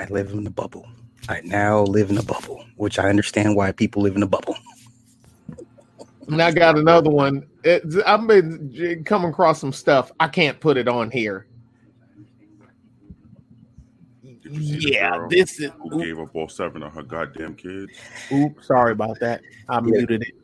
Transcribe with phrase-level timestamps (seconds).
[0.00, 0.86] I live in the bubble.
[1.28, 4.56] I now live in a bubble, which I understand why people live in a bubble.
[6.28, 7.46] And I got another one.
[7.64, 10.12] It's, I've been coming across some stuff.
[10.20, 11.46] I can't put it on here.
[14.22, 15.72] Did you see the Yeah, this is.
[15.80, 17.92] who gave up all seven of her goddamn kids.
[18.30, 19.40] Oops, sorry about that.
[19.68, 20.34] I muted it.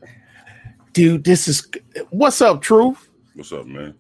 [0.92, 1.68] Dude, this is
[2.10, 3.08] what's up, Truth?
[3.34, 3.94] What's up, man?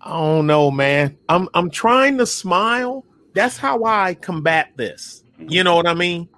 [0.00, 1.16] I don't know, man.
[1.28, 3.04] I'm I'm trying to smile.
[3.34, 5.24] That's how I combat this.
[5.38, 6.28] You know what I mean?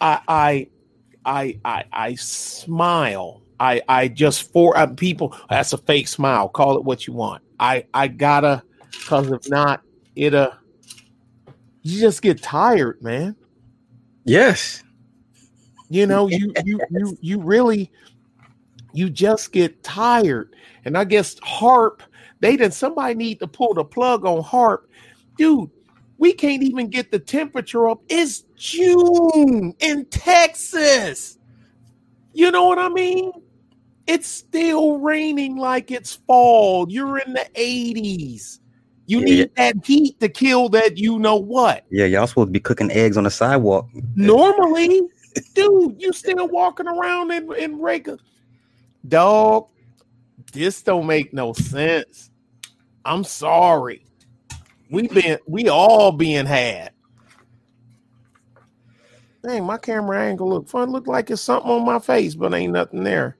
[0.00, 0.68] I I
[1.24, 3.42] I I, I smile.
[3.60, 5.36] I I just for uh, people.
[5.48, 6.48] That's a fake smile.
[6.48, 7.42] Call it what you want.
[7.60, 8.62] I I gotta,
[9.06, 9.82] cause if not,
[10.16, 10.52] it uh,
[11.82, 13.36] you just get tired, man.
[14.24, 14.82] Yes.
[15.90, 17.92] You know, you you you you really
[18.94, 20.54] you just get tired.
[20.84, 22.02] And I guess harp,
[22.40, 24.88] they did somebody need to pull the plug on harp.
[25.36, 25.70] Dude,
[26.24, 28.00] we can't even get the temperature up.
[28.08, 31.36] It's June in Texas.
[32.32, 33.30] You know what I mean?
[34.06, 36.86] It's still raining like it's fall.
[36.88, 38.60] You're in the 80s.
[39.04, 41.84] You Yeah, need that heat to kill that you know what.
[41.90, 43.90] Yeah, y'all supposed to be cooking eggs on the sidewalk.
[44.16, 45.02] Normally,
[45.54, 48.18] dude, you still walking around in, in
[49.06, 49.66] dog.
[50.54, 52.30] This don't make no sense.
[53.04, 54.06] I'm sorry.
[54.94, 56.92] We been we all being had.
[59.42, 60.90] Dang, my camera angle look fun.
[60.90, 63.36] Look like it's something on my face, but ain't nothing there.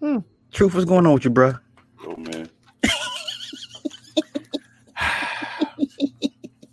[0.00, 1.54] Truth, what's going on with you, bro?
[2.06, 2.48] Oh man.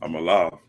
[0.01, 0.53] I'm alive.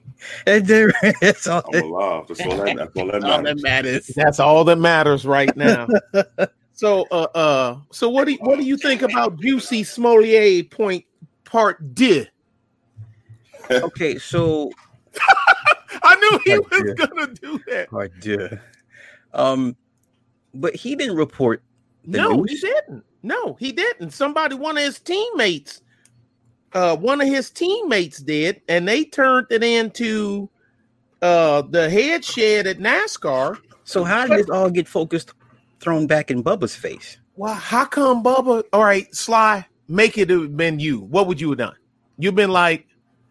[0.47, 2.25] It's all- I'm alive.
[2.27, 3.45] That's all that, that's all that all matters.
[3.45, 4.07] that matters.
[4.17, 5.87] That's all that matters right now.
[6.73, 11.05] so uh uh so what do you, what do you think about Jussie Smollett point
[11.45, 12.27] part D?
[13.71, 14.71] Okay, so
[16.03, 17.89] I knew he Part was gonna do that.
[17.93, 18.63] oh, dear.
[19.35, 19.77] Um,
[20.55, 21.63] but he didn't report
[22.05, 22.51] the no, news.
[22.51, 23.05] he didn't.
[23.23, 24.11] No, he didn't.
[24.13, 25.83] Somebody, one of his teammates,
[26.73, 30.49] uh, one of his teammates did, and they turned it into
[31.21, 33.59] uh the head shed at NASCAR.
[33.85, 35.33] So how did this all get focused,
[35.81, 37.19] thrown back in Bubba's face?
[37.37, 38.65] Well, how come Bubba?
[38.73, 41.01] All right, Sly, make it have been you.
[41.01, 41.77] What would you have done?
[42.19, 42.87] You've been like,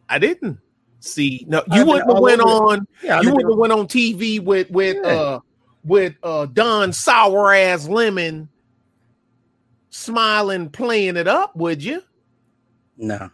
[0.10, 0.60] I didn't
[1.00, 1.46] see.
[1.48, 2.88] No, you been wouldn't have went over- on.
[3.04, 5.10] Yeah, you wouldn't have went on TV with with Yeah.
[5.10, 5.40] uh
[5.84, 8.50] with uh Don sour ass lemon
[9.90, 12.02] smiling, playing it up, would you?
[12.98, 13.30] no.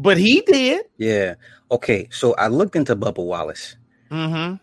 [0.00, 0.86] But he did.
[0.96, 1.34] Yeah.
[1.72, 2.06] Okay.
[2.12, 3.74] So I looked into Bubba Wallace.
[4.12, 4.54] Mm-hmm.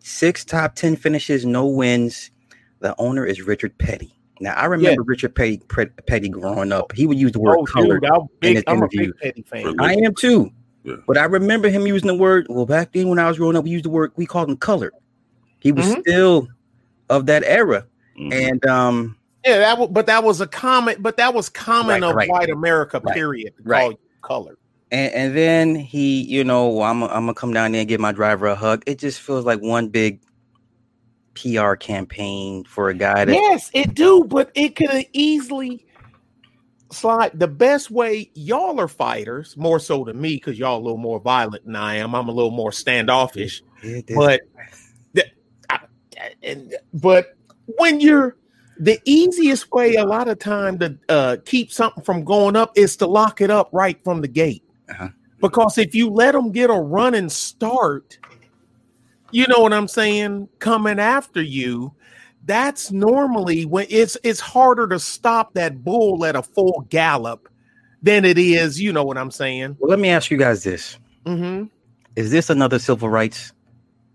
[0.00, 2.32] Six top ten finishes, no wins.
[2.80, 4.12] The owner is Richard Petty.
[4.40, 5.60] Now I remember Richard Petty
[6.08, 6.90] Petty growing up.
[6.90, 8.00] He would use the word Oh, color.
[8.00, 9.12] dude, I'm, in big, his I'm a interview.
[9.12, 9.76] big Petty fan.
[9.78, 10.50] I am too.
[10.84, 10.96] Yeah.
[11.06, 12.46] But I remember him using the word.
[12.48, 14.12] Well, back then when I was growing up, we used the word.
[14.16, 14.94] We called him colored.
[15.58, 16.00] He was Mhm.
[16.00, 16.48] still
[17.10, 17.86] of that era,
[18.18, 18.32] Mhm.
[18.32, 21.02] and um, Yeah, that was, but that was a comment.
[21.02, 22.28] But that was common Right, of right.
[22.30, 23.00] white America.
[23.02, 23.54] Right, Period.
[23.56, 23.80] to right.
[23.80, 24.58] Call you color.
[24.92, 28.00] and and then he, you know, well, I'm I'm gonna come down there and give
[28.00, 28.82] my driver a hug.
[28.86, 30.20] It just feels like one big
[31.34, 35.86] PR campaign for a guy that Yes, it do, but it could have easily
[36.92, 37.38] slide.
[37.38, 41.20] The best way y'all are fighters, more so than me, because y'all a little more
[41.20, 42.14] violent than I am.
[42.14, 43.62] I'm a little more standoffish.
[43.82, 44.42] Yeah, But
[45.12, 45.24] the,
[45.68, 45.80] I,
[46.42, 47.36] and but
[47.78, 48.36] when you're
[48.78, 52.96] the easiest way, a lot of time to uh, keep something from going up is
[52.96, 54.64] to lock it up right from the gate.
[54.88, 55.08] Uh-huh.
[55.40, 58.18] Because if you let them get a running start,
[59.30, 61.94] you know what I'm saying, coming after you,
[62.44, 67.48] that's normally when it's it's harder to stop that bull at a full gallop
[68.02, 69.76] than it is, you know what I'm saying.
[69.78, 71.64] well, let me ask you guys this: Mm-hmm.
[72.16, 73.52] Is this another civil rights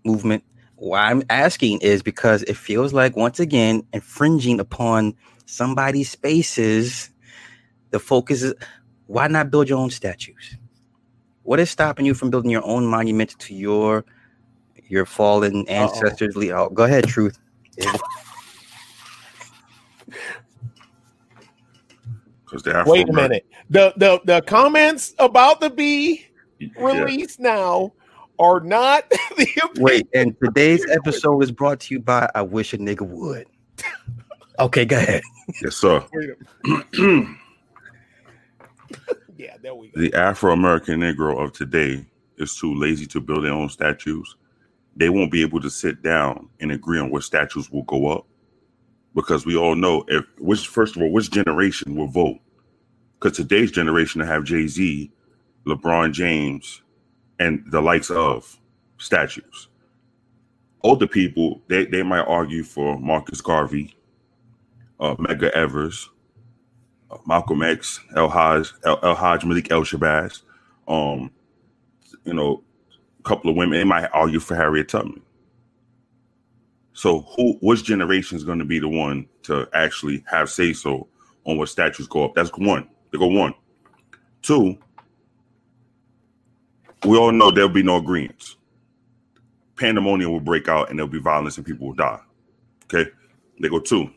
[0.04, 0.44] movement?
[0.76, 5.14] Why I'm asking is because it feels like once again infringing upon
[5.46, 7.10] somebody's spaces.
[7.90, 8.54] The focus is
[9.06, 10.56] why not build your own statues?
[11.44, 14.04] What is stopping you from building your own monument to your
[14.88, 16.36] your fallen ancestors?
[16.36, 17.38] Oh, go ahead, truth.
[22.46, 23.46] Because the Afro Wait a minute.
[23.70, 26.26] The the the comments about the bee
[26.58, 26.68] Yeah.
[26.78, 27.92] released now
[28.38, 32.78] are not the Wait, and today's episode is brought to you by I Wish a
[32.78, 33.46] Nigga Would.
[34.58, 35.22] Okay, go ahead.
[35.62, 36.02] Yes, sir.
[39.36, 40.00] yeah, there we go.
[40.00, 42.04] the Afro American Negro of today
[42.38, 44.36] is too lazy to build their own statues.
[44.94, 48.26] They won't be able to sit down and agree on what statues will go up
[49.16, 52.38] because we all know if which first of all which generation will vote
[53.18, 55.10] because today's generation to have Jay Z,
[55.66, 56.82] LeBron James,
[57.38, 58.58] and the likes of
[58.98, 59.68] statues.
[60.82, 63.96] Older people, they, they might argue for Marcus Garvey,
[65.00, 66.10] uh, Medgar Evers,
[67.10, 69.00] uh, Malcolm X, El Haj, El,
[69.46, 70.42] Malik El Shabazz.
[70.86, 71.30] Um,
[72.24, 72.62] you know,
[73.18, 75.22] a couple of women, they might argue for Harriet Tubman.
[76.96, 81.06] So who which generation is going to be the one to actually have say so
[81.44, 82.34] on what statues go up?
[82.34, 82.88] That's one.
[83.12, 83.52] They go one.
[84.40, 84.78] Two,
[87.04, 88.56] we all know there'll be no agreements.
[89.76, 92.18] Pandemonium will break out and there'll be violence and people will die.
[92.84, 93.10] Okay.
[93.60, 94.10] They go two.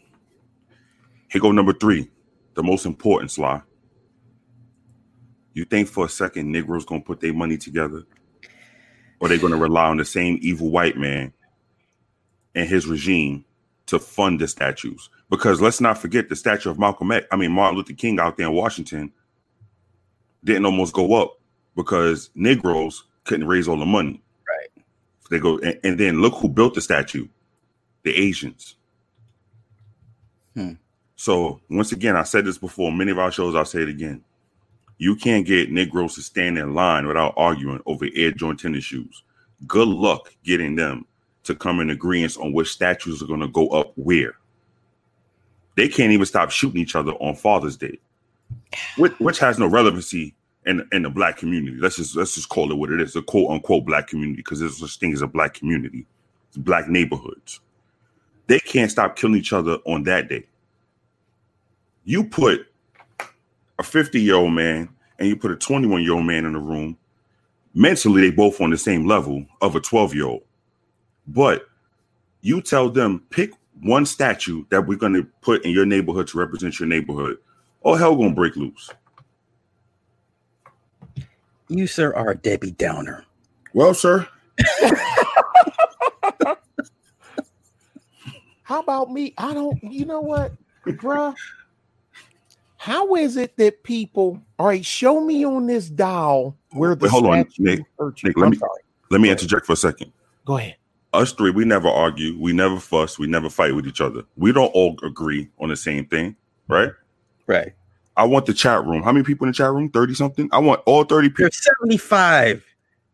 [1.30, 2.10] Here go number three,
[2.54, 3.64] the most important slide.
[5.54, 8.04] You think for a second Negroes gonna put their money together?
[9.20, 11.34] Or they gonna rely on the same evil white man
[12.56, 13.46] and his regime
[13.88, 15.10] to fund the statues?
[15.30, 18.38] Because let's not forget the statue of Malcolm X, I mean Martin Luther King out
[18.38, 19.12] there in Washington
[20.44, 21.40] didn't almost go up
[21.76, 24.22] because Negroes couldn't raise all the money.
[24.48, 24.86] Right.
[25.30, 27.28] They go and, and then look who built the statue,
[28.04, 28.76] the Asians.
[30.56, 30.74] Hmm.
[31.16, 34.24] So once again, I said this before, many of our shows, I'll say it again.
[34.98, 39.24] You can't get Negroes to stand in line without arguing over Air joint tennis shoes.
[39.68, 41.06] Good luck getting them
[41.50, 44.34] to come in agreement on which statues are going to go up where.
[45.76, 47.98] They can't even stop shooting each other on Father's Day,
[48.98, 50.36] which, which has no relevancy
[50.66, 51.78] in in the black community.
[51.78, 54.60] Let's just let's just call it what it is, a quote unquote black community, because
[54.60, 56.06] there's such thing as a black community,
[56.50, 57.60] it's black neighborhoods.
[58.48, 60.46] They can't stop killing each other on that day.
[62.04, 62.68] You put
[63.78, 66.60] a 50 year old man and you put a 21 year old man in the
[66.60, 66.98] room,
[67.74, 70.44] mentally they both on the same level of a 12 year old.
[71.30, 71.68] But
[72.42, 76.38] you tell them pick one statue that we're going to put in your neighborhood to
[76.40, 77.38] represent your neighborhood.
[77.84, 78.90] Oh hell gonna break loose.
[81.70, 83.26] You, sir, are a Debbie Downer.
[83.74, 84.28] Well, sir,
[88.64, 89.34] How about me?
[89.38, 90.54] I don't, you know what,
[90.86, 91.34] bruh?
[92.78, 97.12] How is it that people, all right, show me on this dial where the Wait,
[97.12, 97.58] hold on, Nick.
[97.60, 98.82] Nick, let I'm me- sorry.
[99.12, 100.12] let me interject for a second.
[100.46, 100.76] Go ahead.
[101.14, 104.24] Us three, we never argue, we never fuss, we never fight with each other.
[104.38, 106.36] We don't all agree on the same thing,
[106.68, 106.92] right?
[107.48, 107.74] Right.
[108.16, 109.02] I want the chat room.
[109.02, 109.90] How many people in the chat room?
[109.90, 110.50] 30 something?
[110.52, 111.44] I want all 30 people.
[111.44, 112.64] You're 75.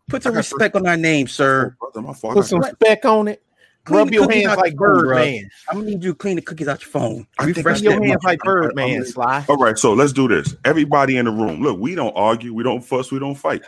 [0.10, 1.76] Put some I got respect on our name, sir.
[1.80, 3.42] Brother, my Put some speck on it.
[3.86, 5.16] Clean Rub your hands like your phone, Bird.
[5.16, 5.50] Man.
[5.70, 7.28] I'm gonna need you to clean the cookies out your phone.
[7.38, 9.46] I think Refresh I Your hands like Bird I'm- Man, I'm- Sly.
[9.48, 10.56] All right, so let's do this.
[10.66, 13.62] Everybody in the room, look, we don't argue, we don't fuss, we don't fight.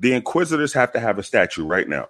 [0.00, 2.08] The Inquisitors have to have a statue right now.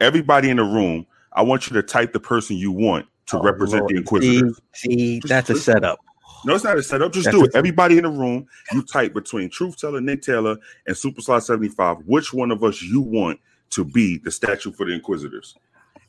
[0.00, 3.42] Everybody in the room, I want you to type the person you want to Oh,
[3.42, 3.90] represent Lord.
[3.90, 3.98] the See,
[4.38, 4.60] Inquisitors.
[4.74, 6.00] see, Just that's a setup.
[6.44, 7.12] No, it's not a setup.
[7.12, 7.54] Just That's do a- it.
[7.54, 10.56] Everybody in the room, you type between Truth Teller, Nick Taylor,
[10.86, 14.84] and Super Sly 75, which one of us you want to be the statue for
[14.84, 15.56] the Inquisitors.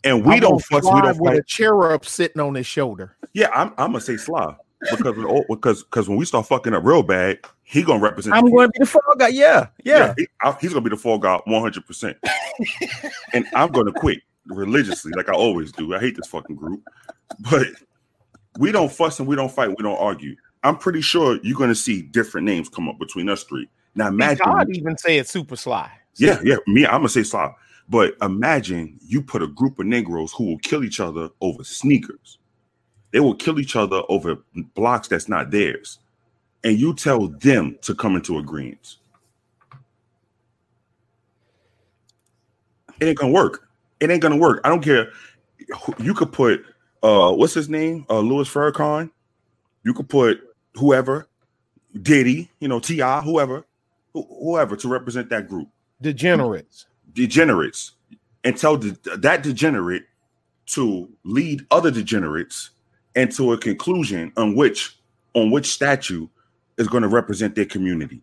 [0.04, 1.40] And we I'm don't gonna fuss, we don't with fight.
[1.40, 3.16] a cherub sitting on his shoulder.
[3.34, 4.56] Yeah, I'm, I'm gonna say Sly
[4.92, 8.36] because when, oh, because because when we start fucking up real bad, he gonna represent.
[8.36, 9.30] I'm going to be the fall guy.
[9.30, 10.14] Yeah, yeah.
[10.18, 12.18] he- I- he's gonna be the fall guy 100, percent
[13.34, 15.96] and I'm gonna quit religiously like I always do.
[15.96, 16.82] I hate this fucking group,
[17.52, 17.68] but
[18.60, 19.70] we don't fuss and we don't fight.
[19.70, 20.36] We don't argue.
[20.64, 23.68] I'm pretty sure you're gonna see different names come up between us three.
[23.96, 25.90] Now imagine, God even said Super Sly.
[26.18, 27.52] yeah, yeah, me, I'm gonna say Sly,
[27.90, 32.40] but imagine you put a group of Negroes who will kill each other over sneakers.
[33.16, 34.40] They will kill each other over
[34.74, 36.00] blocks that's not theirs,
[36.66, 38.98] and you tell them to come into agreement.
[43.00, 43.70] It ain't gonna work.
[44.02, 44.60] It ain't gonna work.
[44.66, 45.14] I don't care.
[45.98, 46.66] You could put
[47.04, 48.06] uh, what's his name?
[48.10, 49.10] Uh, Louis Farrakhan.
[49.86, 50.42] You could put
[50.74, 51.30] whoever,
[52.02, 53.66] Diddy, you know, Ti, whoever,
[54.14, 55.70] wh- whoever to represent that group
[56.02, 56.88] Degenerates.
[57.14, 57.94] degenerates
[58.44, 60.04] and tell the, that degenerate
[60.66, 62.72] to lead other degenerates
[63.16, 64.98] into a conclusion on which
[65.34, 66.28] on which statue
[66.78, 68.22] is going to represent their community.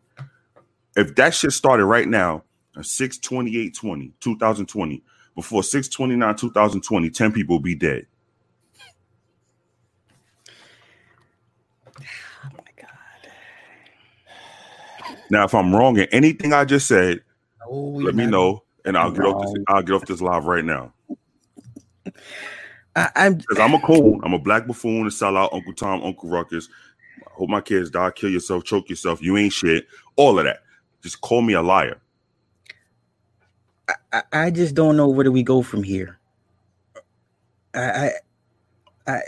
[0.96, 2.44] If that shit started right now,
[2.76, 5.02] uh, 628 20, 2020,
[5.34, 8.06] before 629 2020, 10 people will be dead.
[11.98, 12.88] Oh my god.
[15.30, 17.22] Now, if I'm wrong in anything I just said,
[17.60, 18.30] No, let me not.
[18.30, 20.92] know and I'll get off this I'll get off this live right now.
[22.94, 24.20] I, I'm Because I'm a cold.
[24.24, 26.68] I'm a black buffoon, a sellout, Uncle Tom, Uncle Ruckus.
[27.20, 29.22] I hope my kids die, kill yourself, choke yourself.
[29.22, 29.86] You ain't shit.
[30.16, 30.62] All of that.
[31.02, 31.98] Just call me a liar.
[34.12, 36.18] I, I just don't know where do we go from here.
[37.74, 38.10] I, I,
[39.06, 39.20] I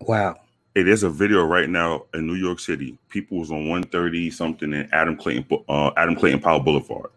[0.00, 0.36] wow.
[0.74, 2.96] Hey, there's a video right now in New York City.
[3.08, 7.10] People was on 130 something in Adam Clayton, uh, Adam Clayton Powell Boulevard.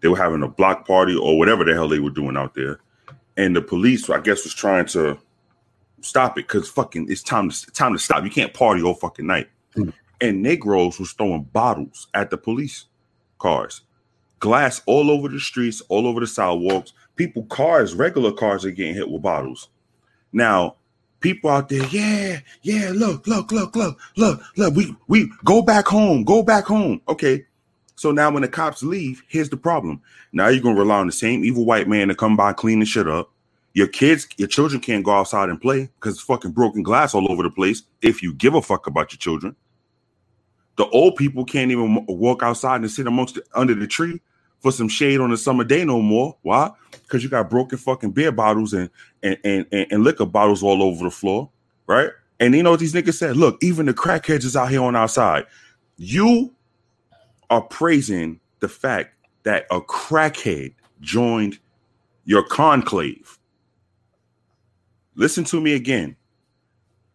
[0.00, 2.80] They were having a block party or whatever the hell they were doing out there,
[3.36, 5.18] and the police, I guess, was trying to
[6.00, 8.24] stop it because fucking it's time to time to stop.
[8.24, 9.48] You can't party all fucking night.
[9.76, 9.92] Mm.
[10.20, 12.86] And Negroes was throwing bottles at the police
[13.38, 13.82] cars,
[14.38, 16.92] glass all over the streets, all over the sidewalks.
[17.16, 19.68] People, cars, regular cars are getting hit with bottles.
[20.32, 20.76] Now,
[21.20, 25.86] people out there, yeah, yeah, look, look, look, look, look, look, we we go back
[25.86, 27.00] home, go back home.
[27.08, 27.46] Okay.
[28.00, 30.00] So now when the cops leave, here's the problem.
[30.32, 32.86] Now you're gonna rely on the same evil white man to come by clean the
[32.86, 33.30] shit up.
[33.74, 37.30] Your kids, your children can't go outside and play because it's fucking broken glass all
[37.30, 37.82] over the place.
[38.00, 39.54] If you give a fuck about your children,
[40.76, 44.18] the old people can't even walk outside and sit amongst the, under the tree
[44.60, 46.38] for some shade on a summer day no more.
[46.40, 46.70] Why?
[46.92, 48.88] Because you got broken fucking beer bottles and
[49.22, 51.50] and, and and liquor bottles all over the floor,
[51.86, 52.08] right?
[52.40, 53.36] And you know what these niggas said?
[53.36, 55.44] Look, even the crackheads is out here on outside.
[55.98, 56.54] You
[57.50, 61.58] are praising the fact that a crackhead joined
[62.24, 63.38] your conclave.
[65.16, 66.16] Listen to me again.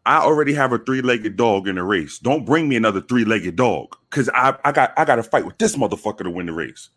[0.05, 2.19] I already have a three-legged dog in the race.
[2.19, 5.57] Don't bring me another three-legged dog because I, I got I got to fight with
[5.57, 6.89] this motherfucker to win the race.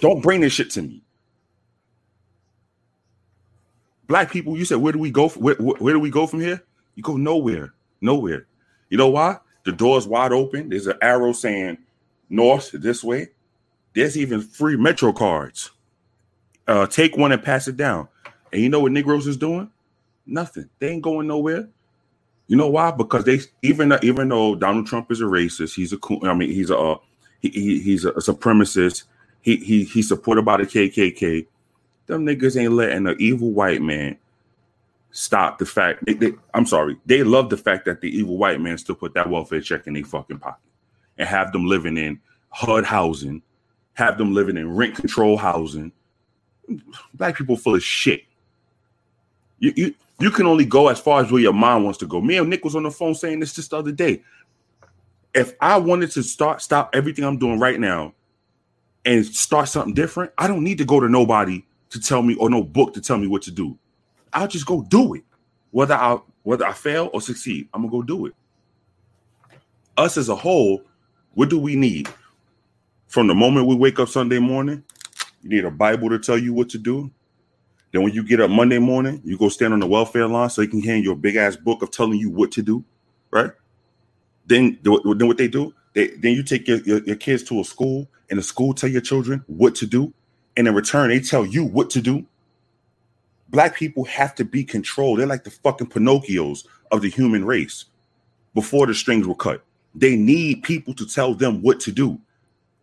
[0.00, 1.02] Don't bring this shit to me.
[4.06, 5.28] Black people, you said, where do we go?
[5.30, 6.62] Where, where, where do we go from here?
[6.94, 8.46] You go nowhere, nowhere.
[8.88, 9.38] You know why?
[9.68, 10.70] The door's wide open.
[10.70, 11.76] There's an arrow saying
[12.30, 13.28] north this way.
[13.94, 15.72] There's even free Metro cards.
[16.66, 18.08] Uh, take one and pass it down.
[18.50, 19.70] And you know what Negroes is doing?
[20.24, 20.70] Nothing.
[20.78, 21.68] They ain't going nowhere.
[22.46, 22.92] You know why?
[22.92, 26.70] Because they even even though Donald Trump is a racist, he's a I mean he's
[26.70, 26.96] a uh,
[27.40, 29.02] he, he, he's a supremacist.
[29.42, 31.46] He he he's supported by the KKK.
[32.06, 34.16] Them niggas ain't letting an evil white man
[35.10, 36.04] stop the fact.
[36.06, 39.14] They, they, I'm sorry, they love the fact that the evil white man still put
[39.14, 40.60] that welfare check in their fucking pocket
[41.16, 43.42] and have them living in HUD housing,
[43.94, 45.92] have them living in rent control housing.
[47.14, 48.24] Black people full of shit.
[49.58, 52.20] You, you you can only go as far as where your mind wants to go.
[52.20, 54.22] Me and Nick was on the phone saying this just the other day.
[55.34, 58.14] If I wanted to start stop everything I'm doing right now
[59.04, 62.50] and start something different, I don't need to go to nobody to tell me or
[62.50, 63.78] no book to tell me what to do.
[64.38, 65.24] I'll just go do it.
[65.70, 68.34] Whether I whether I fail or succeed, I'm gonna go do it.
[69.96, 70.82] Us as a whole,
[71.34, 72.08] what do we need?
[73.08, 74.84] From the moment we wake up Sunday morning,
[75.42, 77.10] you need a Bible to tell you what to do.
[77.92, 80.60] Then when you get up Monday morning, you go stand on the welfare line so
[80.60, 82.84] they can hand you a big ass book of telling you what to do,
[83.30, 83.50] right?
[84.46, 85.74] Then, then what they do?
[85.94, 88.90] They, then you take your, your, your kids to a school and the school tell
[88.90, 90.12] your children what to do.
[90.56, 92.26] And in return, they tell you what to do.
[93.50, 95.18] Black people have to be controlled.
[95.18, 97.86] They're like the fucking Pinocchios of the human race
[98.54, 99.62] before the strings were cut.
[99.94, 102.20] They need people to tell them what to do,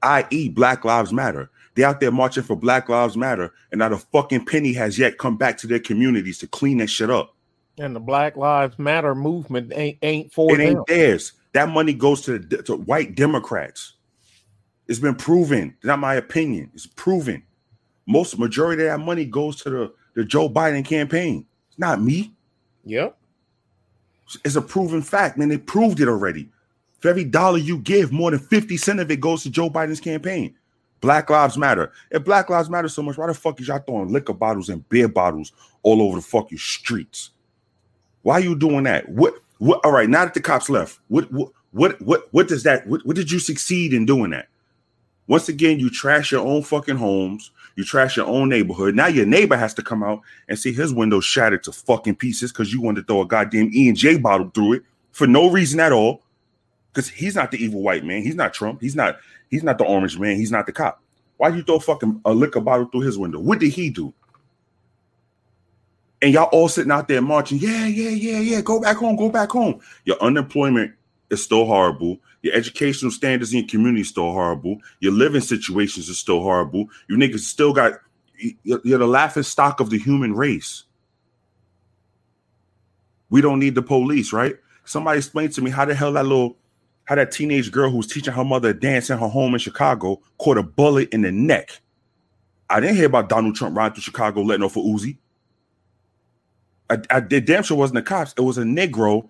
[0.02, 1.50] i.e., Black Lives Matter.
[1.76, 5.18] They're out there marching for Black Lives Matter, and not a fucking penny has yet
[5.18, 7.36] come back to their communities to clean that shit up.
[7.78, 10.58] And the Black Lives Matter movement ain't ain't for it.
[10.58, 10.78] Them.
[10.78, 11.34] Ain't theirs.
[11.52, 13.94] That money goes to, the, to white Democrats.
[14.88, 15.76] It's been proven.
[15.84, 16.72] Not my opinion.
[16.74, 17.44] It's proven.
[18.06, 21.46] Most majority of that money goes to the, the Joe Biden campaign.
[21.70, 22.34] It's not me.
[22.86, 23.16] Yep.
[24.44, 25.50] It's a proven fact, man.
[25.50, 26.50] They proved it already.
[27.00, 30.00] For every dollar you give, more than 50 cent of it goes to Joe Biden's
[30.00, 30.56] campaign.
[31.02, 31.92] Black Lives Matter.
[32.10, 34.88] If Black Lives Matter so much, why the fuck is y'all throwing liquor bottles and
[34.90, 35.52] beer bottles
[35.84, 37.30] all over the fucking streets?
[38.24, 39.08] Why are you doing that?
[39.08, 39.36] What?
[39.60, 39.82] What?
[39.86, 41.32] All right, now that the cops left, what?
[41.32, 41.52] What?
[41.72, 42.02] What?
[42.02, 42.88] What, what does that?
[42.88, 44.48] What, what did you succeed in doing that?
[45.28, 47.52] Once again, you trash your own fucking homes.
[47.76, 48.96] You trash your own neighborhood.
[48.96, 52.52] Now your neighbor has to come out and see his window shattered to fucking pieces
[52.52, 55.50] because you wanted to throw a goddamn E and J bottle through it for no
[55.50, 56.22] reason at all.
[56.94, 58.22] Because he's not the evil white man.
[58.24, 58.80] He's not Trump.
[58.80, 59.18] He's not
[59.50, 60.38] He's not the orange man.
[60.38, 61.02] He's not the cop.
[61.38, 63.40] Why you throw fucking a liquor bottle through his window?
[63.40, 64.14] What did he do?
[66.22, 67.60] And y'all all sitting out there marching.
[67.60, 68.62] Yeah, yeah, yeah, yeah.
[68.62, 69.16] Go back home.
[69.16, 69.82] Go back home.
[70.06, 70.94] Your unemployment
[71.30, 72.18] is still horrible.
[72.42, 74.78] Your educational standards in your community is still horrible.
[75.00, 76.88] Your living situations are still horrible.
[77.08, 77.94] You niggas still got.
[78.64, 80.84] You're the laughing stock of the human race.
[83.30, 84.56] We don't need the police, right?
[84.84, 86.58] Somebody explain to me how the hell that little
[87.06, 90.22] how that teenage girl who was teaching her mother dance in her home in Chicago
[90.38, 91.80] caught a bullet in the neck.
[92.70, 95.18] I didn't hear about Donald Trump riding through Chicago letting off a Uzi.
[96.90, 98.34] I, I did damn sure wasn't the cops.
[98.38, 99.28] It was a Negro,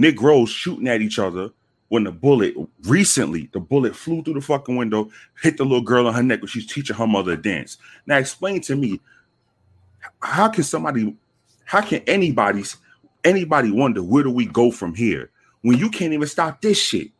[0.00, 1.50] Negroes shooting at each other
[1.88, 2.54] when the bullet
[2.84, 5.10] recently the bullet flew through the fucking window,
[5.42, 7.78] hit the little girl on her neck when she's teaching her mother to dance.
[8.06, 9.00] Now explain to me,
[10.22, 11.16] how can somebody,
[11.64, 12.62] how can anybody,
[13.24, 15.30] anybody wonder where do we go from here?
[15.62, 17.10] when you can't even stop this shit.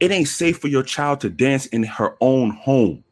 [0.00, 3.04] It ain't safe for your child to dance in her own home.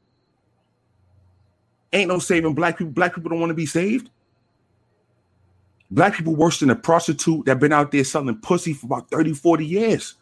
[1.93, 2.93] Ain't no saving black people.
[2.93, 4.11] Black people don't want to be saved.
[5.91, 9.33] Black people worse than a prostitute that been out there selling pussy for about 30,
[9.35, 10.15] 40 years.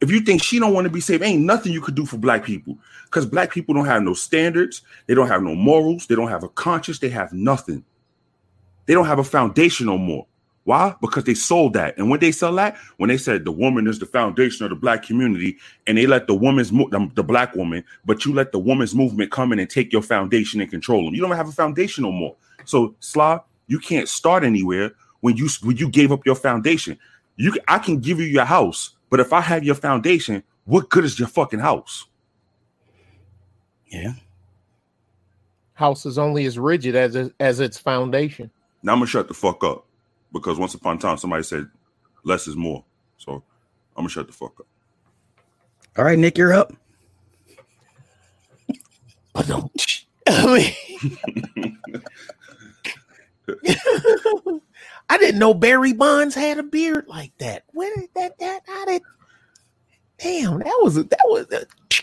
[0.00, 2.18] If you think she don't want to be saved, ain't nothing you could do for
[2.18, 2.78] black people.
[3.06, 6.44] Because black people don't have no standards, they don't have no morals, they don't have
[6.44, 7.84] a conscience, they have nothing.
[8.86, 10.26] They don't have a foundation no more.
[10.64, 10.94] Why?
[11.00, 11.96] Because they sold that.
[11.98, 14.76] And when they sell that, when they said the woman is the foundation of the
[14.76, 18.58] black community, and they let the woman's mo- the, black woman, but you let the
[18.58, 21.14] woman's movement come in and take your foundation and control them.
[21.14, 22.34] You don't have a foundation no more.
[22.64, 26.98] So Slaw, you can't start anywhere when you when you gave up your foundation.
[27.36, 31.04] You I can give you your house, but if I have your foundation, what good
[31.04, 32.06] is your fucking house?
[33.88, 34.12] Yeah.
[35.74, 38.50] House is only as rigid as as its foundation.
[38.82, 39.86] Now I'm gonna shut the fuck up
[40.32, 41.68] because once upon a time somebody said
[42.22, 42.84] less is more.
[43.18, 43.42] So
[43.96, 44.66] I'm gonna shut the fuck up.
[45.96, 46.72] All right, Nick, you're up.
[49.46, 50.04] Don't.
[50.26, 51.78] I mean,
[55.08, 57.64] I didn't know Barry Bonds had a beard like that.
[57.72, 59.02] Where did that that how did?
[60.18, 61.64] Damn, that was a, that was a, uh,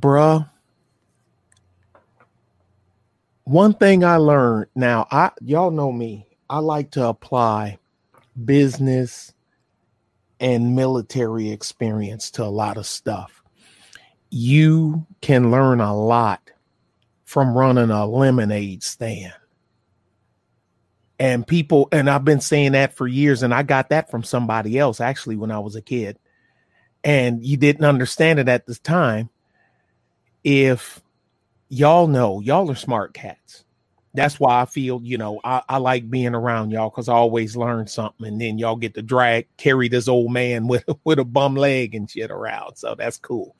[0.00, 0.50] bruh.
[3.44, 6.26] One thing I learned now, I y'all know me.
[6.50, 7.78] I like to apply
[8.44, 9.32] business
[10.40, 13.42] and military experience to a lot of stuff.
[14.30, 16.50] You can learn a lot
[17.24, 19.32] from running a lemonade stand.
[21.18, 24.78] And people, and I've been saying that for years, and I got that from somebody
[24.78, 26.18] else actually when I was a kid.
[27.04, 29.30] And you didn't understand it at the time.
[30.44, 31.00] If
[31.68, 33.64] y'all know, y'all are smart cats.
[34.12, 37.56] That's why I feel, you know, I, I like being around y'all because I always
[37.56, 38.26] learn something.
[38.26, 41.94] And then y'all get to drag, carry this old man with, with a bum leg
[41.94, 42.76] and shit around.
[42.76, 43.56] So that's cool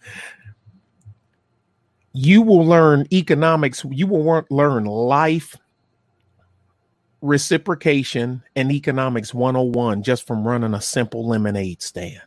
[2.16, 5.54] you will learn economics, you will learn life
[7.26, 12.22] reciprocation and economics 101 just from running a simple lemonade stand.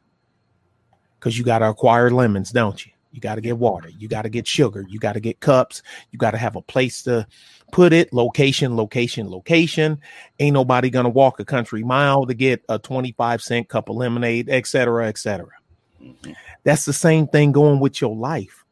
[1.17, 2.91] Because you got to acquire lemons, don't you?
[3.11, 5.81] You got to get water, you got to get sugar, you got to get cups,
[6.11, 7.25] you got to have a place to
[7.71, 9.99] put it, location, location, location.
[10.39, 14.49] Ain't nobody gonna walk a country mile to get a 25 cent cup of lemonade,
[14.49, 15.47] etc., etc.
[16.01, 16.33] Mm-hmm.
[16.63, 18.63] That's the same thing going with your life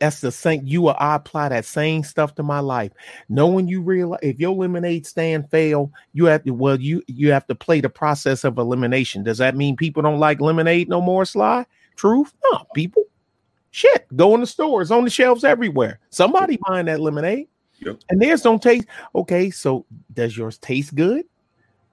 [0.00, 0.62] that's the same.
[0.64, 2.92] You or I apply that same stuff to my life.
[3.28, 7.46] Knowing you realize if your lemonade stand fail, you have to well, you you have
[7.46, 9.22] to play the process of elimination.
[9.22, 11.64] Does that mean people don't like lemonade no more, Sly?
[11.96, 12.34] Truth?
[12.52, 13.04] No, people.
[13.70, 16.00] Shit, go in the stores on the shelves everywhere.
[16.10, 17.48] Somebody buying that lemonade.
[17.80, 18.00] Yep.
[18.08, 19.50] And theirs don't taste okay.
[19.50, 21.24] So does yours taste good?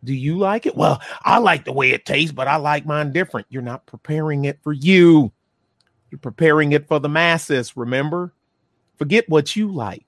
[0.03, 0.75] Do you like it?
[0.75, 3.47] Well, I like the way it tastes, but I like mine different.
[3.49, 5.31] You're not preparing it for you.
[6.11, 8.33] You're preparing it for the masses, remember?
[8.97, 10.05] Forget what you like,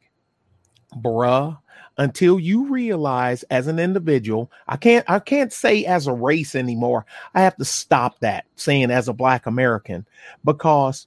[0.96, 1.58] bruh.
[1.98, 7.06] Until you realize as an individual, I can't I can't say as a race anymore.
[7.36, 10.06] I have to stop that saying as a black American
[10.44, 11.06] because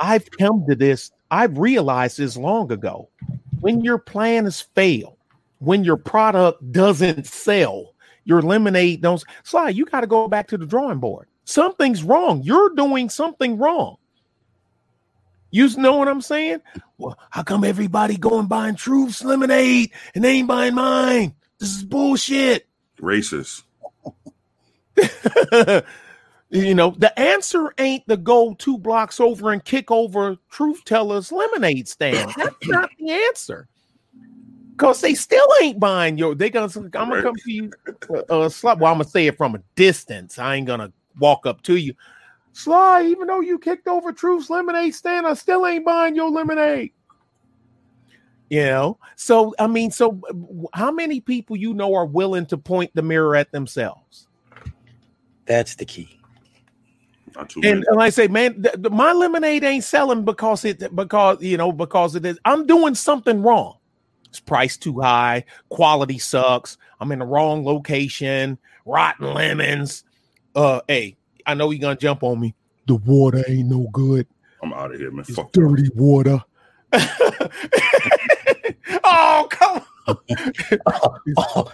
[0.00, 3.08] I've come to this, I've realized this long ago.
[3.60, 5.16] When your plan has failed,
[5.60, 10.58] when your product doesn't sell, your lemonade don't slide, you got to go back to
[10.58, 11.28] the drawing board.
[11.44, 12.42] Something's wrong.
[12.42, 13.96] You're doing something wrong.
[15.50, 16.60] You know what I'm saying?
[16.98, 21.34] Well, how come everybody going buying Truth's lemonade and they ain't buying mine?
[21.58, 22.68] This is bullshit.
[23.00, 23.64] Racist.
[26.50, 31.32] you know, the answer ain't to go two blocks over and kick over Truth Teller's
[31.32, 32.32] lemonade stand.
[32.36, 33.68] That's not the answer.
[34.76, 36.34] Cause they still ain't buying your.
[36.34, 36.70] They gonna.
[36.74, 37.70] I'm gonna come to you.
[38.08, 40.38] Uh, uh, well, I'm gonna say it from a distance.
[40.38, 41.92] I ain't gonna walk up to you.
[42.52, 46.92] Sly, even though you kicked over Truth's lemonade stand, I still ain't buying your lemonade.
[48.48, 50.20] You know, so I mean, so
[50.74, 54.26] how many people you know are willing to point the mirror at themselves?
[55.46, 56.20] That's the key.
[57.62, 61.56] And, and, I say, man, th- th- my lemonade ain't selling because it because you
[61.56, 62.38] know because it is.
[62.44, 63.76] I'm doing something wrong.
[64.28, 65.44] It's priced too high.
[65.68, 66.76] Quality sucks.
[66.98, 68.58] I'm in the wrong location.
[68.84, 70.04] Rotten lemons.
[70.54, 71.16] Uh, hey,
[71.50, 72.54] I know you're gonna jump on me.
[72.86, 74.26] The water ain't no good.
[74.62, 75.24] I'm out of here, man.
[75.26, 75.96] It's Fuck dirty that.
[75.96, 76.40] water.
[79.04, 80.16] oh, come on.
[80.28, 81.72] it's,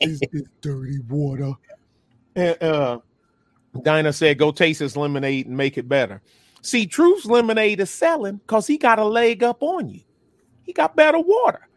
[0.00, 1.52] it's, it's, dirty water.
[2.36, 3.00] And, uh,
[3.82, 6.22] Dinah said, go taste his lemonade and make it better.
[6.62, 10.00] See, Truth's lemonade is selling because he got a leg up on you.
[10.62, 11.68] He got better water.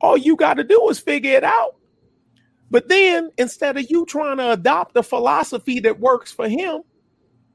[0.00, 1.76] All you got to do is figure it out.
[2.70, 6.82] But then instead of you trying to adopt a philosophy that works for him,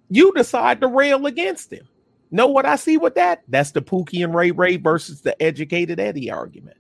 [0.10, 1.88] you decide to rail against him.
[2.32, 3.44] Know what I see with that?
[3.48, 6.78] That's the Pookie and Ray Ray versus the educated Eddie argument.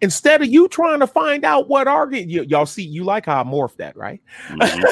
[0.00, 3.40] Instead of you trying to find out what argument, y- y'all see, you like how
[3.40, 4.20] I morphed that, right?
[4.50, 4.88] Mhm.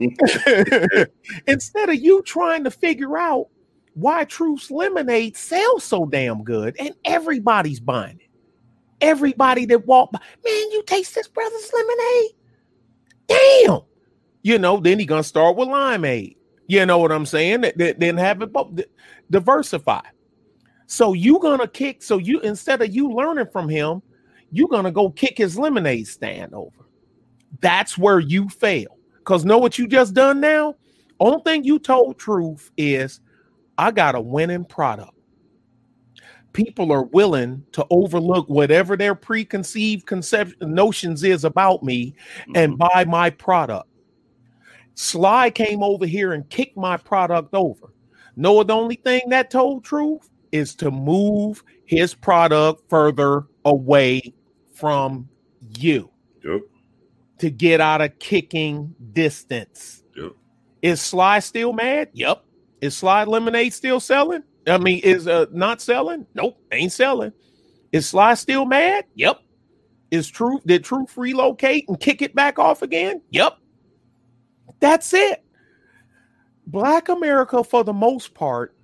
[1.46, 3.46] Instead of you trying to figure out
[3.94, 8.30] why Truth's lemonade sells so damn good and everybody's buying it.
[9.02, 12.30] Everybody that walk by, man, you taste this brother's lemonade.
[13.28, 13.80] Damn.
[14.42, 16.36] You know, then he gonna start with limeade.
[16.68, 17.62] You know what I'm saying?
[17.62, 18.80] Th- th- Then have it both
[19.30, 20.02] diversify.
[20.86, 22.02] So you gonna kick.
[22.02, 24.02] So you instead of you learning from him,
[24.50, 26.86] you gonna go kick his lemonade stand over.
[27.60, 28.98] That's where you fail.
[29.24, 30.74] Cause know what you just done now?
[31.20, 33.20] Only thing you told truth is,
[33.78, 35.12] I got a winning product.
[36.52, 42.14] People are willing to overlook whatever their preconceived conception notions is about me
[42.54, 42.78] and Mhm.
[42.78, 43.88] buy my product.
[44.94, 47.92] Sly came over here and kicked my product over.
[48.36, 54.34] No, the only thing that told truth is to move his product further away
[54.74, 55.28] from
[55.78, 56.10] you
[56.44, 56.60] Yep.
[57.38, 60.02] to get out of kicking distance.
[60.16, 60.32] Yep.
[60.82, 62.10] Is Sly still mad?
[62.12, 62.44] Yep.
[62.82, 64.42] Is Sly Lemonade still selling?
[64.66, 66.26] I mean, is uh not selling?
[66.34, 67.32] Nope, ain't selling.
[67.92, 69.04] Is Sly still mad?
[69.14, 69.40] Yep.
[70.10, 73.22] Is Truth did Truth relocate and kick it back off again?
[73.30, 73.58] Yep.
[74.80, 75.44] That's it.
[76.66, 78.74] Black America, for the most part,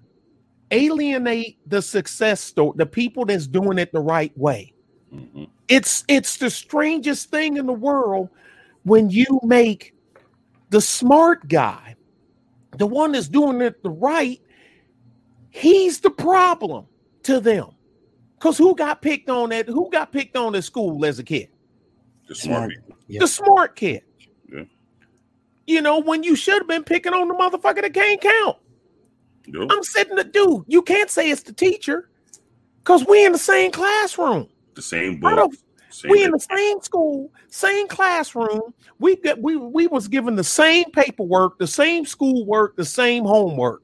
[0.70, 4.72] alienate the success story, the people that's doing it the right way.
[5.12, 5.48] Mhm.
[5.68, 8.28] It's it's the strangest thing in the world
[8.82, 9.94] when you make
[10.70, 11.94] the smart guy,
[12.76, 14.40] the one that's doing it the right,
[15.50, 16.86] he's the problem
[17.24, 17.70] to them.
[18.38, 21.48] Because who got picked on at who got picked on at school as a kid?
[22.28, 23.00] The smart Smart.
[23.08, 23.20] Yeah.
[23.20, 24.02] The smart kid.
[24.52, 24.64] Yeah.
[25.66, 28.56] You know, when you should have been picking on the motherfucker that can't count.
[29.46, 29.68] Yep.
[29.70, 30.64] I'm sitting the dude.
[30.66, 32.10] You can't say it's the teacher
[32.78, 34.48] because we in the same classroom.
[34.74, 35.52] The same How book.
[35.52, 35.58] the
[35.90, 38.74] Same we in the same school, same classroom.
[38.98, 43.82] We got we we was given the same paperwork, the same schoolwork, the same homework.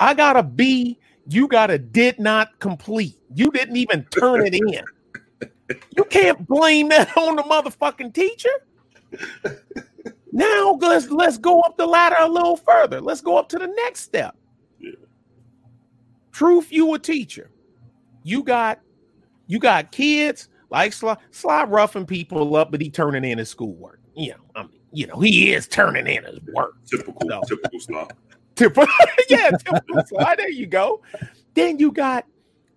[0.00, 0.98] I got a B.
[1.28, 3.18] You got a did not complete.
[3.34, 4.84] You didn't even turn it in.
[5.96, 8.48] You can't blame that on the motherfucking teacher.
[10.32, 13.00] Now let's let's go up the ladder a little further.
[13.00, 14.36] Let's go up to the next step.
[14.78, 14.92] Yeah.
[16.32, 17.50] Truth, you a teacher.
[18.22, 18.80] You got
[19.46, 24.00] you got kids like Sly, Sly roughing people up, but he turning in his schoolwork.
[24.14, 26.74] You know, I mean, you know, he is turning in his work.
[26.86, 27.40] typical, No.
[27.46, 28.08] typical stuff.
[28.56, 28.86] Typical,
[29.28, 30.34] yeah, typical Sly.
[30.36, 31.02] There you go.
[31.54, 32.24] Then you got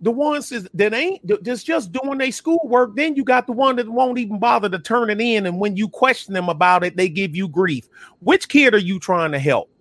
[0.01, 2.95] the ones that, that ain't that's just doing their schoolwork.
[2.95, 5.75] Then you got the one that won't even bother to turn it in, and when
[5.75, 7.87] you question them about it, they give you grief.
[8.19, 9.71] Which kid are you trying to help?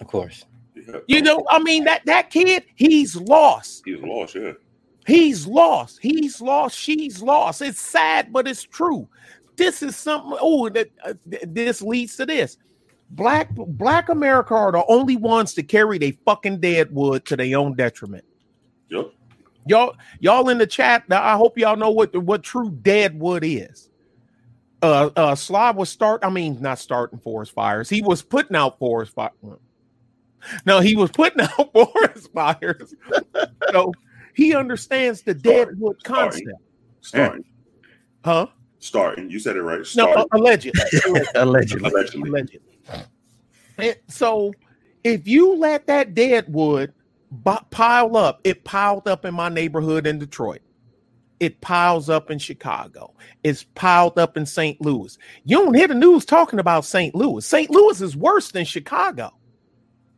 [0.00, 0.44] Of course.
[0.74, 0.98] Yeah.
[1.06, 3.82] You know, I mean that that kid, he's lost.
[3.84, 4.52] He's lost, yeah.
[5.06, 6.00] He's lost.
[6.02, 6.76] He's lost.
[6.76, 7.62] She's lost.
[7.62, 9.08] It's sad, but it's true.
[9.56, 10.36] This is something.
[10.40, 12.58] Oh, that uh, this leads to this.
[13.10, 17.58] Black Black America are the only ones to carry their fucking dead wood to their
[17.58, 18.24] own detriment.
[18.90, 19.12] Yep.
[19.66, 21.08] Y'all, y'all in the chat.
[21.08, 23.90] Now, I hope y'all know what the, what true deadwood is.
[24.80, 26.24] Uh, uh, Sly was start.
[26.24, 27.88] I mean, not starting forest fires.
[27.88, 29.30] He was putting out forest fire.
[30.64, 32.94] No, he was putting out forest fires.
[33.72, 33.92] so
[34.34, 36.46] he understands the dead wood concept,
[37.00, 37.44] Starting.
[38.24, 38.46] huh?
[38.78, 39.28] Starting.
[39.30, 39.78] You said it right.
[39.78, 40.16] No, Starting.
[40.16, 40.80] uh, allegedly.
[41.34, 41.90] Allegedly.
[41.90, 42.28] Allegedly.
[42.30, 42.77] allegedly.
[43.78, 44.52] And so,
[45.04, 46.92] if you let that deadwood
[47.30, 50.60] bu- pile up, it piled up in my neighborhood in Detroit.
[51.40, 53.14] It piles up in Chicago.
[53.44, 54.80] It's piled up in St.
[54.80, 55.16] Louis.
[55.44, 57.14] You don't hear the news talking about St.
[57.14, 57.46] Louis.
[57.46, 57.70] St.
[57.70, 59.32] Louis is worse than Chicago.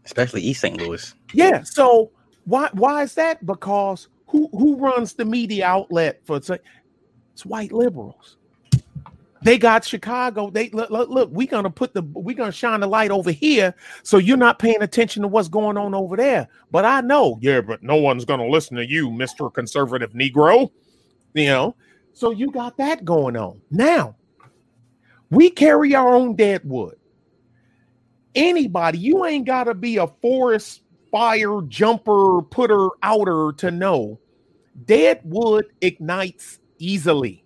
[0.06, 0.80] Especially East St.
[0.80, 1.14] Louis.
[1.34, 1.62] Yeah.
[1.62, 2.10] So
[2.44, 3.44] why why is that?
[3.44, 8.36] Because who who runs the media outlet for it's white liberals.
[9.42, 10.50] They got Chicago.
[10.50, 13.74] They look, look, look we gonna put the we're gonna shine the light over here,
[14.02, 16.48] so you're not paying attention to what's going on over there.
[16.70, 20.70] But I know, yeah, but no one's gonna listen to you, Mister Conservative Negro.
[21.32, 21.76] You know,
[22.12, 24.16] so you got that going on now.
[25.30, 26.96] We carry our own dead wood.
[28.34, 34.20] Anybody, you ain't got to be a forest fire jumper putter outer to know
[34.84, 37.44] dead wood ignites easily.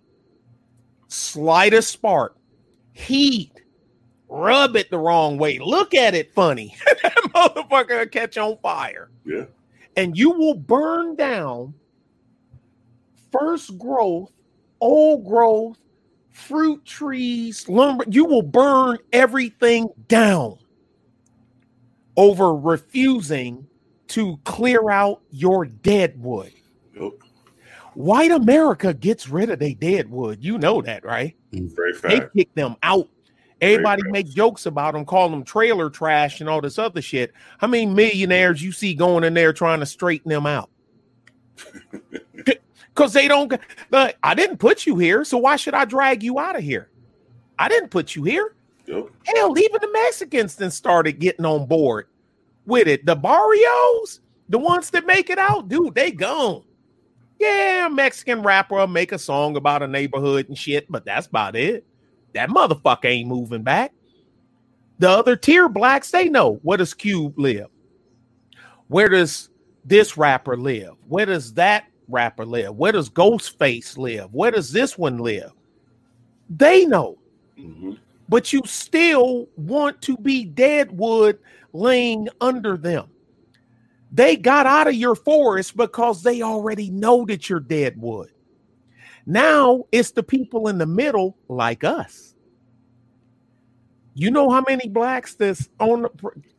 [1.15, 2.35] Slightest spark,
[2.91, 3.53] heat,
[4.27, 6.75] rub it the wrong way, look at it funny.
[7.03, 9.09] that motherfucker will catch on fire.
[9.23, 9.45] Yeah.
[9.95, 11.73] And you will burn down
[13.31, 14.31] first growth,
[14.81, 15.77] old growth,
[16.31, 18.03] fruit trees, lumber.
[18.09, 20.57] You will burn everything down
[22.17, 23.67] over refusing
[24.07, 26.51] to clear out your dead wood.
[26.93, 27.13] Yep.
[27.95, 30.43] White America gets rid of their dead wood.
[30.43, 31.35] You know that, right?
[31.51, 32.33] Mm, Very They fast.
[32.35, 33.07] kick them out.
[33.61, 34.11] Everybody fast.
[34.11, 37.33] make jokes about them, call them trailer trash and all this other shit.
[37.57, 40.69] How many millionaires you see going in there trying to straighten them out?
[42.93, 43.51] Because they don't.
[43.91, 46.89] Look, I didn't put you here, so why should I drag you out of here?
[47.59, 48.55] I didn't put you here.
[48.87, 49.07] Yep.
[49.25, 52.07] Hell, even the Mexicans then started getting on board
[52.65, 53.05] with it.
[53.05, 56.63] The barrios, the ones that make it out, dude, they gone.
[57.39, 61.85] Yeah, Mexican rapper make a song about a neighborhood and shit, but that's about it.
[62.33, 63.93] That motherfucker ain't moving back.
[64.99, 67.67] The other tier blacks, they know where does Cube live?
[68.87, 69.49] Where does
[69.83, 70.93] this rapper live?
[71.07, 72.75] Where does that rapper live?
[72.75, 74.33] Where does Ghostface live?
[74.33, 75.51] Where does this one live?
[76.49, 77.17] They know
[77.57, 77.97] Mhm.
[78.29, 81.39] but you still want to be deadwood
[81.73, 83.07] laying under them.
[84.15, 88.31] They got out of your forest because they already know that you're dead wood.
[89.25, 92.33] Now it's the people in the middle, like us.
[94.13, 96.07] You know how many blacks that's on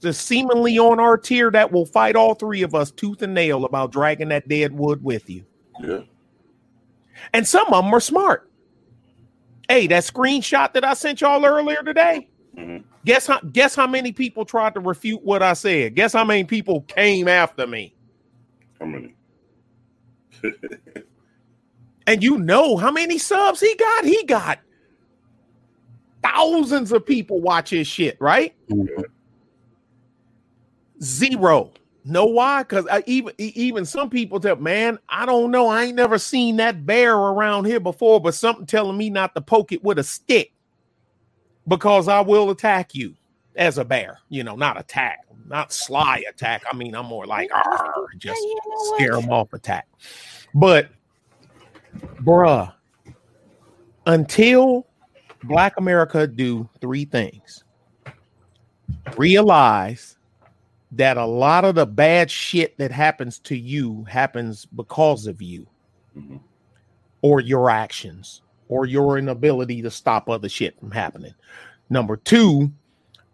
[0.03, 3.65] that's seemingly on our tier that will fight all three of us tooth and nail
[3.65, 5.43] about dragging that dead wood with you.
[5.81, 6.01] Yeah.
[7.33, 8.51] And some of them are smart.
[9.67, 12.29] Hey, that screenshot that I sent y'all earlier today.
[12.55, 12.85] Mhm.
[13.07, 15.95] Guess how guess how many people tried to refute what I said?
[15.95, 17.95] Guess how many people came after me?
[18.81, 19.15] How many?
[22.09, 24.05] And you know how many subs he got?
[24.05, 24.61] He got
[26.23, 28.55] thousands of people watch his shit, right?
[28.69, 29.03] Mhm.
[31.03, 31.73] Zero.
[32.05, 32.63] Know why?
[32.63, 35.67] Because even even some people tell, man, I don't know.
[35.67, 39.41] I ain't never seen that bear around here before, but something telling me not to
[39.41, 40.53] poke it with a stick
[41.69, 43.15] because I will attack you
[43.57, 44.19] as a bear.
[44.29, 46.63] You know, not attack, not sly attack.
[46.71, 47.51] I mean, I'm more like
[48.19, 49.89] just you know scare them off attack.
[50.55, 50.89] But,
[52.23, 52.73] bruh,
[54.07, 54.87] until
[55.45, 57.65] Black America do three things:
[59.17, 60.17] realize
[60.93, 65.67] that a lot of the bad shit that happens to you happens because of you
[66.17, 66.41] Mhm.
[67.23, 71.35] or your actions or your inability to stop other shit from happening.
[71.91, 72.73] Number two,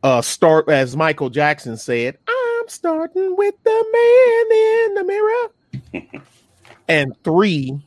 [0.02, 6.22] uh, start as Michael Jackson said, I'm starting with the man in the mirror.
[6.88, 7.78] and three,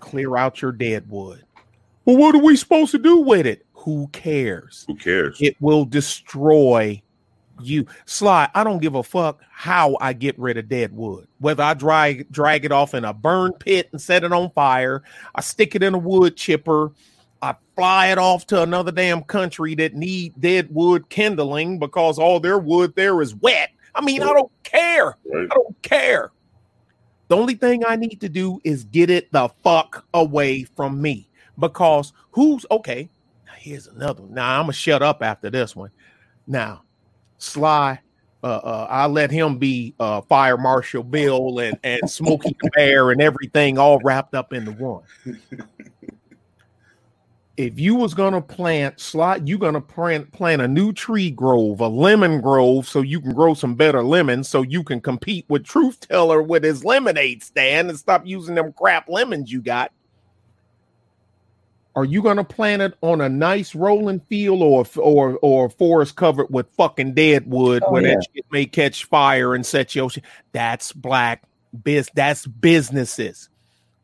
[0.00, 1.44] clear out your dead wood.
[2.04, 3.64] Well, what are we supposed to do with it?
[3.72, 4.84] Who cares?
[4.86, 5.38] Who cares?
[5.40, 7.02] it will destroy
[7.60, 7.86] you.
[8.06, 11.26] Sly, I don't give a fuck how I get rid of dead wood.
[11.38, 15.02] Whether I drag drag it off in a burn pit and set it on fire,
[15.34, 16.92] I stick it in a wood chipper,
[17.44, 22.40] I fly it off to another damn country that need dead wood kindling because all
[22.40, 23.70] their wood there is wet.
[23.94, 25.18] I mean, I don't care.
[25.32, 26.32] I don't care.
[27.28, 31.28] The only thing I need to do is get it the fuck away from me.
[31.58, 33.10] Because who's okay?
[33.46, 34.34] Now here's another one.
[34.34, 35.90] Now I'm gonna shut up after this one.
[36.46, 36.83] Now,
[37.44, 37.98] Sly,
[38.42, 43.10] uh, uh, I let him be uh, Fire Marshal Bill and and Smokey the Bear
[43.10, 45.02] and everything all wrapped up into one.
[47.56, 51.86] If you was gonna plant Sly, you gonna plant plant a new tree grove, a
[51.86, 56.08] lemon grove, so you can grow some better lemons, so you can compete with Truth
[56.08, 59.92] Teller with his lemonade stand and stop using them crap lemons you got.
[61.96, 66.16] Are you gonna plant it on a nice rolling field or or or a forest
[66.16, 68.14] covered with fucking dead wood Oh, where yeah.
[68.14, 70.24] that shit may catch fire and set your shit?
[70.52, 71.44] That's black
[71.84, 72.10] biz.
[72.14, 73.48] That's businesses.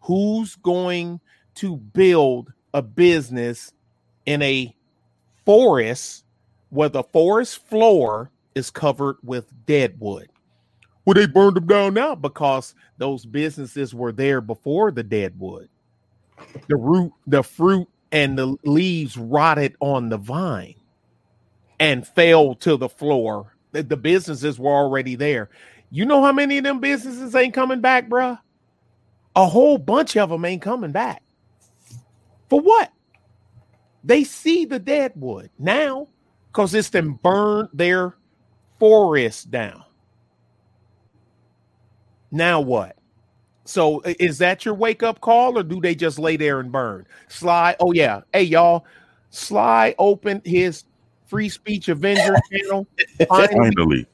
[0.02, 1.20] Who's going
[1.56, 3.72] to build a business
[4.24, 4.74] in a
[5.44, 6.24] forest
[6.70, 10.28] where the forest floor is covered with dead wood?
[11.04, 15.68] Well, they burned them down now because those businesses were there before the dead wood
[16.68, 20.74] the root, the fruit, and the leaves rotted on the vine
[21.78, 23.56] and fell to the floor.
[23.72, 25.50] The, the businesses were already there.
[25.90, 28.38] You know how many of them businesses ain't coming back, bruh?
[29.36, 31.22] A whole bunch of them ain't coming back.
[32.48, 32.92] For what?
[34.02, 36.08] They see the dead wood now
[36.48, 38.14] because it's them burned their
[38.78, 39.84] forest down.
[42.30, 42.96] Now what?
[43.64, 47.06] So is that your wake up call, or do they just lay there and burn?
[47.28, 48.84] Sly, oh yeah, hey y'all,
[49.30, 50.84] Sly opened his
[51.26, 52.86] free speech Avenger channel.
[53.28, 54.06] Finally, Finally.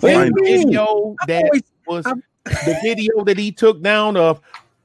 [0.00, 0.42] Finally.
[0.42, 4.40] video that always- was I'm- the video that he took down of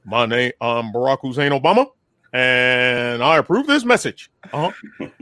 [0.06, 1.86] my name, I'm Barack Hussein Obama.
[2.32, 4.30] and I approve this message.
[4.52, 4.72] Uh-huh.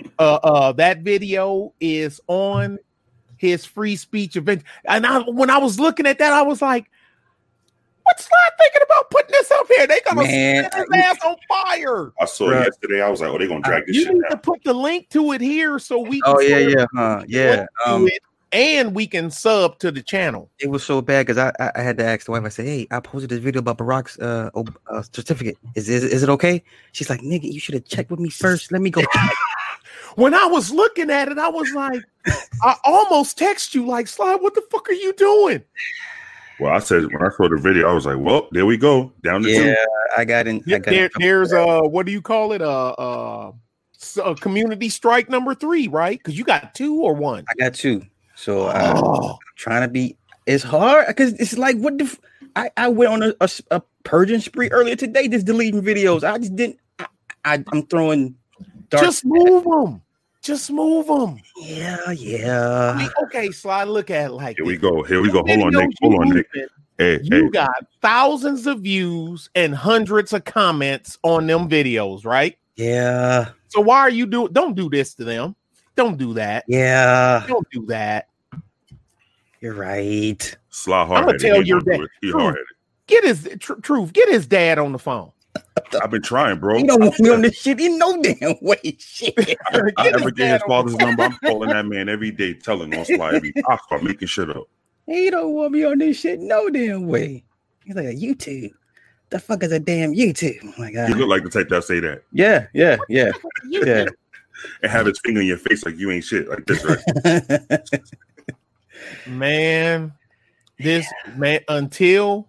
[0.19, 2.79] uh, uh, that video is on
[3.39, 4.63] his free speech event.
[4.87, 6.89] And I, when I was looking at that, I was like,
[8.09, 9.87] what's Sly thinking about putting this up here?
[9.87, 12.13] They gonna Man, set his ass on fire.
[12.21, 12.61] I saw Bruh.
[12.63, 13.03] it yesterday.
[13.03, 14.31] I was like, oh, they're gonna drag this You shit need down.
[14.31, 17.23] to put the link to it here so we can Oh yeah, yeah, huh?
[17.29, 17.67] Yeah.
[17.87, 18.09] Um,
[18.51, 20.51] and we can sub to the channel.
[20.59, 22.45] it was so bad because I, I I had to ask the wife.
[22.45, 25.59] I said, "Hey, I posted this video about Barack's uh, ob- uh certificate.
[25.75, 28.73] Is, is is it okay?" She's like, "Nigga, you should have checked with me first.
[28.73, 29.03] Let me go."
[30.17, 32.03] When I was looking at it, I was like,
[32.65, 35.63] I almost text you like, Sly, what the fuck are you doing?
[36.61, 39.13] Well, I said when I saw the video, I was like, well, there we go.
[39.23, 39.77] Down to yeah, two.
[40.17, 40.63] I got in.
[40.69, 41.69] I got There, in there's for that.
[41.69, 42.61] uh, what do you call it?
[42.63, 43.53] Uh, uh,
[44.01, 46.19] s- uh, community strike number three, right?
[46.19, 47.45] Because you got two or one.
[47.49, 48.03] I got two.
[48.35, 50.17] So uh, Oh, trying to be.
[50.47, 52.05] It's hard because it's like what the.
[52.05, 52.21] F-
[52.57, 53.35] I I went on
[53.71, 56.25] a purging spree earlier today, just deleting videos.
[56.25, 56.79] I just didn't.
[56.99, 57.07] I,
[57.45, 58.35] I I'm throwing.
[58.91, 60.03] Dark, just move them.
[60.43, 61.41] Just move them.
[61.57, 63.09] yeah, yeah.
[63.25, 65.03] okay, Sly, look at it like Here we go.
[65.03, 65.43] Here we go.
[65.47, 65.91] Hold on, Nick.
[66.01, 66.47] Hold on, Nick.
[66.97, 67.51] Hey, You hey.
[67.51, 72.57] got thousands of views and hundreds of comments on them videos, right?
[72.77, 74.53] Yeah, So why are you doing?
[74.53, 75.57] Don't do this to them.
[75.97, 76.65] Don't do that.
[76.69, 77.45] yeah.
[77.49, 78.29] Don't do that.
[79.61, 80.57] You're right.
[80.71, 81.41] Sly hard headed.
[81.41, 82.41] tell your dad- He True.
[82.41, 82.67] hard headed.
[83.09, 84.13] Get his tr- truth.
[84.13, 85.33] Get his dad on the phone.
[86.03, 86.79] I've been trying, bro.
[86.79, 88.97] You don't want me on this shit in no damn way.
[88.99, 89.35] Shit.
[89.73, 91.23] I Get never his get his father's the number.
[91.25, 93.35] I'm calling that man every day, telling on Sly.
[93.35, 94.69] Every, I start making shit up.
[95.07, 97.45] He don't want me on this shit no damn way.
[97.85, 98.73] He's like a YouTube.
[99.31, 100.59] The fuck is a damn YouTube?
[100.65, 101.11] Oh my You god.
[101.19, 103.33] look like the type that say that Yeah, yeah, yeah,
[103.67, 104.07] yeah.
[104.83, 108.01] and have his finger in your face like you ain't shit like this, right?
[109.27, 110.13] man
[110.79, 112.49] this man until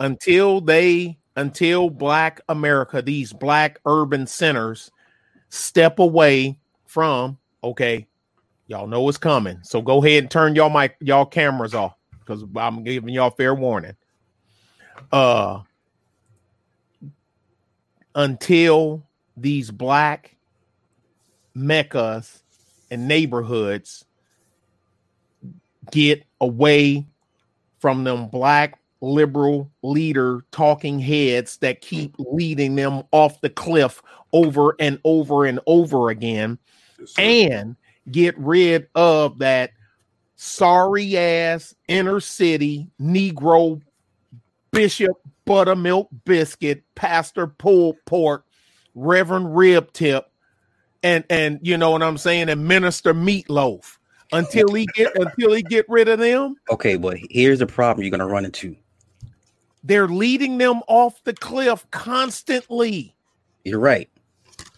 [0.00, 4.90] until they until black america these black urban centers
[5.48, 8.06] step away from okay
[8.68, 9.58] y'all know it's coming.
[9.62, 13.54] So go ahead and turn y'all mic y'all cameras off because i'm giving y'all fair
[13.54, 13.96] warning.
[15.10, 15.62] Uh
[18.14, 19.04] until
[19.36, 20.36] these black
[21.56, 22.42] meccas
[22.90, 24.04] and neighborhoods
[25.90, 27.06] get away
[27.80, 32.36] from them black liberal leader talking heads that keep mm-hmm.
[32.36, 36.58] leading them off the cliff over and over and over again
[36.98, 37.76] Yes, and
[38.10, 39.70] get rid of that
[40.36, 43.80] sorry ass inner city negro
[44.72, 48.44] bishop buttermilk biscuit pastor pulled pork
[48.94, 50.30] reverend rib tip
[51.02, 53.98] and and you know what i'm saying and minister meatloaf.
[54.30, 56.56] Until he get until he get rid of them?
[56.70, 58.76] Okay, but here's the problem you're gonna run into.
[59.84, 63.14] They're leading them off the cliff constantly
[63.64, 64.08] You're right.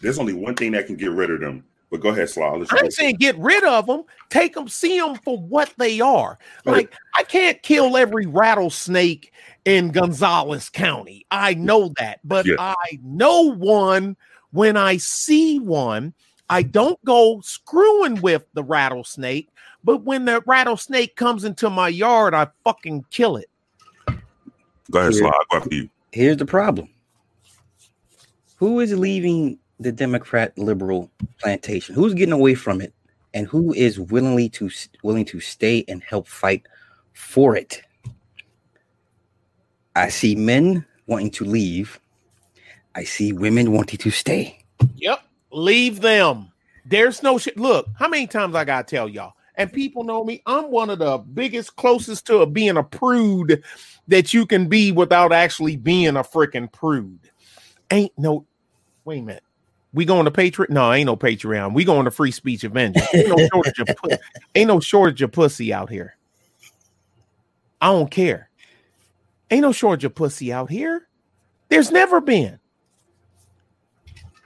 [0.01, 1.63] There's only one thing that can get rid of them.
[1.91, 2.45] But go ahead, Sly.
[2.45, 4.03] I'll let you I go saying get rid of them.
[4.29, 6.39] Take them, see them for what they are.
[6.65, 6.73] Right.
[6.73, 9.33] Like I can't kill every rattlesnake
[9.65, 11.25] in Gonzales County.
[11.31, 12.55] I know that, but Yeah.
[12.59, 14.15] I know one
[14.51, 16.13] when I see one.
[16.49, 19.49] I don't go screwing with the rattlesnake,
[19.83, 23.49] but when the rattlesnake comes into my yard, I fucking kill it.
[24.91, 25.19] Go ahead, Yeah.
[25.19, 25.29] Sly.
[25.29, 25.89] I'll go after you.
[26.11, 26.87] Here's the problem.
[28.57, 31.95] Who is leaving the Democrat liberal plantation?
[31.95, 32.93] Who's getting away from it?
[33.33, 34.69] And who is willingly to
[35.03, 36.63] willing to stay and help fight
[37.13, 37.81] for it?
[39.95, 41.99] I see men wanting to leave.
[42.93, 44.63] I see women wanting to stay.
[44.97, 45.21] Yep.
[45.51, 46.51] Leave them.
[46.85, 47.57] There's no shit.
[47.57, 50.41] Look, how many times I gotta tell y'all, and people know me.
[50.45, 53.63] I'm one of the biggest, closest to being a prude
[54.07, 57.29] that you can be without actually being a freaking prude.
[57.91, 58.45] Ain't no.
[59.05, 59.43] Wait a minute.
[59.93, 60.69] We going to Patreon?
[60.69, 61.73] No, ain't no Patreon.
[61.73, 63.01] We going to Free Speech Avenger.
[63.13, 64.17] Ain't no shortage of pu-
[64.55, 66.17] ain't no shortage of pussy out here.
[67.79, 68.49] I don't care.
[69.49, 71.07] Ain't no shortage of pussy out here.
[71.69, 72.59] There's never been.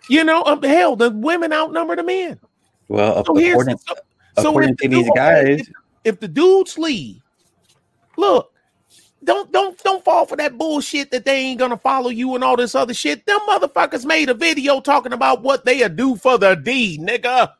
[0.09, 2.39] You know, um, hell, the women outnumber the men.
[2.87, 3.95] Well, So according, so,
[4.43, 5.69] so according if to the these dude- guys, if,
[6.03, 7.21] if the dudes leave,
[8.17, 8.51] look,
[9.23, 12.55] don't don't don't fall for that bullshit that they ain't gonna follow you and all
[12.55, 13.25] this other shit.
[13.25, 17.51] Them motherfuckers made a video talking about what they'll do for the D, nigga.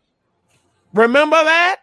[0.94, 1.78] Remember that?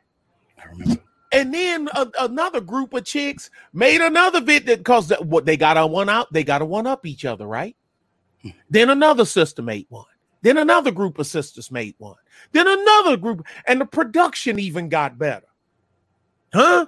[0.58, 1.02] I remember.
[1.32, 5.86] And then a- another group of chicks made another video because what they got a
[5.86, 7.74] one out, they got to one up each other, right?
[8.42, 8.50] Hmm.
[8.68, 10.04] Then another sister made one.
[10.42, 12.16] Then another group of sisters made one.
[12.52, 15.46] Then another group, and the production even got better.
[16.52, 16.86] Huh?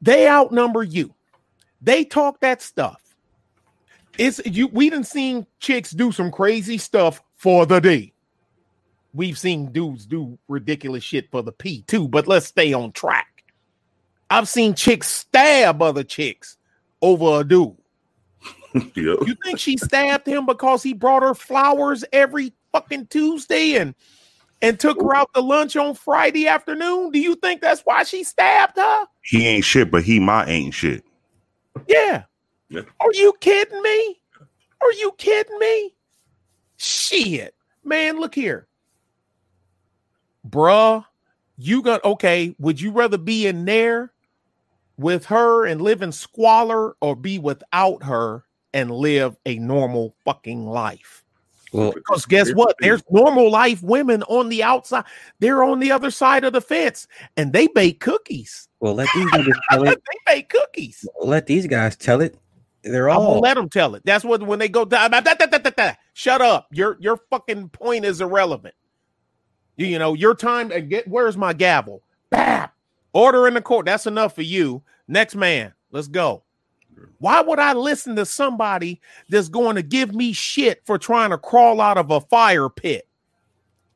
[0.00, 1.14] They outnumber you.
[1.80, 3.00] They talk that stuff.
[4.18, 4.68] it's you.
[4.68, 8.12] We didn't seen chicks do some crazy stuff for the D.
[9.12, 13.44] We've seen dudes do ridiculous shit for the P too, but let's stay on track.
[14.30, 16.56] I've seen chicks stab other chicks
[17.02, 17.76] over a dude.
[18.94, 19.18] yep.
[19.26, 23.94] You think she stabbed him because he brought her flowers every fucking Tuesday and
[24.62, 27.10] and took her out to lunch on Friday afternoon?
[27.10, 29.04] Do you think that's why she stabbed her?
[29.22, 31.04] He ain't shit, but he my ain't shit.
[31.86, 32.24] Yeah.
[32.68, 32.82] Yeah.
[33.00, 34.20] Are you kidding me?
[34.82, 35.94] Are you kidding me?
[36.76, 37.54] Shit.
[37.84, 38.66] Man, look here.
[40.48, 41.04] Bruh,
[41.56, 42.56] you got okay.
[42.58, 44.12] Would you rather be in there
[44.96, 48.44] with her and live in squalor or be without her
[48.74, 51.24] and live a normal fucking life?
[51.72, 52.76] Well, Because guess what?
[52.78, 55.04] There's normal life women on the outside.
[55.40, 58.68] They're on the other side of the fence and they bake cookies.
[58.80, 60.02] well, let these guys tell it.
[60.26, 61.04] they bake cookies.
[61.22, 62.36] Let these guys tell it.
[62.82, 63.40] They're all.
[63.40, 64.02] let them tell it.
[64.04, 65.10] That's what when they go down.
[65.10, 65.92] da- da- da- da- da- da.
[66.12, 66.68] Shut up.
[66.70, 68.74] Your your fucking point is irrelevant.
[69.76, 70.70] You, you know your time.
[70.70, 72.02] And get where's my gavel?
[72.30, 72.68] Bam.
[73.14, 73.86] Order in the court.
[73.86, 74.82] That's enough for you.
[75.08, 75.72] Next man.
[75.90, 76.43] Let's go.
[77.18, 81.38] Why would I listen to somebody that's going to give me shit for trying to
[81.38, 83.08] crawl out of a fire pit?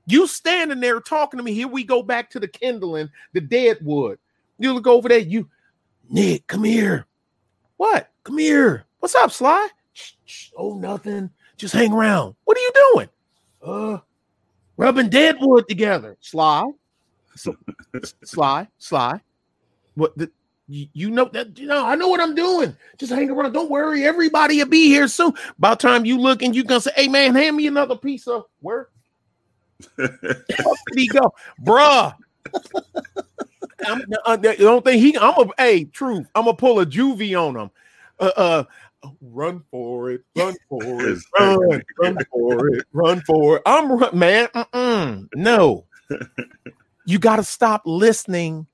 [0.06, 1.52] You standing there talking to me.
[1.52, 4.18] Here we go back to the kindling, the dead wood.
[4.58, 5.18] You look over there.
[5.18, 5.48] You,
[6.08, 7.06] Nick, come here.
[7.76, 8.10] What?
[8.24, 8.86] Come here.
[9.00, 9.68] What's up, Sly?
[10.56, 11.30] Oh, nothing.
[11.56, 12.34] Just hang around.
[12.44, 13.08] What are you doing?
[13.62, 13.98] Uh,
[14.76, 16.16] rubbing dead wood together.
[16.20, 16.70] Sly.
[18.24, 18.66] Sly.
[18.78, 19.20] Sly.
[19.94, 20.16] What?
[20.16, 20.30] The,
[20.68, 21.58] you, know that?
[21.58, 22.76] You know, I know what I'm doing.
[22.98, 23.52] Just hang around.
[23.52, 24.04] Don't worry.
[24.04, 25.32] Everybody will be here soon.
[25.58, 28.26] By the time you look and you gonna say, "Hey, man, hand me another piece
[28.26, 28.88] of where."
[29.96, 30.44] Did
[30.94, 32.14] he go, bruh?
[33.86, 34.00] I'm,
[34.40, 35.16] the don't think he.
[35.16, 36.26] I'm a hey, truth.
[36.34, 37.70] I'm gonna pull a juvie on him.
[38.20, 38.64] Uh, uh,
[39.20, 43.62] run for it, run for it, run, run for it, run for it.
[43.64, 44.48] I'm run, man.
[44.48, 45.86] Mm-mm, no,
[47.06, 48.66] you got to stop listening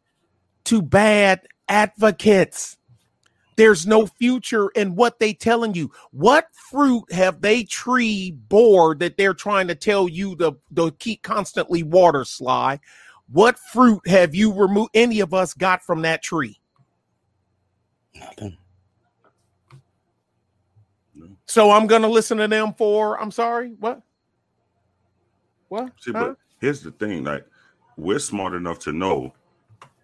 [0.64, 2.76] to bad advocates.
[3.56, 5.92] There's no future in what they telling you.
[6.10, 11.22] What fruit have they tree bore that they're trying to tell you to, to keep
[11.22, 12.80] constantly water sly?
[13.30, 16.58] What fruit have you removed any of us got from that tree?
[18.14, 18.56] Nothing.
[21.46, 24.02] So I'm gonna listen to them for I'm sorry, what?
[25.68, 25.92] What?
[26.00, 26.28] See, Huh?
[26.28, 27.46] but here's the thing: like,
[27.96, 29.32] we're smart enough to know.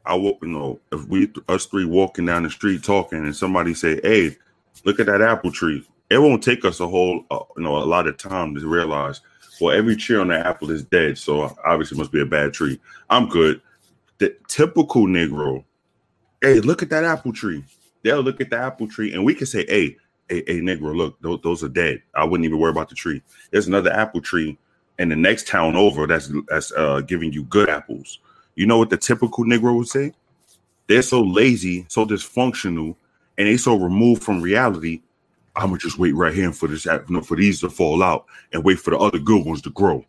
[0.06, 3.74] I will, you know, if we us three walking down the street talking, and somebody
[3.74, 4.36] say, "Hey,
[4.84, 7.84] look at that apple tree," it won't take us a whole, uh, you know, a
[7.84, 9.20] lot of time to realize.
[9.60, 12.80] Well, every tree on that apple is dead, so obviously must be a bad tree.
[13.10, 13.60] I'm good.
[14.18, 15.64] The typical Negro,
[16.40, 17.62] hey, look at that apple tree.
[18.02, 19.96] They'll look at the apple tree, and we can say, "Hey,
[20.30, 22.02] hey, hey Negro, look, those, those are dead.
[22.14, 23.22] I wouldn't even worry about the tree.
[23.50, 24.56] There's another apple tree
[24.98, 28.20] in the next town over that's that's uh, giving you good apples.
[28.60, 30.12] You know what the typical Negro would say?
[30.86, 32.94] They're so lazy, so dysfunctional,
[33.38, 35.00] and they so removed from reality.
[35.56, 38.26] I'm gonna just wait right here for this, you know, for these to fall out
[38.52, 40.04] and wait for the other good ones to grow.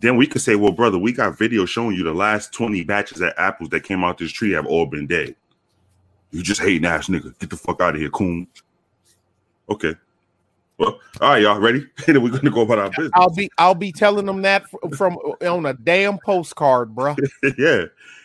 [0.00, 3.20] Then we could say, well, brother, we got video showing you the last 20 batches
[3.20, 5.36] of apples that came out this tree have all been dead.
[6.30, 7.38] You just hating ass nigga.
[7.38, 8.48] Get the fuck out of here, coon.
[9.68, 9.94] Okay.
[10.78, 11.86] Well, all right, y'all ready?
[12.08, 13.10] we're gonna go about our business.
[13.14, 17.16] I'll be I'll be telling them that fr- from on a damn postcard, bro.
[17.58, 17.84] yeah,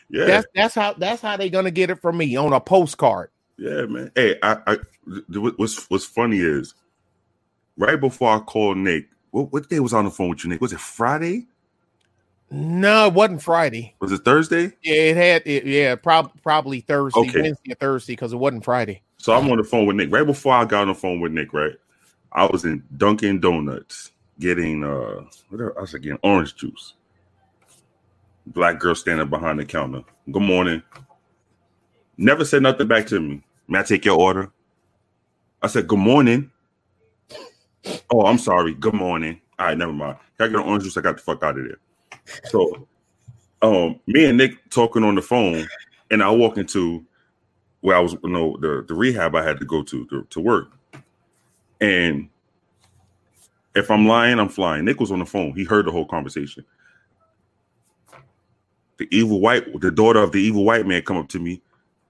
[0.10, 3.30] yeah, That's that's how that's how they gonna get it from me on a postcard.
[3.58, 4.12] yeah, man.
[4.16, 4.78] Hey, I, I,
[5.58, 6.74] what's what's funny is,
[7.78, 10.50] right before I called Nick, what, what day was I on the phone with you,
[10.50, 10.62] Nick?
[10.62, 11.48] Was it Friday?
[12.50, 13.94] No, it wasn't Friday.
[14.00, 14.72] Was it Thursday?
[14.82, 17.42] Yeah, it had it, yeah, prob- probably Thursday, Okay.
[17.42, 19.02] Wednesday or Thursday, because it wasn't Friday.
[19.18, 20.12] So I'm on the phone with Nick.
[20.14, 21.74] Right before I got on the phone with Nick, right?
[22.32, 25.74] I was in Dunkin' Donuts getting uh what else?
[25.78, 26.94] I was getting orange juice.
[28.48, 30.04] Black girl standing behind the counter.
[30.32, 30.82] Good morning.
[32.18, 33.44] Never said nothing back to me.
[33.68, 34.52] May I take your order?
[35.62, 36.52] I said, Good morning.
[38.12, 38.74] Oh, I'm sorry.
[38.74, 39.42] Good morning.
[39.60, 40.18] All right, never mind.
[40.38, 40.98] Can I get an orange juice?
[40.98, 41.80] I got the fuck out of there.
[42.46, 42.88] So
[43.62, 45.68] um me and Nick talking on the phone,
[46.12, 47.06] and I walk into
[47.82, 50.40] where I was, you know, the, the rehab I had to go to, to to
[50.40, 50.77] work.
[51.80, 52.30] And
[53.76, 54.86] if I'm lying, I'm flying.
[54.86, 55.54] Nick was on the phone.
[55.56, 56.66] He heard the whole conversation.
[58.98, 61.62] The evil white, the daughter of the evil white man, come up to me.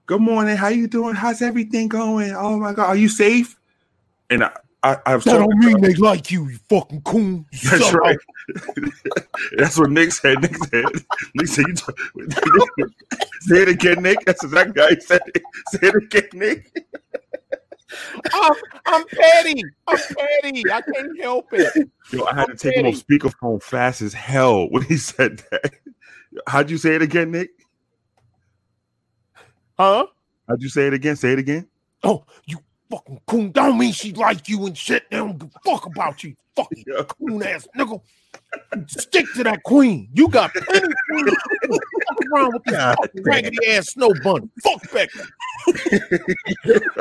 [0.06, 0.56] Good morning.
[0.56, 1.14] How you doing?
[1.14, 2.32] How's everything going?
[2.34, 3.58] Oh my god, are you safe?
[4.30, 4.52] And I,
[4.82, 7.44] I, I was That don't mean they like you, you fucking coon.
[7.52, 8.18] You That's son of a- right.
[9.58, 10.40] That's what Nick said.
[10.40, 10.84] Nick said.
[11.34, 11.66] Nick said.
[11.66, 11.98] You talk,
[13.40, 14.24] say it again, Nick.
[14.24, 15.42] That's exactly how he said it.
[15.68, 16.86] Say it again, Nick.
[18.32, 18.52] I'm,
[18.86, 19.62] I'm petty.
[19.86, 20.70] I'm petty.
[20.70, 21.90] I can't help it.
[22.10, 25.42] Yo, I had I'm to take him on speakerphone fast as hell when he said
[25.50, 25.72] that.
[26.46, 27.50] How'd you say it again, Nick?
[29.78, 30.06] Huh?
[30.48, 31.16] How'd you say it again?
[31.16, 31.66] Say it again.
[32.02, 32.58] Oh, you
[32.90, 33.52] fucking coon.
[33.52, 35.08] Don't mean she like you and shit.
[35.10, 36.34] They don't give a fuck about you.
[36.56, 37.02] Fucking Yeah.
[37.04, 38.00] coon ass nigga.
[38.86, 40.08] Stick to that queen.
[40.12, 41.36] You got plenty of queens.
[41.62, 44.48] Fuck around with this God fucking raggedy ass snow bunny.
[44.62, 45.08] Fuck back.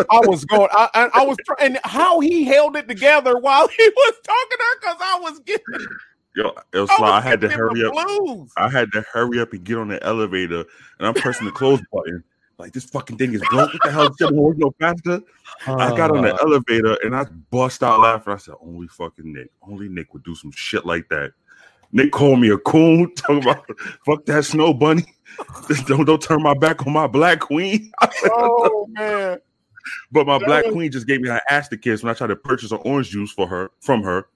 [0.09, 0.69] I was going.
[0.71, 1.75] I, I, I was trying.
[1.75, 5.39] And how he held it together while he was talking to her because I was
[5.39, 5.88] getting.
[6.35, 7.93] Yo, it was I, like I had to hurry up.
[7.93, 8.51] Blues.
[8.57, 10.65] I had to hurry up and get on the elevator,
[10.99, 12.23] and I'm pressing the close button.
[12.59, 13.71] Like this fucking thing is broke.
[13.71, 14.07] What the hell?
[14.19, 15.21] Is work no faster?
[15.67, 18.33] I got on the Uh, elevator and I bust out laughing.
[18.33, 19.51] I said, "Only fucking Nick.
[19.61, 21.33] Only Nick would do some shit like that."
[21.91, 23.13] Nick called me a coon.
[23.15, 23.63] Talking about
[24.05, 25.05] fuck that snow bunny.
[25.67, 27.91] Just don't don't turn my back on my black queen.
[28.25, 29.39] Oh man.
[30.11, 32.35] But my black queen just gave me her ass to kiss when I tried to
[32.35, 34.27] purchase an orange juice for her from her.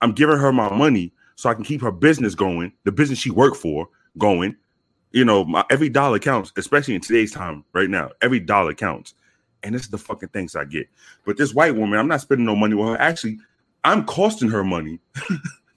[0.00, 3.30] I'm giving her my money so I can keep her business going, the business she
[3.30, 3.88] worked for
[4.18, 4.56] going.
[5.14, 8.10] You know, my every dollar counts, especially in today's time right now.
[8.20, 9.14] Every dollar counts.
[9.62, 10.88] And this is the fucking things I get.
[11.24, 13.00] But this white woman, I'm not spending no money with her.
[13.00, 13.38] Actually,
[13.84, 14.98] I'm costing her money.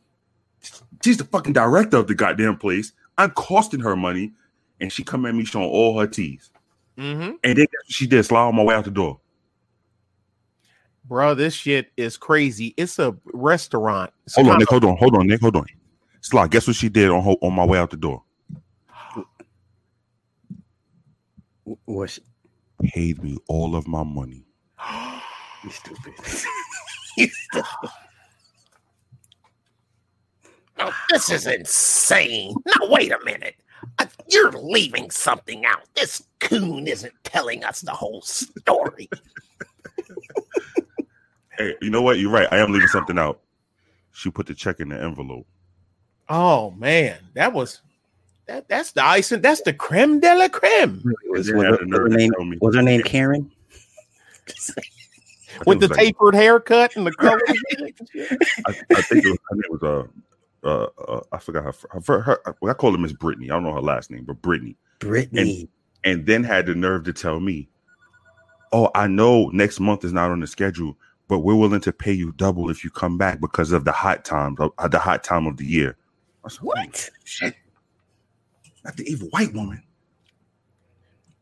[1.03, 2.93] She's the fucking director of the goddamn place.
[3.19, 4.33] I'm costing her money,
[4.81, 6.49] and she come at me showing all her teeth.
[6.97, 7.35] Mm-hmm.
[7.43, 8.23] And then she did?
[8.23, 9.19] Slide on my way out the door.
[11.05, 12.73] Bro, this shit is crazy.
[12.75, 14.11] It's a restaurant.
[14.25, 14.69] It's Hold on, Nick.
[14.69, 14.97] Hold on.
[14.97, 15.41] Hold on, Nick.
[15.41, 15.65] Hold on.
[16.21, 18.23] Sly, guess what she did on ho- on my way out the door?
[21.85, 22.19] Was
[22.83, 24.45] Paid me all of my money.
[25.63, 26.13] you stupid?
[27.17, 27.89] you stupid.
[30.77, 32.53] Now, this is insane.
[32.67, 33.55] Now, wait a minute.
[33.97, 35.81] Uh, You're leaving something out.
[35.95, 39.09] This coon isn't telling us the whole story.
[41.57, 42.19] Hey, you know what?
[42.19, 42.47] You're right.
[42.51, 43.39] I am leaving something out.
[44.11, 45.47] She put the check in the envelope.
[46.29, 47.81] Oh man, that was
[48.47, 48.67] that.
[48.67, 49.41] That's the icing.
[49.41, 52.31] That's the creme de la creme Was, They was, her, was her name
[52.61, 53.51] was her name Karen?
[55.65, 57.39] With the like- tapered haircut and the color.
[58.67, 62.21] I, I think it was, her name was uh uh, uh I forgot her, her,
[62.21, 63.49] her, well, I call her Miss Brittany.
[63.49, 64.75] I don't know her last name, but Brittany.
[64.99, 65.69] Brittany.
[66.03, 67.69] And then had the nerve to tell me,
[68.71, 72.13] "Oh, I know next month is not on the schedule, but we're willing to pay
[72.13, 75.47] you double if you come back because of the hot times, uh, the hot time
[75.47, 75.97] of the year."
[76.45, 77.09] I said, what?
[77.25, 77.55] Shit.
[78.87, 79.83] Not the evil white woman.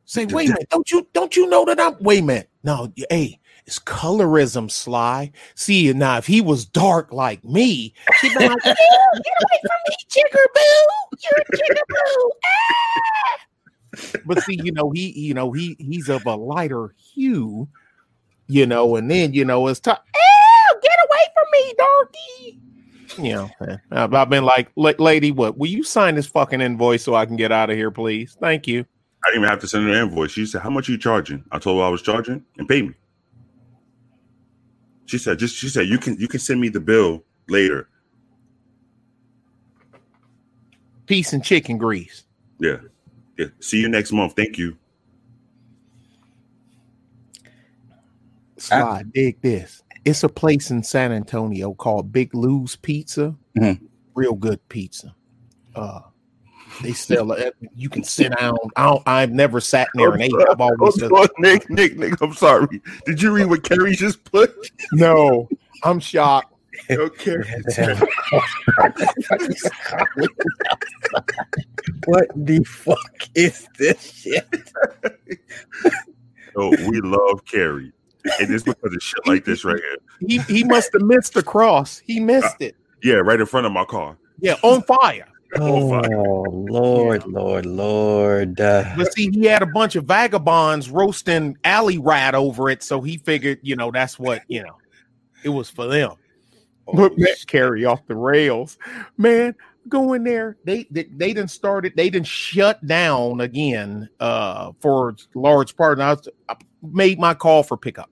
[0.06, 2.50] Say, wait a minute, don't you don't you know that I'm wait a minute.
[2.64, 5.32] No, hey, it's colorism, Sly.
[5.54, 8.76] See now, if he was dark like me, she'd be like, "Ew, get
[9.44, 11.20] away from me, jiggerboo!
[11.24, 12.30] You're a jiggerboo!
[12.46, 17.68] Ah!" But see, you know, he you know, he he's of a lighter hue,
[18.48, 19.98] you know, and then you know, it's time.
[20.16, 22.60] Ew, get away from me, darky.
[23.18, 25.58] You know, eh, I've I've been like, lady, what?
[25.58, 28.38] Will you sign this fucking invoice so I can get out of here, please?
[28.40, 28.86] Thank you.
[29.24, 30.32] I didn't even have to send her an invoice.
[30.32, 32.82] She said, "How much are you charging?" I told her I was charging and pay
[32.82, 32.94] me.
[35.06, 37.90] She said, "Just she said you can you can send me the bill later."
[41.06, 42.24] Peace and chicken grease.
[42.60, 42.78] Yeah,
[43.38, 43.48] yeah.
[43.60, 44.34] See you next month.
[44.36, 44.78] Thank you.
[48.58, 49.84] Sly, dig this.
[50.06, 53.36] It's a place in San Antonio called Big Lou's Pizza.
[53.58, 53.80] Mhm.
[54.14, 55.16] Real good pizza.
[55.76, 56.02] Uh,
[56.82, 57.36] they sell.
[57.76, 58.56] You can sit down.
[58.76, 60.32] I don't, I've never sat there and ate.
[60.50, 62.22] I've always Hold on, Nick, Nick, Nick.
[62.22, 62.82] I'm sorry.
[63.06, 64.54] Did you read what Carrie just put?
[64.94, 65.50] no.
[65.84, 66.54] I'm shocked.
[66.90, 67.38] Okay.
[72.06, 74.48] what the fuck is this shit?
[76.58, 77.92] So we love Carrie,
[78.40, 79.98] and it's because of shit like this right here.
[80.28, 82.00] He he must have missed the cross.
[82.06, 82.76] He missed it.
[83.04, 84.18] Yeah, right in front of my car.
[84.40, 85.28] Yeah, on fire.
[85.58, 86.12] Oh, fuck.
[86.12, 88.60] Lord, Lord, Lord.
[88.60, 93.00] Uh, But see, he had a bunch of vagabonds roasting alley rat over it, so
[93.00, 94.76] he figured, you know, that's what you know,
[95.46, 96.16] it was for them.
[96.94, 98.78] But man, carry off the rails,
[99.18, 99.56] man.
[99.88, 100.58] Go in there.
[100.66, 101.96] They they, they didn't start it.
[101.96, 106.00] They didn't shut down again uh for large part.
[106.00, 108.10] And I, was, I made my call for pickup.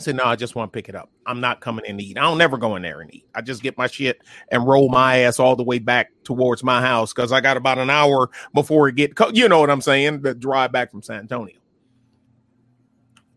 [0.00, 1.10] Said, no, I just want to pick it up.
[1.26, 2.16] I'm not coming in to eat.
[2.18, 3.26] I don't never go in there and eat.
[3.34, 4.20] I just get my shit
[4.52, 7.78] and roll my ass all the way back towards my house because I got about
[7.78, 11.02] an hour before it get co- you know what I'm saying, the drive back from
[11.02, 11.56] San Antonio.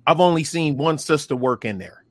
[0.05, 2.03] I've only seen one sister work in there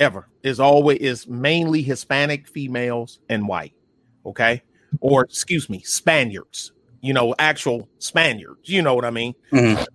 [0.00, 0.28] ever.
[0.42, 3.74] Is always is mainly Hispanic females and white.
[4.26, 4.62] Okay.
[5.00, 8.68] Or excuse me, Spaniards, you know, actual Spaniards.
[8.68, 9.34] You know what I mean?
[9.52, 9.86] mhm.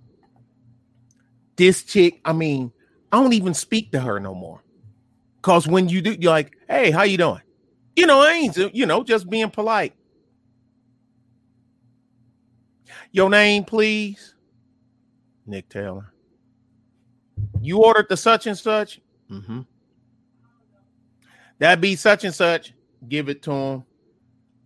[1.55, 2.71] This chick, I mean,
[3.13, 4.63] I don't even speak to her no more.
[5.43, 7.43] Cause when you do, you're like, hey, how you doing?
[7.95, 9.93] You know, I ain't, you know, just being polite.
[13.11, 14.33] Your name, please.
[15.45, 16.11] Nick Taylor.
[17.61, 18.99] You ordered the such and such.
[19.29, 19.61] Mm-hmm.
[21.59, 22.73] That be such and such.
[23.07, 23.83] Give it to him.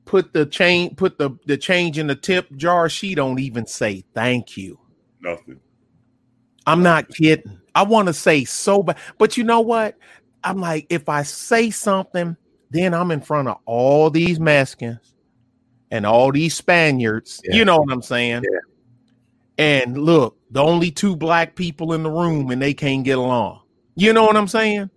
[0.05, 2.87] Put the chain, put the, the change in the tip jar.
[2.87, 4.79] She don't even say thank you.
[5.19, 5.59] Nothing.
[6.67, 7.59] I'm not kidding.
[7.73, 9.95] I want to say so bad, but you know what?
[10.43, 12.35] I'm like, if I say something,
[12.69, 15.15] then I'm in front of all these Mexicans
[15.89, 17.41] and all these Spaniards.
[17.45, 17.55] Yeah.
[17.55, 18.43] You know what I'm saying?
[18.43, 18.59] Yeah.
[19.57, 23.61] And look, the only two black people in the room and they can't get along.
[23.95, 24.89] You know what I'm saying?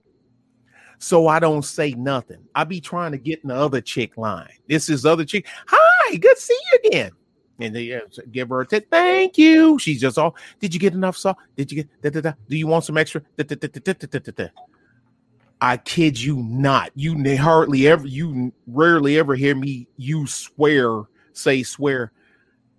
[0.99, 2.47] So I don't say nothing.
[2.55, 4.51] I be trying to get in the other chick line.
[4.69, 5.47] This is other chick.
[5.67, 7.13] Hi, good to see you again.
[7.61, 8.01] And they uh,
[8.33, 8.91] give her a tip.
[8.91, 9.79] Thank you.
[9.79, 10.37] She's just all.
[10.61, 11.37] Did you get enough salt?
[11.57, 12.03] Did you get?
[12.03, 12.33] Da, da, da.
[12.49, 13.23] Do you want some extra?
[13.37, 14.49] Da, da, da, da, da, da, da, da.
[15.61, 16.91] I kid you not.
[16.95, 18.07] You hardly ever.
[18.07, 19.89] You rarely ever hear me.
[19.97, 21.03] You swear.
[21.33, 22.13] Say swear.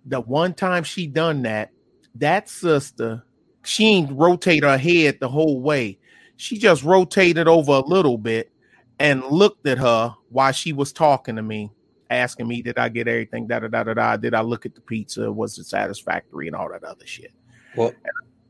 [0.06, 1.70] The one time she done that,
[2.16, 3.24] that sister,
[3.62, 5.98] she ain't rotate her head the whole way.
[6.36, 8.50] She just rotated over a little bit
[8.98, 11.70] and looked at her while she was talking to me,
[12.14, 13.46] asking me, Did I get everything?
[13.46, 14.16] Da da da da da.
[14.16, 15.30] Did I look at the pizza?
[15.30, 17.32] Was it satisfactory and all that other shit?
[17.76, 17.92] Well,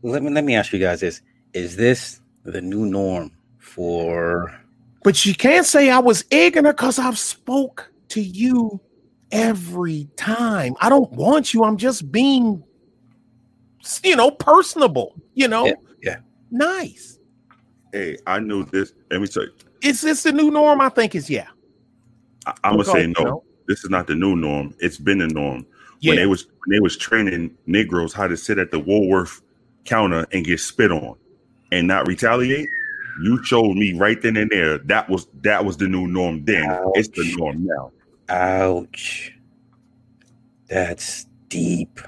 [0.03, 4.53] let me let me ask you guys this: Is this the new norm for?
[5.05, 8.81] But she can't say I was egging her because I've spoke to you
[9.33, 10.77] every time.
[10.81, 11.65] I don't want you.
[11.65, 12.63] I'm just being,
[14.05, 15.15] you know, personable.
[15.35, 16.17] You know, Yeah, yeah.
[16.51, 17.19] nice.
[17.93, 18.93] Hey, I knew this.
[19.11, 19.53] Let me tell you.
[19.83, 20.81] Is this the new norm?
[20.81, 21.49] I think is yeah.
[22.47, 23.45] I, I'm gonna say Because, no.
[23.69, 24.75] This is not the new norm.
[24.79, 25.67] It's been the norm.
[26.01, 29.41] Yeah, When they was when they was training Negroes how to sit at the Woolworth
[29.85, 31.17] counter and get spit on
[31.71, 32.69] and not retaliate,
[33.23, 36.67] you showed me right then and there that was that was the new norm then.
[36.95, 37.39] It's the Ouch.
[37.39, 37.93] norm now.
[38.29, 39.33] Ouch!
[40.69, 42.01] That's deep.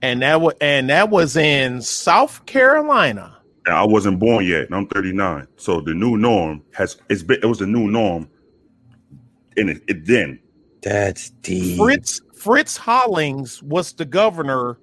[0.00, 3.36] and that was and that was in South Carolina.
[3.66, 5.46] And I wasn't born yet, and I'm 39.
[5.56, 8.28] So the new norm has it's been it was the new norm
[9.56, 10.40] in it, it then.
[10.82, 11.78] That's deep.
[11.78, 14.78] Fritz Fritz Hollings was the governor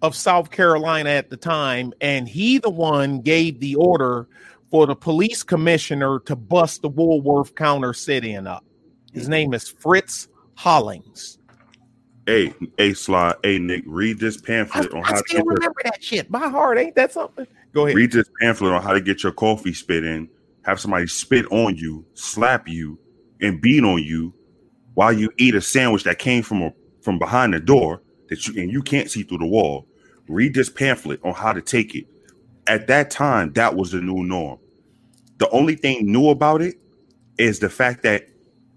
[0.00, 4.28] of South Carolina at the time, and he the one gave the order
[4.70, 8.64] for the police commissioner to bust the Woolworth counter sit-in up.
[9.12, 9.30] His mm-hmm.
[9.30, 11.38] name is Fritz Hollings.
[12.26, 15.44] Hey, hey, Sly, hey, Nick, read this I, pamphlet on I how to still get
[15.44, 16.78] your, remember that shit by heart.
[16.78, 17.46] Ain't that something?
[17.74, 17.96] Go ahead.
[17.96, 20.28] read this pamphlet on how to get your coffee spit in.
[20.64, 22.98] Have somebody spit on you, slap you,
[23.40, 24.32] and beat on you
[24.94, 26.72] while you eat a sandwich that came from a
[27.02, 29.86] from behind the door that you and you can't see through the wall.
[30.28, 32.06] Read this pamphlet on how to take it.
[32.66, 34.58] At that time, that was the new norm.
[35.38, 36.76] The only thing new about it
[37.38, 38.26] is the fact that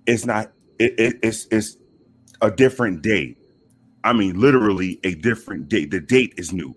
[0.07, 1.77] it's not it, it- it's it's
[2.41, 3.37] a different day.
[4.03, 5.91] I mean, literally a different date.
[5.91, 6.75] The date is new.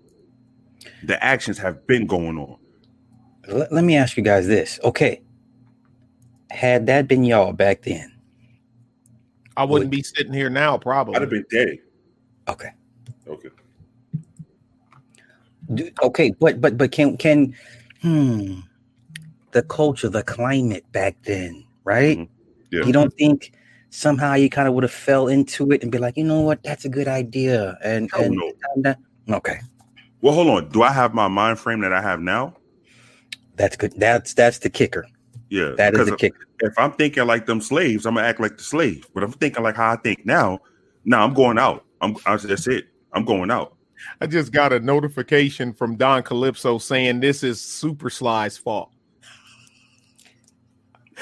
[1.05, 2.59] The actions have been going on.
[3.49, 4.80] Let, let me ask you guys this.
[4.84, 5.22] Okay.
[6.51, 8.12] Had that been y'all back then,
[9.59, 11.16] I wouldn't be sitting here now, probably.
[11.16, 11.78] I'd have been dead.
[12.48, 12.70] okay.
[13.26, 13.48] Okay.
[16.02, 17.54] Okay, but but but can can
[18.00, 18.61] hmm
[19.50, 22.18] the culture, the climate back then, right?
[22.18, 22.28] Mhm.
[22.70, 22.84] Yeah.
[22.84, 23.52] You don't think
[23.90, 26.62] somehow you kind of would have fell into it and be like, you know what,
[26.62, 28.52] that's a good idea, and Hell and no.
[28.74, 28.98] and that-
[29.30, 29.59] okay,
[30.22, 30.68] Well, hold on.
[30.70, 32.54] Do I have my mind frame that I have now?
[33.56, 33.92] that's good.
[33.96, 35.04] That's that's the kicker.
[35.50, 35.74] Yeah.
[35.76, 36.46] That is the kicker.
[36.61, 39.06] If I'm thinking like them slaves, I'm gonna act like the slave.
[39.14, 40.59] But I'm thinking like how I think now,
[41.04, 41.84] now I'm going out.
[42.00, 42.88] I'm I, that's it.
[43.12, 43.76] I'm going out.
[44.20, 48.92] I just got a notification from Don Calypso saying this is Super Sly's fault.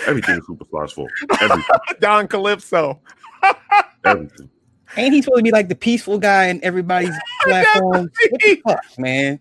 [0.07, 1.11] Everything is Super Sly's fault.
[1.41, 1.65] Everything.
[2.01, 3.01] Don Calypso.
[4.05, 4.51] Everything.
[4.97, 8.11] Ain't he supposed to be like the peaceful guy in everybody's platform?
[8.31, 9.41] what the fuck, man?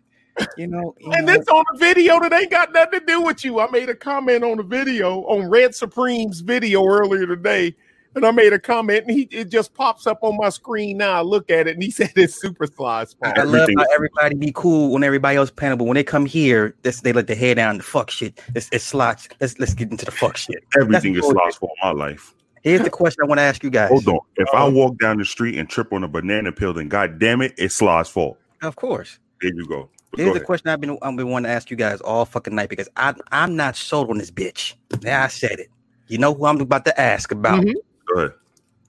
[0.57, 3.21] You know, you And know, this on a video that ain't got nothing to do
[3.21, 3.59] with you.
[3.59, 7.75] I made a comment on the video on Red Supreme's video earlier today,
[8.15, 11.13] and I made a comment, and he it just pops up on my screen now.
[11.13, 13.37] I look at it, and he said it's Super Sly's fault.
[13.37, 16.03] I love Everything how is- everybody be cool when everybody else panel, but when they
[16.03, 17.77] come here, this, they let the hair down.
[17.77, 18.41] The fuck shit.
[18.55, 19.29] It's, it's slots.
[19.39, 20.63] Let's let's get into the fuck shit.
[20.79, 22.33] Everything is That's Sly's fault in my life.
[22.61, 23.89] Here's the question I want to ask you guys.
[23.89, 24.19] Hold on.
[24.37, 27.41] If I walk down the street and trip on a banana peel, then god damn
[27.41, 28.37] it, it's Sly's fault.
[28.63, 29.19] Of course.
[29.41, 29.89] There you go.
[30.15, 32.23] But Here's go the question I've been I've been wanting to ask you guys all
[32.25, 34.75] fucking night because I I'm not sold on this bitch.
[35.03, 35.69] Now I said it.
[36.07, 37.61] You know who I'm about to ask about?
[37.61, 37.73] Mhm.
[38.13, 38.33] Go ahead.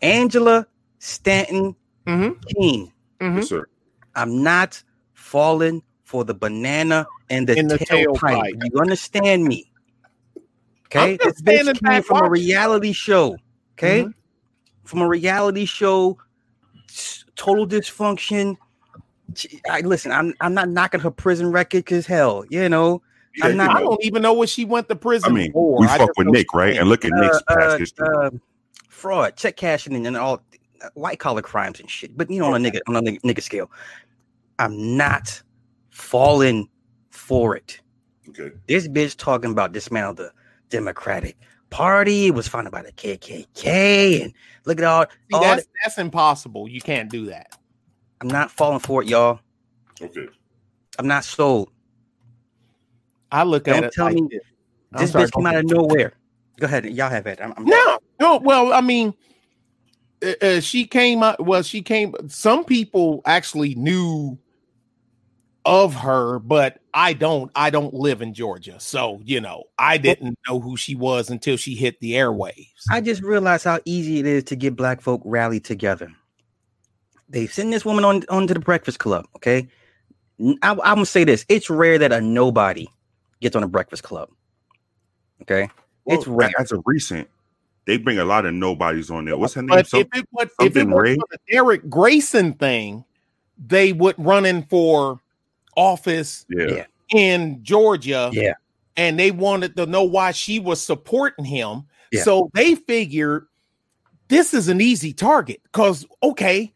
[0.02, 0.66] Angela
[1.00, 1.74] Stanton
[2.06, 2.36] Mhm.
[2.54, 2.92] King.
[3.20, 3.36] Mhm.
[3.38, 3.66] Yes, sir.
[4.14, 4.80] I'm not
[5.14, 8.20] falling for the banana and the, In the tailpipe.
[8.20, 8.70] tailpipe.
[8.72, 9.68] You understand me?
[10.86, 13.36] Okay, I'm just this bitch came back from a reality show.
[13.72, 14.14] Okay, Mhm.
[14.84, 16.18] from a reality show,
[17.34, 18.56] total dysfunction.
[19.36, 20.12] She- I listen.
[20.12, 23.02] I'm I'm not knocking her prison record because hell, you know,
[23.36, 25.52] Yeah, I'm you not- I don't even know what she went to prison I mean,
[25.52, 25.80] for.
[25.80, 26.76] we I fuck with Nick, right?
[26.76, 28.08] And look at Nick's uh, past uh, history.
[28.08, 28.30] uh,
[28.88, 30.42] fraud, check cashing in, and all
[30.94, 32.16] white collar crimes and shit.
[32.16, 33.70] But you know, on a nigga on a nigga, nigga scale,
[34.58, 35.42] I'm not
[35.90, 36.68] falling
[37.10, 37.80] for it.
[38.28, 38.52] okay.
[38.68, 40.32] This bitch talking about dismantle the
[40.70, 41.36] Democratic
[41.70, 44.32] Party was founded by the KKK, and
[44.66, 45.04] look at all.
[45.04, 46.68] See, all that's that- that's impossible.
[46.68, 47.56] You can't do that.
[48.20, 49.40] I'm not falling for it, y'all.
[50.00, 50.26] Okay.
[50.98, 51.70] I'm not sold.
[53.30, 53.92] I look Don't at it.
[53.92, 54.42] tell like me this.
[54.92, 56.12] This sorry, bitch came out of nowhere.
[56.58, 57.38] Go ahead, y'all have it.
[57.42, 58.38] I'm, I'm No, no.
[58.38, 59.12] Well, I mean,
[60.24, 61.38] uh, uh, she came up.
[61.40, 62.14] Well, she came.
[62.28, 64.38] Some people actually knew
[65.66, 67.50] of her, but I don't.
[67.54, 71.56] I don't live in Georgia, so you know, I didn't know who she was until
[71.56, 72.70] she hit the airwaves.
[72.90, 76.10] I just realized how easy it is to get black folk rallied together.
[77.28, 79.26] They send this woman on onto the Breakfast Club.
[79.36, 79.68] Okay,
[80.62, 82.86] I'm gonna say this: it's rare that a nobody
[83.40, 84.30] gets on a Breakfast Club.
[85.42, 85.68] Okay,
[86.06, 86.52] it's rare.
[86.58, 87.28] As a recent,
[87.86, 89.36] they bring a lot of nobodies on there.
[89.36, 89.70] What's her name?
[89.70, 91.14] But Some- if it would, if it something was Ray?
[91.16, 93.04] for the Derrick Grayson thing,
[93.58, 95.20] they would run in for
[95.76, 96.66] office yeah.
[96.68, 96.84] yeah.
[97.14, 98.30] in Georgia.
[98.32, 98.54] Yeah.
[98.96, 101.84] And they wanted to know why she was supporting him.
[102.12, 102.22] Yeah.
[102.22, 103.46] So they figured
[104.28, 106.72] this is an easy target because, okay,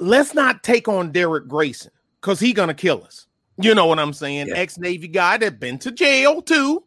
[0.00, 3.26] let's not take on Derrick Grayson because he's to kill us.
[3.58, 4.48] You know what I'm saying?
[4.48, 4.56] Yeah.
[4.56, 6.82] Ex Navy guy that been to jail too.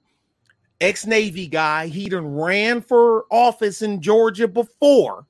[0.81, 1.87] Ex Navy guy.
[1.87, 5.25] He done ran for office in Georgia before.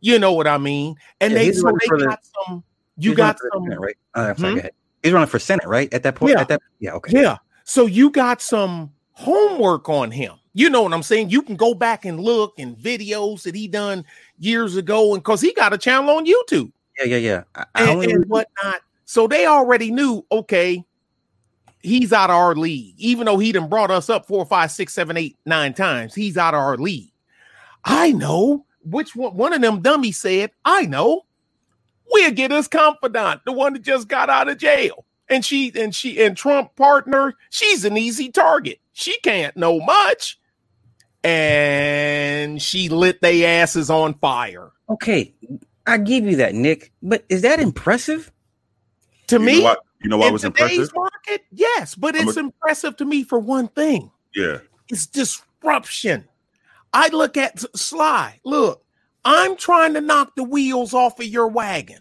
[0.00, 0.94] You know what I mean?
[1.20, 2.64] And Yeah, they so they for the- got some.
[2.96, 3.64] You got some.
[3.64, 3.96] Senate, right?
[4.14, 4.54] Uh, sorry, Hmm?
[4.54, 4.70] go ahead.
[5.02, 5.92] He's running for Senate, right?
[5.92, 6.40] At that point, Yeah.
[6.42, 7.20] at that, yeah, okay.
[7.20, 7.36] Yeah.
[7.64, 10.34] So you got some homework on him.
[10.54, 11.30] You know what I'm saying?
[11.30, 14.04] You can go back and look in videos that he done
[14.38, 17.42] years ago, and because he got a channel on YouTube yeah, yeah, yeah.
[17.54, 18.80] I, I and, and whatnot.
[19.04, 20.84] So they already knew, okay,
[21.80, 24.94] he's out of our league, even though he done brought us up four, five, six,
[24.94, 26.14] seven, eight, nine times.
[26.14, 27.12] He's out of our league.
[27.84, 29.36] I know which one.
[29.36, 31.22] One of them dummies said, "I know."
[32.12, 35.94] We'll get his confidant, the one that just got out of jail, and she and
[35.94, 37.34] she and Trump partner.
[37.50, 38.78] She's an easy target.
[38.92, 40.38] She can't know much,
[41.22, 44.70] and she lit they asses on fire.
[44.88, 45.34] okay.
[45.86, 46.92] I give you that, Nick.
[47.02, 48.32] But is that impressive?
[49.28, 49.80] To You me, know what?
[50.02, 50.94] You know what in was today's impressive?
[50.94, 54.10] market, yes, but it's a- impressive to me for one thing.
[54.34, 54.58] Yeah.
[54.90, 56.28] It's disruption.
[56.92, 58.38] I look at Sly.
[58.44, 58.84] Look,
[59.24, 62.00] I'm trying to knock the wheels off of your wagon.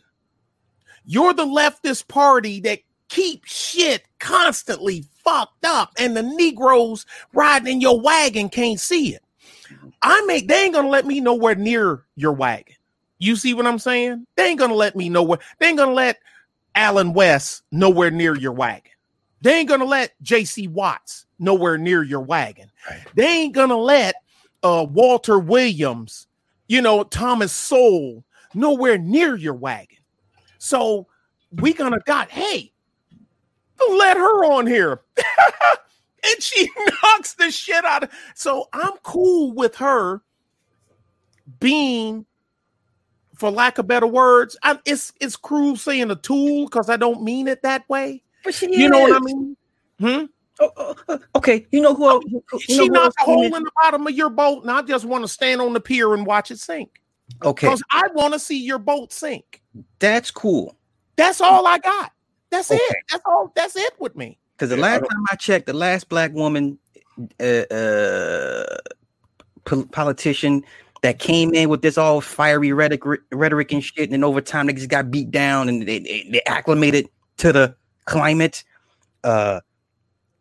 [1.05, 7.81] You're the leftist party that keep shit constantly fucked up, and the Negroes riding in
[7.81, 9.23] your wagon can't see it.
[10.01, 12.75] I make they ain't gonna let me nowhere near your wagon.
[13.23, 14.27] You see what I'm saying?
[14.35, 15.39] They ain't gonna let me nowhere.
[15.57, 16.19] They ain't gonna let
[16.75, 18.91] Allen West nowhere near your wagon.
[19.39, 20.67] They ain't gonna let J.C.
[20.67, 22.69] Watts nowhere near your wagon.
[22.89, 23.07] Right.
[23.15, 24.15] They ain't gonna let
[24.61, 26.27] uh, Walter Williams,
[26.67, 29.99] you know, Thomas Sowell nowhere near your wagon.
[30.57, 31.07] So
[31.61, 32.73] we gonna got hey,
[33.97, 34.99] let her on here.
[36.25, 36.69] and she
[37.03, 40.21] knocks the shit out of so I'm cool with her
[41.61, 42.25] being
[43.35, 47.23] for lack of better words, I, it's it's cruel saying a tool because I don't
[47.23, 48.23] mean it that way.
[48.43, 49.57] But she You know what I mean?
[49.99, 50.25] Hmm?
[50.59, 52.07] Oh, oh, oh, okay, you know who?
[52.07, 53.55] else- who- who- She know knocked a hole in?
[53.55, 56.13] in the bottom of your boat, and I just want to stand on the pier
[56.13, 57.01] and watch it sink.
[57.43, 59.61] Okay, Because I want to see your boat sink.
[59.99, 60.77] that's cool.
[61.15, 62.11] That's all I got.
[62.51, 62.79] That's Okay.
[62.79, 62.97] it.
[63.11, 63.51] That's all.
[63.55, 64.37] That's it with me.
[64.55, 66.77] Because the Yeah, I last time I checked, the last black woman
[67.39, 68.77] uh, uh,
[69.65, 70.63] pol- politician
[71.03, 74.67] that came in with this all fiery rhetoric, rhetoric and shit, and then over time
[74.67, 77.75] they just got beat down and they, they, they acclimated to the
[78.05, 78.63] climate.
[79.21, 79.59] Uh,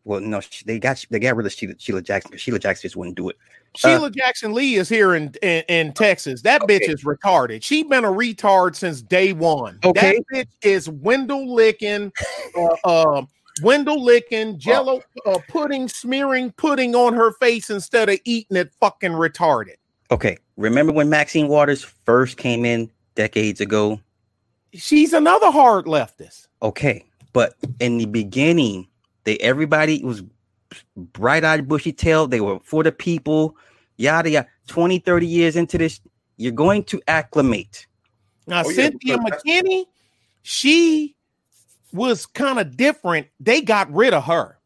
[0.04, 2.96] well, no, they got they got rid of Sheila, Sheila Jackson because Sheila Jackson just
[2.96, 3.36] wouldn't do it.
[3.74, 6.42] Sheila Jackson Lee is here in, in in Texas.
[6.42, 6.78] That Okay.
[6.78, 7.62] bitch is retarded.
[7.62, 9.80] She been a retard since day one.
[9.84, 10.18] Okay.
[10.32, 12.12] that bitch is window licking,
[12.56, 13.22] uh, uh,
[13.62, 18.72] window licking, Jello uh, pudding, smearing pudding on her face instead of eating it.
[18.80, 19.74] Fucking retarded.
[20.12, 23.98] Okay, remember when Maxine Waters first came in decades ago?
[24.74, 26.48] She's another hard leftist.
[26.60, 28.86] Okay, but in the beginning,
[29.24, 30.22] they everybody was
[30.96, 32.30] bright-eyed, bushy-tailed.
[32.30, 33.56] They were for the people.
[33.96, 34.48] Yada yada.
[34.68, 35.98] 20, 30 years into this,
[36.36, 37.86] you're going to acclimate.
[38.46, 39.86] Now Oh, Cynthia because that's- McKinney,
[40.42, 41.16] she
[41.94, 43.28] was kind of different.
[43.40, 44.58] They got rid of her.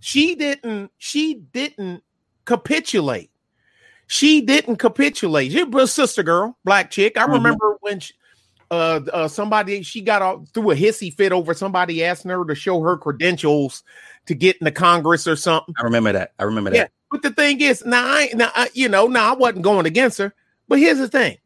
[0.00, 0.90] She didn't.
[0.98, 2.02] She didn't
[2.44, 3.29] capitulate.
[4.12, 5.52] She didn't capitulate.
[5.52, 7.16] She was a sister girl, black chick.
[7.16, 7.34] I Mhm.
[7.34, 8.12] remember when she,
[8.68, 12.56] uh, uh, somebody she got out through a hissy fit over somebody asking her to
[12.56, 13.84] show her credentials
[14.26, 15.72] to get into Congress or something.
[15.78, 16.32] I remember that.
[16.40, 16.82] I remember Yeah.
[16.82, 16.90] that.
[17.12, 20.18] But the thing is, now I now I, you know, now I wasn't going against
[20.18, 20.34] her.
[20.66, 21.38] But here's the thing: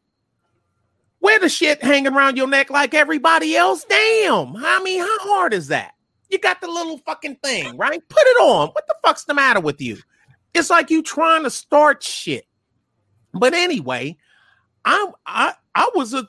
[1.19, 3.85] wear the shit hanging around your neck like everybody else.
[3.87, 5.93] Damn, I mean, how hard is that?
[6.29, 8.01] You got the little fucking thing, right?
[8.09, 8.69] Put it on.
[8.69, 9.97] What the fuck's the matter with you?
[10.55, 12.47] It's like you trying to start shit.
[13.35, 14.17] But anyway,
[14.85, 16.27] I I I was a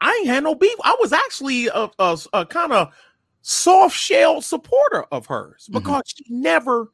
[0.00, 0.74] I ain't had no beef.
[0.84, 2.94] I was actually a, a, a kind of
[3.42, 6.90] soft shell supporter of hers because she never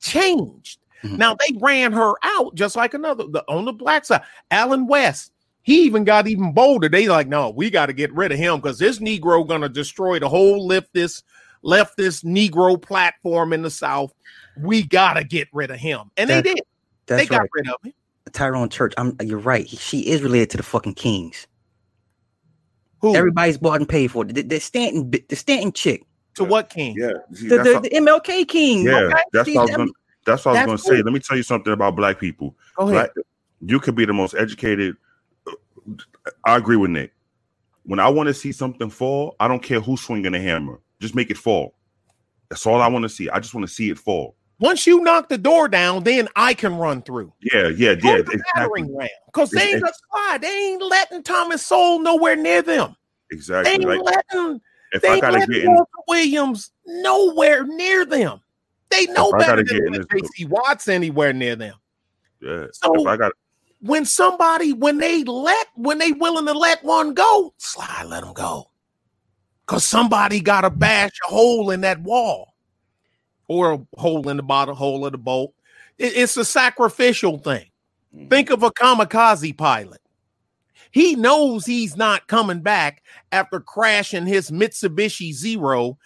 [0.00, 0.78] changed.
[1.02, 1.16] Mhm.
[1.18, 4.22] Now they ran her out just like another the, on the black side.
[4.50, 5.32] Allen West,
[5.62, 6.88] he even got even bolder.
[6.88, 10.18] They like, no, we got to get rid of him because this Negro gonna destroy
[10.18, 11.22] the whole leftist
[11.64, 14.12] leftist Negro platform in the South.
[14.58, 16.64] We gotta get rid of him, and That- they did.
[17.06, 17.50] They got right.
[17.52, 17.92] rid of him.
[18.32, 18.92] Tyrone Church.
[18.96, 19.16] I'm.
[19.22, 19.68] You're right.
[19.68, 21.46] She is related to the fucking Kings.
[23.00, 24.24] Who Everybody's bought and paid for.
[24.24, 25.10] The, the Stanton.
[25.10, 26.04] The Stanton chick.
[26.34, 26.94] to what king?
[26.98, 28.84] Yeah, see, The, the, how- the MLK King.
[28.86, 29.90] yeah, okay, that's she's- what I was gonna,
[30.24, 31.02] that's what I was that's going to say.
[31.04, 32.54] Let me tell you something about black people.
[32.76, 33.10] Go ahead.
[33.14, 33.26] Black,
[33.66, 34.96] you could be the most educated.
[35.48, 35.52] Uh,
[36.44, 37.12] I agree with Nick.
[37.84, 40.78] When I want to see something fall, I don't care who's swinging the hammer.
[41.00, 41.74] Just make it fall.
[42.48, 43.28] That's all I want to see.
[43.28, 44.36] I just want to see it fall.
[44.62, 47.32] Once you knock the door down, then I can run through.
[47.40, 48.22] Yeah, yeah, Go yeah.
[48.30, 48.84] Exactly.
[49.26, 50.40] because they ain't gonna slide.
[50.40, 52.94] They ain't letting Thomas Sowell nowhere near them.
[53.32, 53.76] Exactly.
[53.76, 54.60] They ain't Like letting
[54.92, 58.40] if they I ain't gotta letting get in, Williams nowhere near them.
[58.88, 61.74] They know better than get in letting this- JC Watts anywhere near them.
[62.40, 62.66] yeah.
[62.72, 63.32] So- if I got
[63.80, 68.32] When somebody, when they let, when they willing to let one go, slide, let them
[68.32, 68.70] go.
[69.66, 72.51] Cause somebody got to bash a hole in that wall,
[73.48, 75.52] or a hole in the bottom hole of the boat.
[75.98, 77.66] It- it's a sacrificial thing.
[78.28, 80.00] Think of a kamikaze pilot.
[80.90, 85.98] He knows he's not coming back after crashing his Mitsubishi Zero.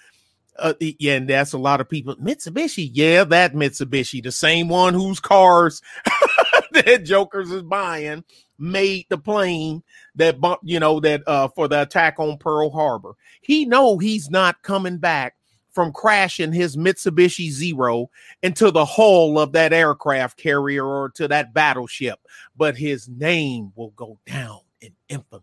[0.58, 2.14] Uh, yeah, and that's a lot of people.
[2.16, 5.82] Mitsubishi, yeah, that Mitsubishi, the same one whose cars
[6.72, 8.24] that Jokers is buying,
[8.58, 9.82] made the plane
[10.14, 13.14] that you know, that uh for the attack on Pearl Harbor.
[13.42, 15.35] He know he's not coming back
[15.76, 18.10] from crashing his Mitsubishi Zero
[18.42, 22.18] into the hull of that aircraft carrier or to that battleship,
[22.56, 25.42] but his name will go down in infamy.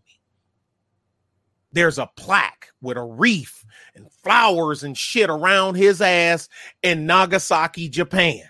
[1.70, 3.64] There's a plaque with a wreath
[3.94, 6.48] and flowers and shit around his ass
[6.82, 8.42] in Nagasaki, Japan.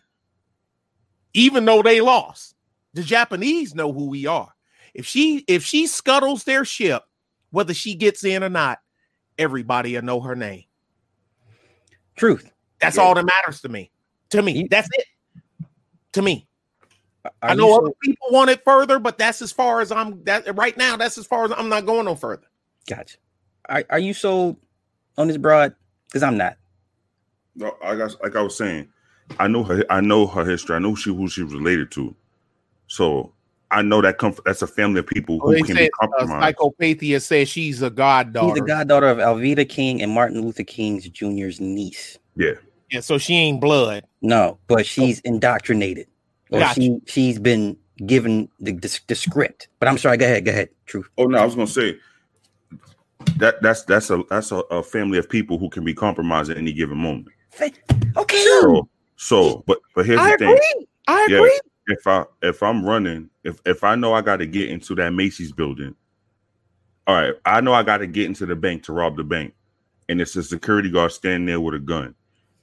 [1.35, 2.55] Even though they lost,
[2.95, 4.55] the Japanese know who we are.
[4.95, 7.03] If she if she scuttles their ship,
[7.51, 8.79] whether she gets in or not,
[9.37, 10.65] everybody will know her name.
[12.17, 12.51] Truth.
[12.81, 13.03] That's Yeah.
[13.03, 13.91] all that matters to me.
[14.31, 15.07] To me, You- that's it.
[16.13, 16.47] To me,
[17.25, 20.23] Are I know so- other people want it further, but that's as far as I'm.
[20.25, 22.47] That right now, that's as far as I'm not going no further.
[22.89, 23.17] Gotcha.
[23.69, 24.57] Are, are you sold
[25.19, 25.75] on this broad?
[26.07, 26.57] Because I'm not.
[27.57, 28.89] No, I got like I was saying,
[29.41, 29.85] I know her.
[29.91, 30.77] I know her history.
[30.77, 32.15] I know she who she was related to.
[32.87, 33.34] So
[33.75, 34.35] I know that come.
[34.45, 36.57] That's a family of people who they can said be uh, compromised.
[36.57, 38.55] Psychopathia says she's a goddaughter.
[38.55, 42.19] She's the goddaughter of Alveda King and Martin Luther King's Jr.'s niece.
[42.37, 42.53] yeah,
[42.91, 44.05] Yeah, so she ain't blood.
[44.23, 46.07] No, but she's indoctrinated.
[46.51, 46.81] Or Gotcha.
[46.81, 49.69] she she's been given the, the the script.
[49.81, 50.17] But I'm sorry.
[50.17, 50.45] Go ahead.
[50.45, 50.69] Go ahead.
[50.87, 51.09] Truth.
[51.19, 51.99] Oh no, I was gonna say
[53.37, 56.59] that that's that's a that's a, a family of people who can be compromised at
[56.59, 57.29] any given moment.
[58.17, 58.45] Okay.
[58.45, 60.87] So so, but but here's I the thing: I agree.
[61.09, 61.59] I Yeah.
[61.87, 65.11] If I if I'm running, if if I know I got to get into that
[65.11, 65.95] Macy's building,
[67.07, 69.55] all right, I know I got to get into the bank to rob the bank,
[70.09, 72.15] and it's a security guard standing there with a gun.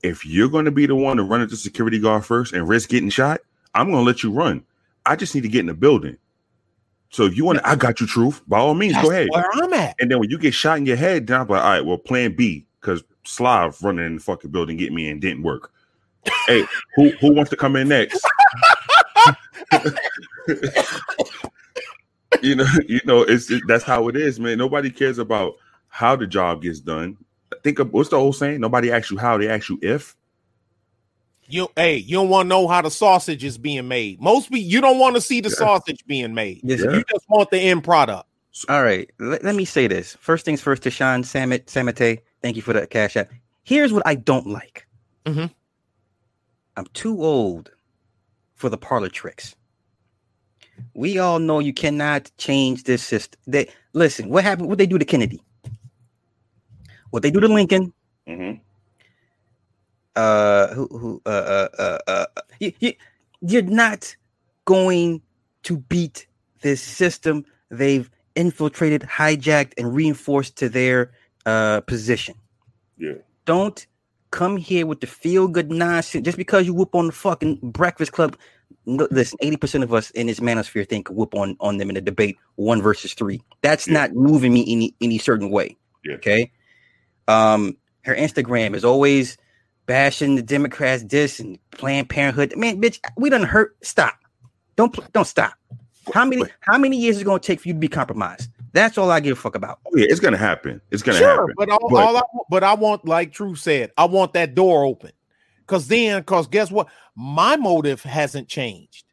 [0.03, 2.67] If you're going to be the one to run at the security guard first and
[2.67, 3.41] risk getting shot,
[3.75, 4.63] I'm going to let you run.
[5.05, 6.17] I just need to get in the building.
[7.11, 8.41] So if you want, to, I got you, truth.
[8.47, 9.27] By all means, That's go ahead.
[9.31, 9.95] where I'm at.
[9.99, 11.97] And then when you get shot in your head, then I'm like, all right, well,
[11.97, 15.71] plan B, because Slav running in the fucking building get me in didn't work.
[16.47, 16.65] hey,
[16.95, 18.25] who who wants to come in next?
[22.41, 24.57] you know, you know, it's it, that's how it is, man.
[24.57, 25.55] Nobody cares about
[25.89, 27.17] how the job gets done.
[27.63, 28.61] Think of what's the old saying?
[28.61, 30.15] Nobody asks you how, they ask you if.
[31.47, 34.21] You hey, you don't want to know how the sausage is being made.
[34.21, 35.55] Most people you don't want to see the Yeah.
[35.55, 36.61] sausage being made.
[36.63, 36.91] Yes, Yeah.
[36.91, 38.27] You just want the end product.
[38.69, 39.09] All right.
[39.19, 40.15] Let, let me say this.
[40.21, 42.19] First things first to Sean Samit Samite.
[42.41, 43.31] Thank you for the cash app.
[43.63, 44.87] Here's what I don't like.
[45.25, 45.51] Mhm.
[46.77, 47.71] I'm too old
[48.61, 49.55] for the parlor tricks.
[50.95, 53.39] We all know you cannot change this system.
[53.47, 54.69] They listen, what happened?
[54.69, 55.41] What they do to Kennedy?
[57.11, 57.93] What they do to Lincoln?
[58.29, 58.61] Mhm.
[60.17, 62.93] uh who who uh uh uh, uh you, you,
[63.41, 64.15] you're not
[64.65, 65.21] going
[65.63, 66.27] to beat
[66.61, 71.11] this system they've infiltrated hijacked and reinforced to their
[71.47, 72.35] uh position
[72.97, 73.15] Yeah.
[73.45, 73.87] don't
[74.31, 78.11] come here with the feel good nonsense just because you whoop on the fucking breakfast
[78.13, 78.37] club
[78.85, 82.37] listen 80% of us in this manosphere think whoop on on them in a debate
[82.55, 83.41] one versus three.
[83.61, 83.93] That's Yeah.
[83.93, 86.15] not moving me any any certain way Yeah.
[86.15, 86.51] okay?
[87.27, 89.37] Um her instagram is always
[89.85, 92.55] bashing the democrats this and planned parenthood.
[92.57, 93.75] Man bitch we done hurt.
[93.83, 94.15] Stop.
[94.77, 95.53] Don't don't stop.
[96.13, 98.49] How many how many years is it going to take for you to be compromised
[98.73, 100.79] that's all i give a fuck about Oh yeah, it's gonna happen.
[100.91, 101.53] It's gonna Sure, happen.
[101.57, 104.85] but all, But- all I but I want, like True said, I want that door
[104.85, 105.11] open.
[105.67, 106.87] Cause then, cause guess what?
[107.15, 109.05] My motive hasn't changed.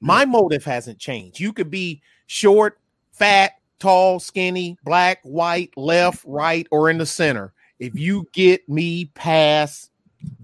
[0.00, 0.06] Hmm.
[0.06, 1.40] My motive hasn't changed.
[1.40, 2.78] You could be short,
[3.12, 7.52] fat, tall, skinny, black, white, left, right, or in the center.
[7.80, 9.90] If you get me past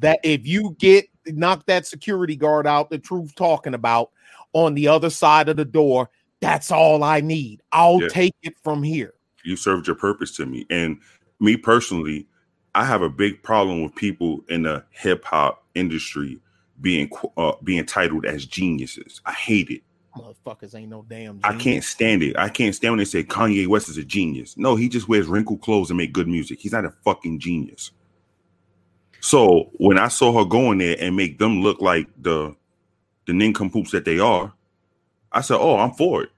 [0.01, 4.11] that, if you get knock that security guard out, the truth talking about
[4.55, 6.11] on the other side of the door,
[6.41, 7.63] that's all I need.
[7.73, 8.09] I'll Yeah.
[8.09, 9.15] take it from here.
[9.45, 10.67] you served your purpose to me.
[10.69, 10.99] And
[11.41, 12.27] me personally,
[12.75, 16.39] I have a big problem with people in the hip hop industry
[16.81, 19.21] being uh, being titled as geniuses.
[19.25, 19.83] I hate it.
[20.17, 21.41] Motherfuckers ain't no damn.
[21.45, 22.37] I can't stand it.
[22.37, 24.57] I can't stand when they say Kanye West is a genius.
[24.57, 26.59] No, he just wears wrinkled clothes and make good music.
[26.61, 27.93] He's not a fucking genius.
[29.21, 32.55] So when I saw her go in there and make them look like the
[33.27, 34.53] the nincompoops that they are,
[35.33, 36.31] I said, "Oh, I'm for it."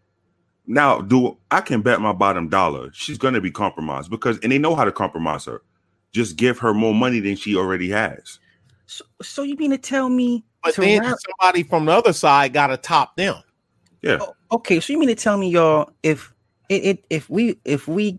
[0.66, 4.58] Now, do I can bet my bottom dollar she's gonna be compromised because and they
[4.58, 5.62] know how to compromise her.
[6.12, 8.38] Just give her more money than she already has.
[8.86, 12.52] so, so you mean to tell me But then rap- somebody from the other side
[12.52, 13.36] got to top them.
[14.02, 16.32] Yeah, Oh, okay, so you mean to tell me, y'all, if
[16.68, 18.18] it, it if we if we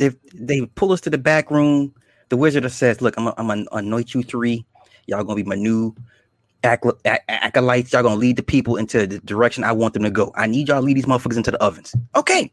[0.00, 1.94] if they pull us to the back room,
[2.28, 4.64] the wizard says, "Look, I'm a, I'm gonna anoint you three.
[5.06, 6.17] Y'all gonna be my new acol- a-
[6.64, 7.92] acolytes.
[7.92, 10.32] Y'all gonna lead the people into the direction I want them to go.
[10.34, 12.52] I need y'all to lead these motherfuckers into the ovens." Okay.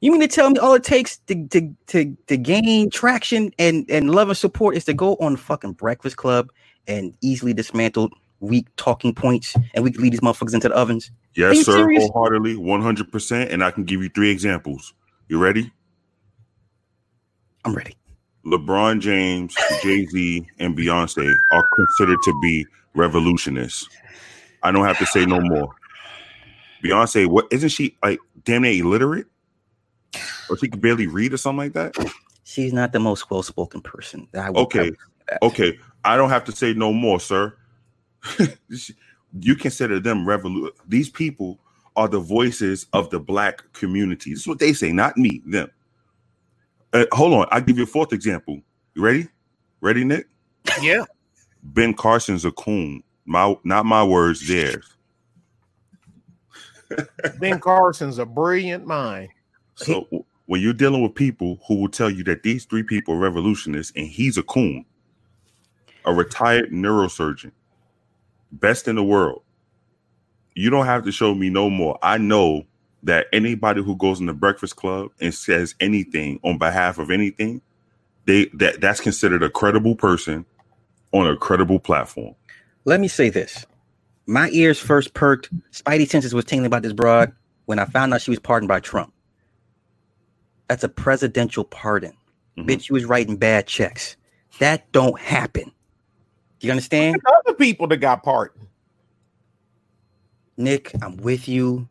[0.00, 3.84] You mean to tell me all it takes to to to, to gain traction and
[3.90, 6.50] and love and support is to go on the fucking Breakfast Club
[6.86, 11.10] and easily dismantle weak talking points, and we can lead these motherfuckers into the ovens?
[11.34, 12.08] Yes, sir, serious?
[12.08, 13.50] wholeheartedly, one hundred percent.
[13.50, 14.94] And I can give you three examples.
[15.28, 15.70] You ready?
[17.64, 17.96] I'm ready.
[18.46, 23.88] LeBron James, Jay Z, and Beyonce are considered to be revolutionists.
[24.62, 25.70] I don't have to say no more.
[26.82, 29.26] Beyonce, what isn't she like damn near illiterate?
[30.48, 31.94] Or she can barely read or something like that?
[32.44, 34.26] She's not the most well spoken person.
[34.34, 34.88] I would, Okay.
[34.88, 34.90] I
[35.28, 35.42] that.
[35.42, 37.54] Okay, I don't have to say no more, sir.
[39.40, 40.74] you consider them revolution.
[40.86, 41.58] These people
[41.96, 44.30] are the voices of the black community.
[44.30, 45.70] This is what they say, not me, them.
[46.92, 48.60] Uh, hold on, I'll give you a fourth example.
[48.94, 49.28] You ready?
[49.80, 50.28] Ready, Nick?
[50.80, 51.04] Yeah.
[51.62, 53.02] Ben Carson's a coon.
[53.26, 54.96] My not my words, theirs.
[57.38, 59.30] Ben Carson's a brilliant mind.
[59.76, 60.08] So
[60.46, 63.92] when you're dealing with people who will tell you that these three people are revolutionists
[63.96, 64.84] and he's a coon,
[66.04, 67.52] a retired neurosurgeon,
[68.52, 69.42] best in the world,
[70.54, 71.98] you don't have to show me no more.
[72.02, 72.64] I know
[73.04, 77.62] that anybody who goes in the Breakfast Club and says anything on behalf of anything,
[78.26, 80.46] they that that's considered a credible person
[81.12, 82.34] on a credible platform.
[82.84, 83.66] Let me say this.
[84.26, 87.32] My ears first perked, Spidey senses was tingling about this broad
[87.66, 89.12] when I found out she was pardoned by Trump.
[90.68, 92.12] That's a presidential pardon.
[92.58, 92.66] Mhm.
[92.66, 94.16] Bitch, you was writing bad checks.
[94.58, 95.72] That don't happen.
[96.60, 97.20] You understand?
[97.46, 98.66] Other people that got pardoned.
[100.56, 101.88] Nick, I'm with you.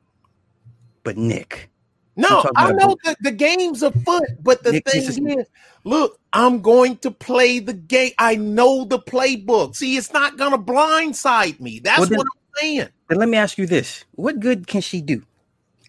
[1.04, 1.70] But Nick,
[2.18, 5.48] No, I know that the game's afoot, but the Nick, thing is, is-
[5.84, 8.12] look, I'm going to play the game.
[8.18, 9.76] I know the playbook.
[9.76, 11.80] See, it's not gonna blindside me.
[11.80, 12.88] That's Well, then- what I'm saying.
[13.10, 14.04] then let me ask you this.
[14.14, 15.24] What good can she do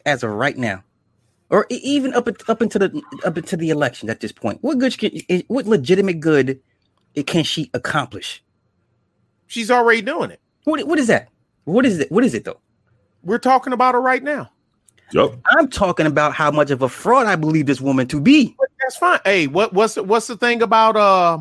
[0.04, 0.84] as of right now?
[1.50, 4.58] Or even up up into the up into the election at this point?
[4.60, 5.10] What good can
[5.48, 6.60] what legitimate good
[7.26, 8.44] can she accomplish?
[9.46, 10.40] She's already doing it.
[10.64, 11.30] What what is that?
[11.64, 12.12] What is it?
[12.12, 12.60] What is it though?
[13.22, 14.50] We're talking about her right now.
[15.12, 15.34] Yup.
[15.46, 18.54] I'm talking about how much of a fraud I believe this woman to be.
[18.80, 19.20] That's fine.
[19.24, 21.38] Hey, what what's the, what's the thing about uh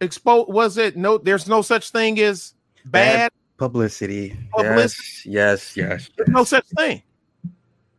[0.00, 0.48] expo?
[0.48, 1.18] Was it no?
[1.18, 2.54] There's no such thing as
[2.84, 3.16] bad.
[3.16, 4.36] Bad Publicity.
[4.50, 5.30] Publicity.
[5.30, 6.10] Yes, yes, yes.
[6.16, 7.02] There's no such thing.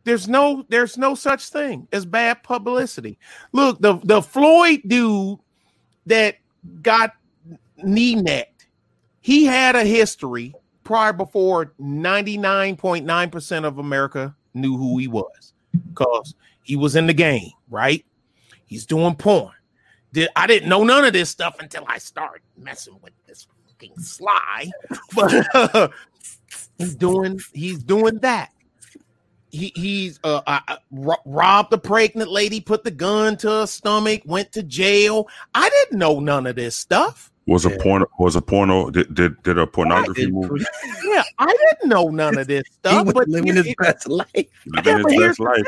[0.04, 3.18] There's no there's no such thing as bad publicity.
[3.52, 5.38] Look, the the Floyd dude
[6.04, 6.36] that
[6.82, 7.14] got
[7.82, 8.68] knee necked,
[9.20, 10.54] he had a history
[10.84, 15.52] prior before 99.9% of America knew who he was
[15.88, 18.04] because he was in the game, right?
[18.66, 19.52] He's doing porn.
[20.12, 23.46] Did I didn't know none of this stuff until I started messing with this
[23.76, 24.70] fucking sly.
[25.14, 25.88] But uh,
[26.78, 28.50] he's doing he's doing that.
[29.50, 30.76] He he's uh, uh,
[31.24, 35.28] robbed a pregnant lady, put the gun to her stomach, went to jail.
[35.54, 37.30] I didn't know none of this stuff.
[37.46, 37.76] Was a Yeah.
[37.80, 38.06] porno?
[38.18, 38.90] Was a porno?
[38.90, 40.64] Did did, did a pornography It- movie?
[41.04, 43.04] Yeah, I didn't know none of this he stuff.
[43.06, 44.26] was But living here- his best life.
[44.34, 44.50] Living
[44.84, 45.64] yeah, his but here's best life.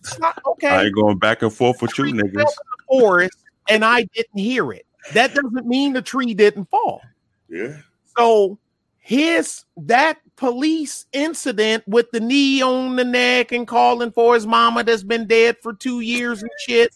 [0.00, 2.32] It's not- okay, I ain't going back and forth with you, niggas.
[2.34, 3.38] fell in the forest
[3.68, 4.84] and I didn't hear it.
[5.14, 7.00] That doesn't mean the tree didn't fall.
[7.48, 7.76] Yeah.
[8.18, 8.58] So
[8.98, 14.82] his that police incident with the knee on the neck and calling for his mama
[14.82, 16.92] that's been dead for two years and shit,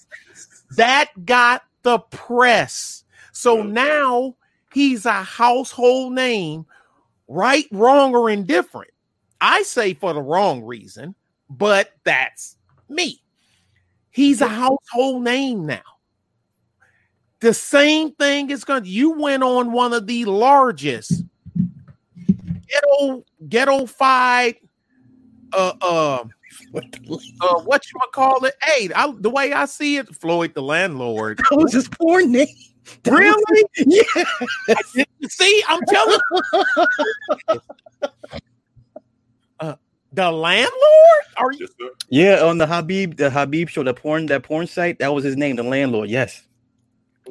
[0.76, 2.99] that got the press.
[3.40, 4.36] So now
[4.74, 6.66] he's a household name,
[7.26, 8.90] right, wrong, or indifferent.
[9.40, 11.14] I say for the wrong reason,
[11.48, 12.58] but that's
[12.90, 13.22] me.
[14.10, 15.80] He's a household name now.
[17.40, 21.24] The same thing is going to, you went on one of the largest
[22.68, 24.56] ghetto, ghetto fied,
[25.54, 26.24] uh, uh,
[27.40, 28.54] uh, what you call it?
[28.62, 31.40] Hey, I, the way I see it, Floyd the landlord.
[31.50, 32.46] That was his poor name.
[33.04, 33.64] That was- Really?
[34.66, 35.04] Yeah.
[35.28, 36.18] See, I'm telling
[39.60, 39.74] uh,
[40.12, 40.72] the landlord.
[41.36, 41.68] Are you?
[42.08, 45.36] Yeah, on the Habib, the Habib show, the porn, that porn site, that was his
[45.36, 46.08] name, the landlord.
[46.10, 46.42] Yes.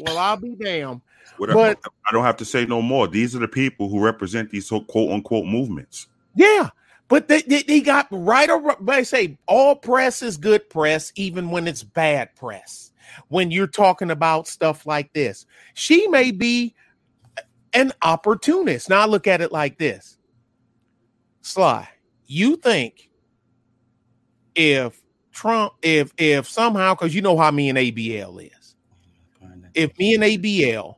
[0.02, 1.02] Well, I'll be damned.
[1.38, 3.08] What I- But- I don't have to say no more.
[3.08, 6.08] These are the people who represent these quote unquote movements.
[6.36, 6.70] Yeah,
[7.08, 11.50] but they, they, they got right or they say all press is good press, even
[11.52, 12.92] when it's bad press.
[13.28, 16.76] When you're talking about stuff like this, she may be
[17.74, 18.90] an opportunist.
[18.90, 20.18] Now I look at it like this:
[21.42, 21.88] Sly,
[22.26, 23.10] you think
[24.56, 25.02] if
[25.32, 28.76] Trump, if if somehow, because you know how me and ABL is,
[29.74, 30.96] if me and ABL,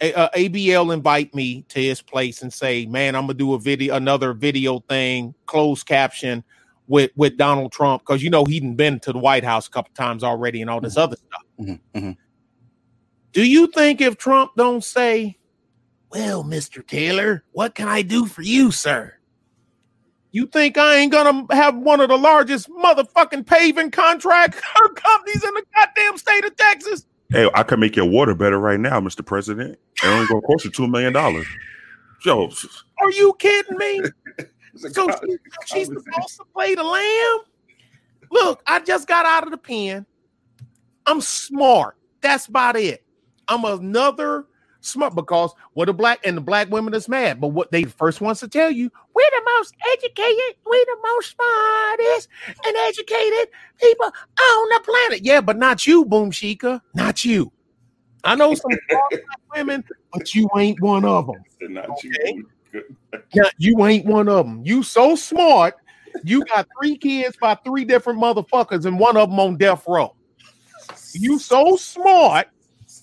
[0.00, 3.94] uh, ABL invite me to his place and say, "Man, I'm gonna do a video,
[3.94, 6.44] another video thing, closed caption
[6.88, 9.92] with with Donald Trump," because you know he'd been to the White House a couple
[9.94, 11.42] times already and all this other stuff.
[11.60, 12.16] Mhm, mhm.
[13.32, 15.38] Do you think if Trump don't say,
[16.10, 19.14] "Well, Mister Taylor, what can I do for you, sir?"
[20.30, 24.60] You think I ain't gonna have one of the largest motherfucking paving contract
[24.94, 27.06] companies in the goddamn state of Texas?
[27.30, 29.24] Hey, I can make your water better right now, Mr.
[29.24, 29.78] President.
[30.02, 31.46] It only gonna cost you two million dollars.
[32.24, 32.50] Yo,
[33.00, 34.02] Are you kidding me?
[34.92, 37.38] So she, she's supposed to play the lamb.
[38.30, 40.06] Look, I just got out of the pen.
[41.06, 41.96] I'm smart.
[42.20, 43.04] That's about it.
[43.48, 44.46] I'm another
[44.80, 48.20] smart because what the black and the black women is mad, but what they first
[48.20, 52.28] wants to tell you, we're the most educated, we're the most smartest
[52.66, 53.48] and educated
[53.80, 55.24] people on the planet.
[55.24, 56.80] Yeah, but not you, Boom Shika.
[56.94, 57.50] Not you.
[58.24, 58.70] I know some
[59.54, 61.42] women, but you ain't one of them.
[61.72, 62.08] Not Okay.
[62.34, 62.48] you.
[63.58, 64.62] You ain't one of them.
[64.64, 65.74] You so smart.
[66.24, 70.14] You got three kids by three different motherfuckers, and one of them on death row.
[71.14, 72.48] You so smart.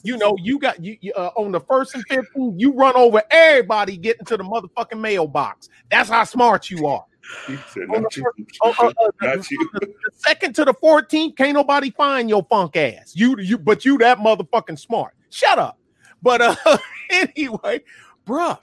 [0.03, 2.55] You know, you got you uh, on the first and fifteenth.
[2.57, 5.69] You run over everybody getting to the motherfucking mailbox.
[5.89, 7.05] That's how smart you are.
[7.47, 8.07] Said, the
[8.37, 8.45] you.
[8.63, 9.39] oh, oh, oh, the- Not
[9.81, 13.13] the second to the fourteenth, can't nobody find your funk ass.
[13.15, 15.13] You you, but you that motherfucking smart.
[15.29, 15.79] Shut up.
[16.21, 16.55] But uh,
[17.09, 17.81] anyway,
[18.27, 18.57] bruh,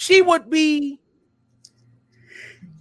[0.00, 0.98] she would be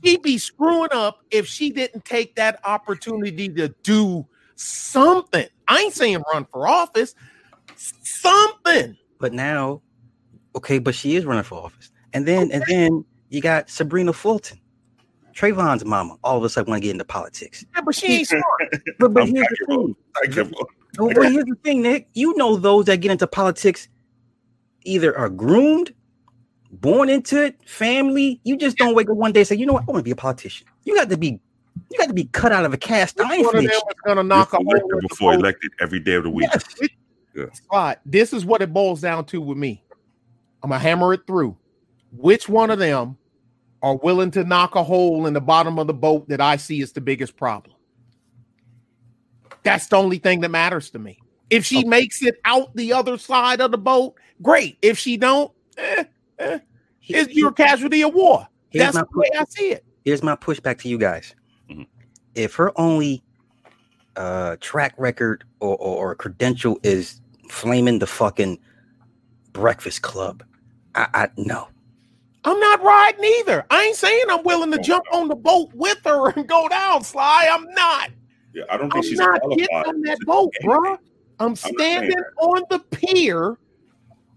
[0.02, 4.26] she'd be screwing up if she didn't take that opportunity to do
[4.56, 5.46] something.
[5.68, 7.16] I ain't saying run for office,
[7.76, 8.96] something.
[9.20, 9.82] But now,
[10.56, 11.92] okay, but she is running for office.
[12.14, 14.58] And then and then you got Sabrina Fulton,
[15.34, 17.66] Trayvon's mama, all of a sudden want to get into politics.
[17.76, 18.44] Yeah, but she ain't smart.
[18.98, 19.96] But, but I'm here's the thing.
[20.24, 20.44] Thank you.
[20.98, 22.08] But, but here's the thing, Nick.
[22.14, 23.90] You know those that get into politics
[24.86, 25.94] either are groomed,
[26.72, 28.40] born into it, family.
[28.44, 30.04] You just don't wake up one day and say, you know what, I want to
[30.04, 30.68] be a politician.
[30.84, 31.40] You got to be
[31.92, 33.72] you got to be cut out of a cast Which iron one for of them
[33.72, 36.50] this is gonna knock a hole Elected in before elected every day of the week.
[37.36, 37.60] Yes.
[37.72, 37.98] Right.
[38.06, 39.84] This is what it boils down to with me.
[40.62, 41.58] I'm gonna hammer it through.
[42.12, 43.18] Which one of them
[43.82, 46.82] are willing to knock a hole in the bottom of the boat that I see
[46.82, 47.76] is the biggest problem?
[49.64, 51.20] That's the only thing that matters to me.
[51.50, 51.88] If she Okay.
[51.88, 54.78] makes it out the other side of the boat, great.
[54.82, 56.04] If she don't, eh,
[56.40, 56.60] eh,
[57.08, 58.48] it's your casualty of war.
[58.74, 59.86] That's my the way I see it.
[60.06, 61.34] here's my pushback to you guys.
[61.70, 61.88] Mhm.
[62.36, 63.24] If her only
[64.16, 68.60] uh track record or, or, or credential is flaming the fucking
[69.54, 70.44] Breakfast Club,
[70.96, 71.68] I, I no.
[72.46, 73.66] I'm not riding either.
[73.70, 77.04] I ain't saying I'm willing to jump on the boat with her and go down,
[77.04, 77.48] Sly.
[77.52, 78.12] I'm not.
[78.54, 79.68] Yeah, I don't think I'm think she's not qualified.
[79.68, 80.82] getting on that boat, anything.
[80.82, 80.98] bro.
[81.40, 82.34] I'm saying standing that.
[82.42, 83.58] on the pier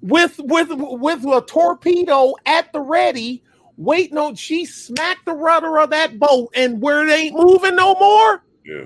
[0.02, 3.42] with with with a torpedo at the ready,
[3.76, 4.34] waiting on.
[4.34, 8.44] She smacked the rudder of that boat, and where it ain't moving no more.
[8.64, 8.84] Yeah.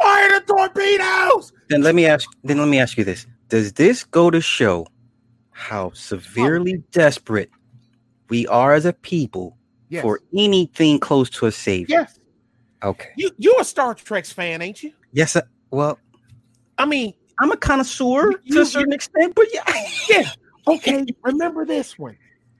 [0.00, 1.52] Fire the torpedoes!
[1.68, 2.28] Then let me ask.
[2.44, 4.86] Then let me ask you this: Does this go to show
[5.50, 7.50] how severely desperate
[8.28, 9.56] we are as a people
[9.90, 10.02] Yes.
[10.02, 12.00] for anything close to a savior?
[12.00, 12.20] yes.
[12.84, 13.08] Okay.
[13.16, 14.92] You you're a Star Trek fan, ain't you?
[15.12, 15.34] Yes.
[15.34, 15.98] I, well,
[16.78, 19.62] I mean, I'm a connoisseur You- to a certain extent, but yeah.
[20.08, 20.30] yeah.
[20.66, 22.16] Okay, remember this one.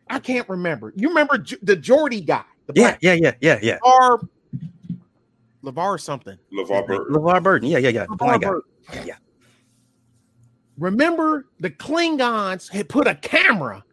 [0.09, 0.93] I can't remember.
[0.97, 2.45] You remember J- the Geordi guy?
[2.67, 2.83] The Yeah.
[2.83, 3.13] black Yeah.
[3.15, 3.33] Yeah.
[3.41, 3.59] Yeah.
[3.63, 3.79] Yeah.
[3.83, 4.29] LeVar,
[5.65, 6.39] LeVar something.
[6.53, 7.15] LeVar Burton.
[7.15, 7.69] LeVar Burton.
[7.69, 7.79] Yeah.
[7.79, 7.91] Yeah.
[7.91, 8.07] Yeah.
[8.07, 8.49] LeVar guy.
[8.49, 8.71] Burton.
[9.07, 9.17] Yeah.
[10.79, 13.85] Remember the Klingons had put a camera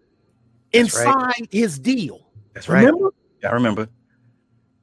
[0.71, 1.05] That's right.
[1.07, 2.27] inside his deal.
[2.53, 2.85] That's right.
[2.85, 3.09] Remember?
[3.43, 3.89] Yeah, I remember.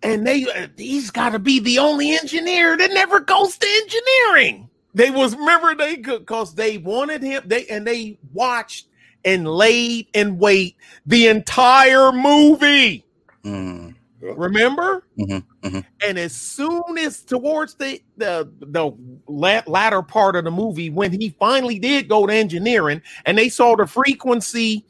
[0.02, 4.68] And they uh, he's got to be the only engineer that never goes to engineering.
[4.94, 7.43] They was remember they could because they wanted him.
[7.47, 8.86] They and they watched
[9.24, 13.05] and laid and wait the entire movie.
[13.44, 13.94] Mm.
[14.20, 15.05] Remember?
[15.19, 15.85] Mhm, mhm.
[16.06, 18.93] And as soon as towards the the the
[19.27, 23.48] la- latter part of the movie, when he finally did go to engineering, and they
[23.48, 24.85] saw the frequency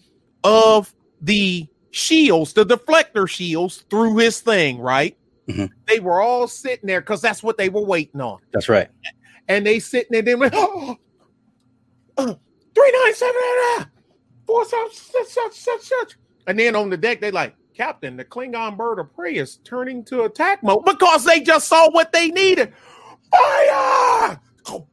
[0.45, 0.93] of
[1.23, 5.17] the shields, the deflector shields through his thing, right?
[5.49, 5.71] Mhm.
[5.89, 8.89] They were all sitting there because that's what they were waiting on, That's right.
[9.49, 10.23] And they sitting there.
[10.23, 10.97] They went, oh,
[12.17, 12.35] uh,
[14.65, 16.17] such such such such
[16.47, 17.55] and then on the deck they like.
[17.75, 21.91] Captain, the Klingon bird of prey is turning to attack mode because they just saw
[21.91, 22.75] what they needed.
[23.31, 24.39] Fire!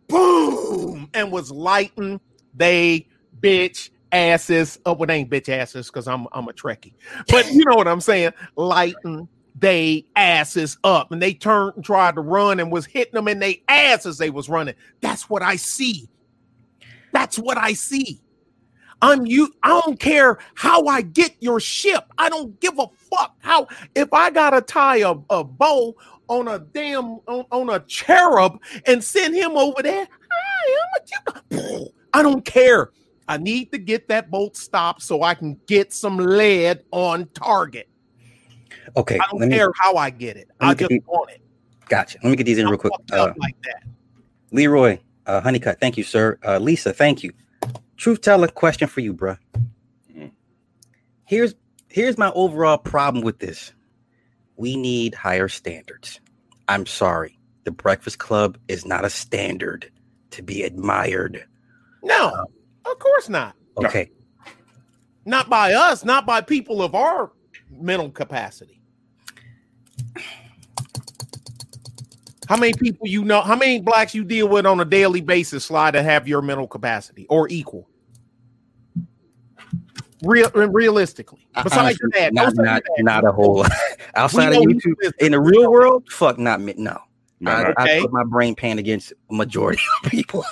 [0.08, 1.10] Boom!
[1.14, 2.22] And was lighting
[2.54, 3.06] they
[3.42, 4.98] bitch asses up.
[4.98, 6.94] Well, they ain't bitch asses because I'm I'm a Trekkie,
[7.30, 8.32] but you know what I'm saying.
[8.56, 9.28] Lighting
[9.60, 13.40] they asses up, and they turned and tried to run and was hitting them in
[13.40, 14.18] they asses.
[14.18, 14.76] They was running.
[15.02, 16.10] That's what I see.
[17.12, 18.22] That's what I see.
[19.02, 19.54] I'm you.
[19.64, 22.06] I don't care how I get your ship.
[22.18, 23.68] I don't give a fuck how.
[23.96, 25.96] If I gotta tie a, a bow
[26.28, 30.08] on a damn on, on a cherub and send him over there,
[31.52, 32.92] I, I don't care.
[33.28, 37.88] I need to get that boat stopped so I can get some lead on target.
[38.98, 39.18] Okay.
[39.20, 40.50] I don't Let me, care how I get it.
[40.60, 41.42] I get just the- want it.
[41.88, 42.18] gotcha.
[42.24, 42.94] Let me get these in I'm real quick.
[43.12, 43.84] Uh, up like that.
[44.52, 46.38] Leroy, uh, Honeycutt, thank you, sir.
[46.46, 47.32] Uh, Lisa, thank you.
[47.98, 49.38] Truth teller, question for you, bruh.
[50.14, 50.32] Mhm.
[51.26, 51.54] Here's
[51.90, 53.74] here's my overall problem with this.
[54.56, 56.20] We need higher standards.
[56.68, 57.38] I'm sorry.
[57.66, 59.92] The Breakfast Club is not a standard
[60.32, 61.46] to be admired.
[62.04, 62.46] No,
[62.86, 63.56] of course not.
[63.78, 64.10] Okay.
[65.26, 66.04] Not by us.
[66.06, 67.32] Not by people of our
[67.72, 68.79] mental capacity.
[72.50, 73.42] How many people you know?
[73.42, 76.68] How many blacks you deal with on a daily basis, Sly, that have your mental
[76.68, 77.88] capacity or equal?
[80.24, 82.84] Real, realistically, besides your dad, not, don't your dad.
[83.00, 83.66] not a whole
[84.16, 84.96] outside of YouTube.
[85.02, 86.74] you In the real world, fuck not me.
[86.76, 87.00] No.
[87.46, 87.74] I, no.
[87.78, 90.44] I put my brain pan against majority of people.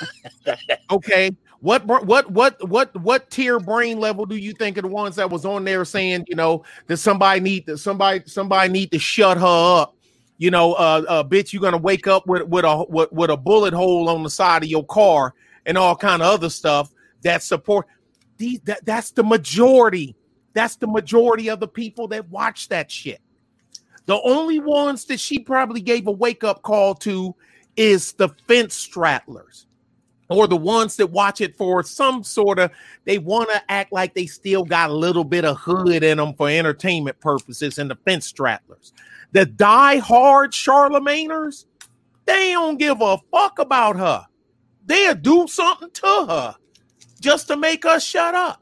[0.92, 5.16] Okay, what what what what what tier brain level do you think of the ones
[5.16, 9.00] that was on there saying you know that somebody need to somebody somebody need to
[9.00, 9.96] shut her up?
[10.38, 13.38] You know, uh, uh bitch, you're gonna wake up with with a with, with a
[13.38, 15.34] bullet hole on the side of your car
[15.66, 16.92] and all kind of other stuff
[17.24, 17.88] that support
[18.38, 18.60] these.
[18.62, 20.16] That that's the majority.
[20.54, 23.20] That's the majority of the people that watch that shit.
[24.06, 27.36] The only ones that she probably gave a wake up call to
[27.76, 29.66] is the fence straddlers
[30.30, 32.72] or the ones that watch it for some sort of
[33.06, 36.34] they want to act like they still got a little bit of hood in them
[36.34, 38.92] for entertainment purposes and the fence straddlers
[39.32, 41.66] the die-hard charlemagners
[42.28, 44.26] they don't give a fuck about her.
[44.86, 46.56] They'll do something to her
[47.22, 48.62] just to make us shut up.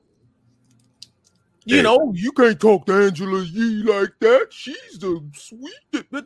[1.66, 1.82] You Hey.
[1.82, 4.50] know you can't talk to angela yee like that.
[4.52, 6.26] She's the sweet but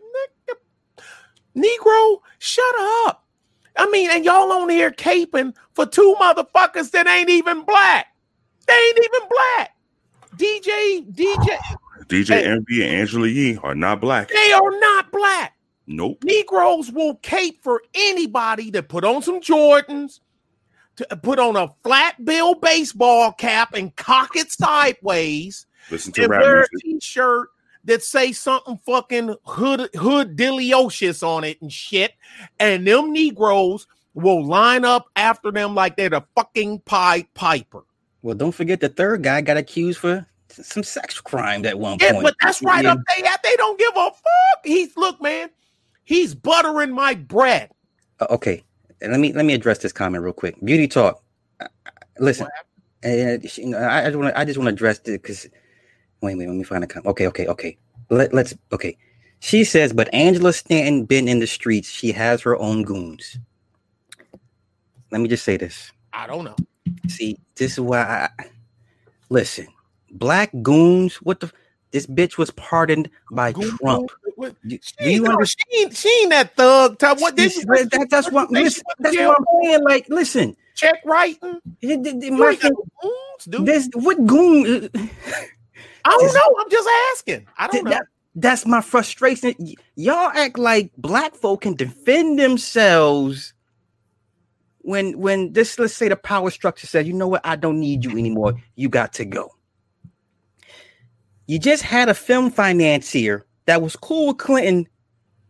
[1.56, 2.76] negro shut
[3.08, 3.26] up
[3.80, 8.08] I mean, and y'all on here caping for two motherfuckers that ain't even black.
[8.68, 9.76] They ain't even black.
[10.36, 11.58] DJ, DJ,
[12.08, 12.44] DJ Hey.
[12.46, 14.30] Envy and Angela Yee are not black.
[14.30, 15.56] they are not black.
[15.88, 16.24] Nope.
[16.24, 20.20] Negroes will cape for anybody that put on some Jordans,
[20.98, 26.24] to uh, put on a flat bill baseball cap and cock it sideways, Listen to
[26.24, 27.02] and rap wear a music.
[27.02, 27.50] t-shirt
[27.90, 32.14] that say something fucking hood hood diliocious on it and shit,
[32.60, 37.84] and them Negroes will line up after them like they're the fucking Pied Piper.
[38.22, 42.14] well, don't forget the third guy got accused for some sex crime at one Yeah,
[42.14, 42.24] point.
[42.24, 42.94] but that's right Yeah.
[42.94, 43.30] up there.
[43.44, 44.66] They don't give a fuck.
[44.66, 45.50] He's look, man.
[46.06, 47.70] He's buttering my bread.
[48.20, 48.64] Uh, okay.
[49.02, 50.56] and let me let me address this comment real quick.
[50.66, 51.24] Beauty talk.
[51.62, 51.90] Uh, uh,
[52.20, 52.48] Listen,
[53.04, 55.22] and she- you know, I, I just want to I just want to address it
[55.22, 55.48] because
[56.22, 57.08] wait, wait, let me find a comment.
[57.08, 57.78] Okay, okay, okay.
[58.10, 58.98] Let, let's okay.
[59.40, 61.90] She says, but Angela Stanton been in the streets.
[61.90, 63.38] She has her own goons.
[65.12, 65.92] Let me just say this.
[66.14, 66.56] I don't know.
[67.08, 68.44] See, this is why I
[69.30, 69.68] listen.
[70.12, 71.16] Black goons.
[71.18, 71.52] What the?
[71.92, 74.12] This bitch was pardoned by Goon- Trump.
[74.36, 75.66] What- Do, She, do you no, understand?
[75.72, 77.20] she, ain't, she ain't that thug type.
[77.20, 77.56] What this?
[77.66, 78.52] That- that's what.
[78.52, 79.84] Listen, that's what I'm saying.
[79.84, 80.56] Like, listen.
[80.76, 81.60] check writing.
[81.82, 83.66] it- it- it- my thing- goons, dude.
[83.66, 84.90] this what goon?
[86.06, 86.56] I don't know.
[86.62, 87.48] I'm just asking.
[87.58, 87.92] I don't know.
[87.92, 89.56] that- that's my frustration.
[89.60, 93.54] Y- y'all act like black folk can defend themselves
[94.82, 98.06] when when this let's say the power structure says, you know what, I don't need
[98.06, 98.54] you anymore.
[98.76, 99.52] You got to go.
[101.48, 104.88] You just had a film financier that was cool with Clinton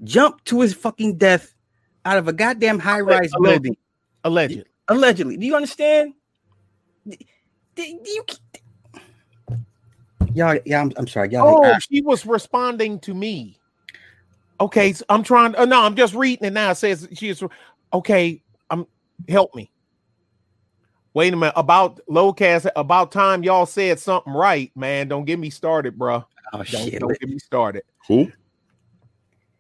[0.04, 1.54] jump to his fucking death
[2.06, 3.76] out of a goddamn high rise building.
[4.24, 4.66] Allegedly.
[4.88, 5.38] Allegedly.
[5.38, 6.14] Do you understand?
[7.08, 7.28] D-
[7.76, 8.26] d- you-
[10.40, 11.30] Y'all, yeah, I'm, I'm sorry.
[11.32, 13.60] Y'all, Oh, she was responding to me.
[14.62, 15.54] Okay, so I'm trying.
[15.54, 16.72] Uh, no, I'm just reading it now.
[16.72, 17.44] It says she is
[17.92, 18.42] okay.
[18.70, 18.88] I'm
[19.28, 19.70] help me.
[21.14, 22.72] Wait a minute about Lowcast.
[22.78, 25.10] About time y'all said something right, man.
[25.10, 26.24] Don't get me started, bro.
[26.54, 27.02] oh Don't, shit.
[27.02, 27.84] don't get me started.
[28.08, 28.32] Who?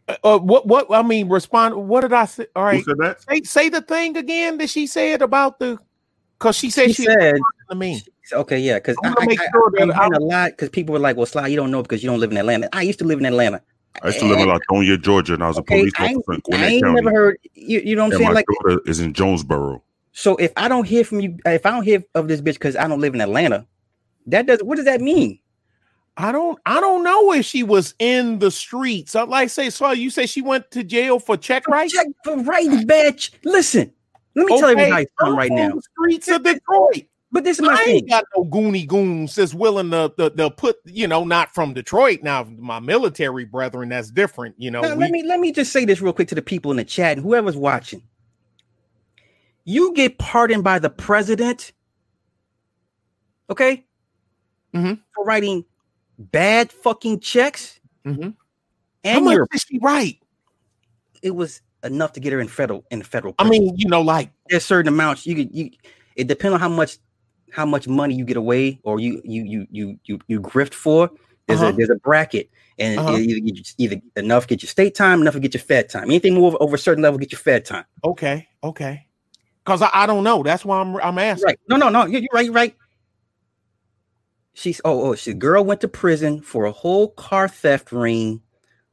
[0.07, 0.65] Uh, uh, what?
[0.65, 0.87] What?
[0.91, 1.75] I mean, respond.
[1.75, 2.47] What did I say?
[2.55, 2.77] All right.
[2.77, 3.21] Who said that?
[3.21, 5.77] say say the thing again that she said about the.
[6.37, 7.35] Because she said She she, said,
[7.69, 8.01] to me.
[8.33, 10.25] Okay, yeah, because I I, wanna I, make I, sure that I'm hearing I'm- a
[10.25, 12.37] lot because people were like, "Well, Sly, you don't know because you don't live in
[12.37, 13.61] Atlanta." I used to live in Atlanta.
[14.01, 16.17] I used to live in Lithonia, Georgia, and I was a Okay, police I, ain't-
[16.27, 16.95] officer in I ain't County.
[17.01, 17.37] never heard.
[17.53, 18.29] You, you know what I'm and saying?
[18.29, 19.83] my Like, daughter is in Jonesboro.
[20.13, 22.75] so if I don't hear from you, if I don't hear of this bitch because
[22.75, 23.65] I don't live in Atlanta,
[24.27, 24.61] that does.
[24.63, 25.39] What does that mean?
[26.17, 29.15] I don't I don't know if she was in the streets.
[29.15, 31.89] I like say so you say she went to jail for check right?
[31.89, 33.31] Check for right, bitch.
[33.43, 33.91] Listen,
[34.35, 35.75] let me tell everybody something right now.
[35.75, 37.05] The streets of Detroit.
[37.31, 37.95] But this is my I thing.
[37.97, 41.73] ain't got no goony goons that's willing to, to, to put, you know, not from
[41.75, 42.21] Detroit.
[42.23, 44.55] Now, my military brethren, that's different.
[44.57, 46.41] You know, Now, we- let me let me just say this real quick to the
[46.41, 48.01] people in the chat and whoever's watching.
[49.63, 51.71] You get pardoned by the president,
[53.51, 53.85] okay,
[54.73, 54.99] Mhm.
[55.13, 55.65] for writing
[56.17, 58.35] bad fucking checks, Mhm.
[59.05, 60.17] how much is she right?
[61.21, 63.35] it was enough to get her in federal in the federal.
[63.39, 65.69] I mean, you know, like there's certain amounts you could you.
[66.15, 66.97] It depends on how much
[67.51, 71.09] how much money you get away or you you you you you, you grift for.
[71.47, 71.69] There's Uh-huh.
[71.69, 72.49] a there's a bracket.
[72.77, 73.17] And Uh-huh.
[73.17, 76.05] either, either, either enough get your state time, enough to get your fed time.
[76.05, 77.83] Anything more over, over a certain level, get your fed time.
[78.05, 79.05] okay, okay,
[79.65, 80.43] because I, I don't know.
[80.43, 81.45] That's why I'm I'm asking.
[81.45, 81.59] Right.
[81.67, 82.05] No, no, no.
[82.05, 82.45] You're, you're right.
[82.45, 82.75] You're right.
[84.53, 85.15] She's oh oh.
[85.15, 88.41] She girl went to prison for a whole car theft ring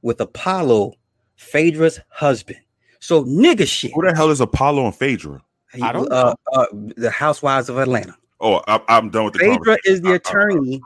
[0.03, 0.93] with Apollo,
[1.37, 2.61] Phaedra's husband.
[3.01, 3.93] So nigga shit.
[3.95, 5.43] Who the hell is Apollo and Phaedra?
[5.83, 8.17] I don't uh, uh, the Housewives of Atlanta.
[8.41, 10.83] Oh, I, I'm done with the Phaedra is the I- I- attorney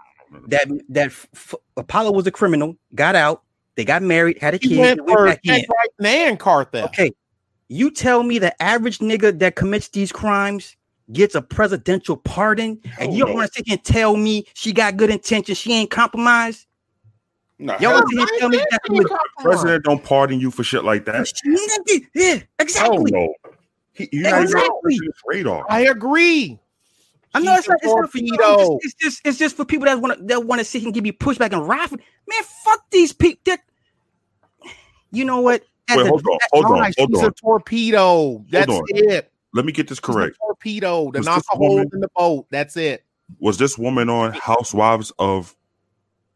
[0.48, 3.42] that that f- f- Apollo was a criminal, got out,
[3.74, 5.64] they got married, had a He kid, went they went back in.
[5.68, 6.88] right and car theft.
[6.94, 7.10] Okay,
[7.68, 10.76] you tell me the average nigga that commits these crimes
[11.12, 13.34] gets a presidential pardon, and you don't no.
[13.38, 16.66] want to sit here and tell me she got good intentions, she ain't compromised.
[17.58, 20.84] Nah, Y'all want to here tell me that the president don't pardon you for shit
[20.84, 21.26] like that.
[21.46, 23.10] Nigga, yeah, Hell exactly.
[23.10, 23.34] no.
[23.92, 25.00] He, you're not even Exactly.
[25.26, 25.66] radar.
[25.68, 26.58] I agree.
[27.32, 28.36] I know it's She's not, it's not for you.
[28.36, 28.76] torpedo.
[28.82, 30.88] It's, it's just it's just for people that want to that want to sit here
[30.88, 31.98] and give you pushback and raffle.
[32.28, 33.54] Man, fuck these people.
[35.12, 35.62] You know what?
[35.88, 37.26] At Wait, the- hold on, hold on, Right, hold she's on.
[37.26, 38.44] a torpedo.
[38.50, 39.32] That's it.
[39.52, 40.36] Let me get this She's a correct.
[40.40, 42.46] torpedo to Was knock this a hole in the boat.
[42.50, 43.04] That's it.
[43.40, 45.56] Was this woman on Housewives of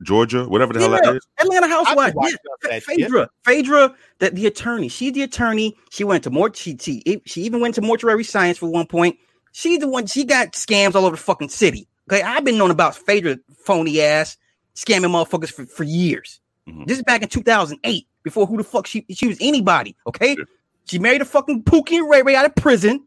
[0.03, 0.45] Georgia?
[0.49, 1.25] Whatever the hell that is.
[1.41, 2.15] Atlanta I Housewives.
[2.21, 2.31] Yeah.
[2.63, 2.85] that shit.
[2.85, 4.89] Phaedra, Phaedra, the, the attorney.
[4.89, 5.77] She's the attorney.
[5.91, 6.53] She went to more.
[6.55, 9.17] She, she she even went to mortuary science for one point.
[9.57, 10.07] She's the one.
[10.07, 11.87] She got scams all over the fucking city.
[12.11, 14.37] Okay, I've been known about Phaedra phony ass
[14.75, 16.41] scamming motherfuckers for, for years.
[16.69, 16.87] Mhm.
[16.89, 19.95] This is back in 2008, before who the fuck she she was anybody.
[20.09, 20.45] Okay, Yeah.
[20.87, 23.05] she married a fucking Pookie and Ray Ray out of prison,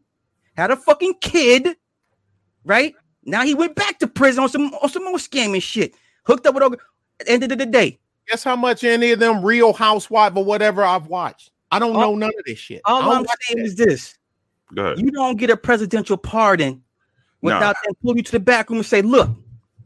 [0.56, 1.76] had a fucking kid,
[2.64, 2.94] right?
[3.24, 5.94] Now he went back to prison on some on some more scamming shit.
[6.24, 6.80] Hooked up with
[7.18, 7.98] the end of the day,
[8.28, 11.50] Guess how much any of them real housewife or whatever I've watched?
[11.70, 12.80] I don't All- know none of this shit.
[12.86, 13.64] All I'm saying that.
[13.66, 14.17] is this:
[14.74, 14.98] Go ahead.
[15.00, 16.82] you don't get a presidential pardon
[17.42, 17.54] Nah.
[17.54, 19.30] without them pulling you to the back room and say, "Look,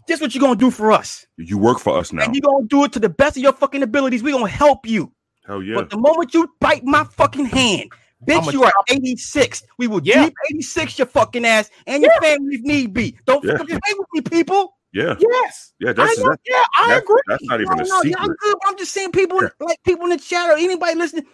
[0.08, 2.24] this is what you're gonna do for us, You work for us now.
[2.24, 4.22] and you're gonna do it to the best of your fucking abilities.
[4.22, 5.12] We're gonna help you."
[5.46, 5.74] Hell yeah.
[5.76, 7.90] But the moment you bite my fucking hand,
[8.26, 9.62] bitch, I'ma you are 86.
[9.78, 10.24] We will Yeah.
[10.26, 13.16] deep 86 your fucking ass and your family if need be.
[13.26, 13.58] Don't Yeah.
[13.58, 14.78] fucking play with me, people.
[14.94, 15.14] Yeah.
[15.18, 15.72] Yes.
[15.80, 15.92] Yeah.
[15.94, 17.20] That's, I know, that's, yeah, I that's, agree.
[17.26, 18.38] that's not even No, a no, y'all secret.
[18.40, 18.56] good.
[18.62, 21.26] but I'm just saying, people in- like people in the chat or anybody listening,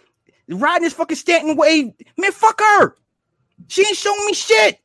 [0.49, 2.95] riding this fucking Stanton wave, man, fuck her.
[3.67, 4.79] She ain't showing me shit.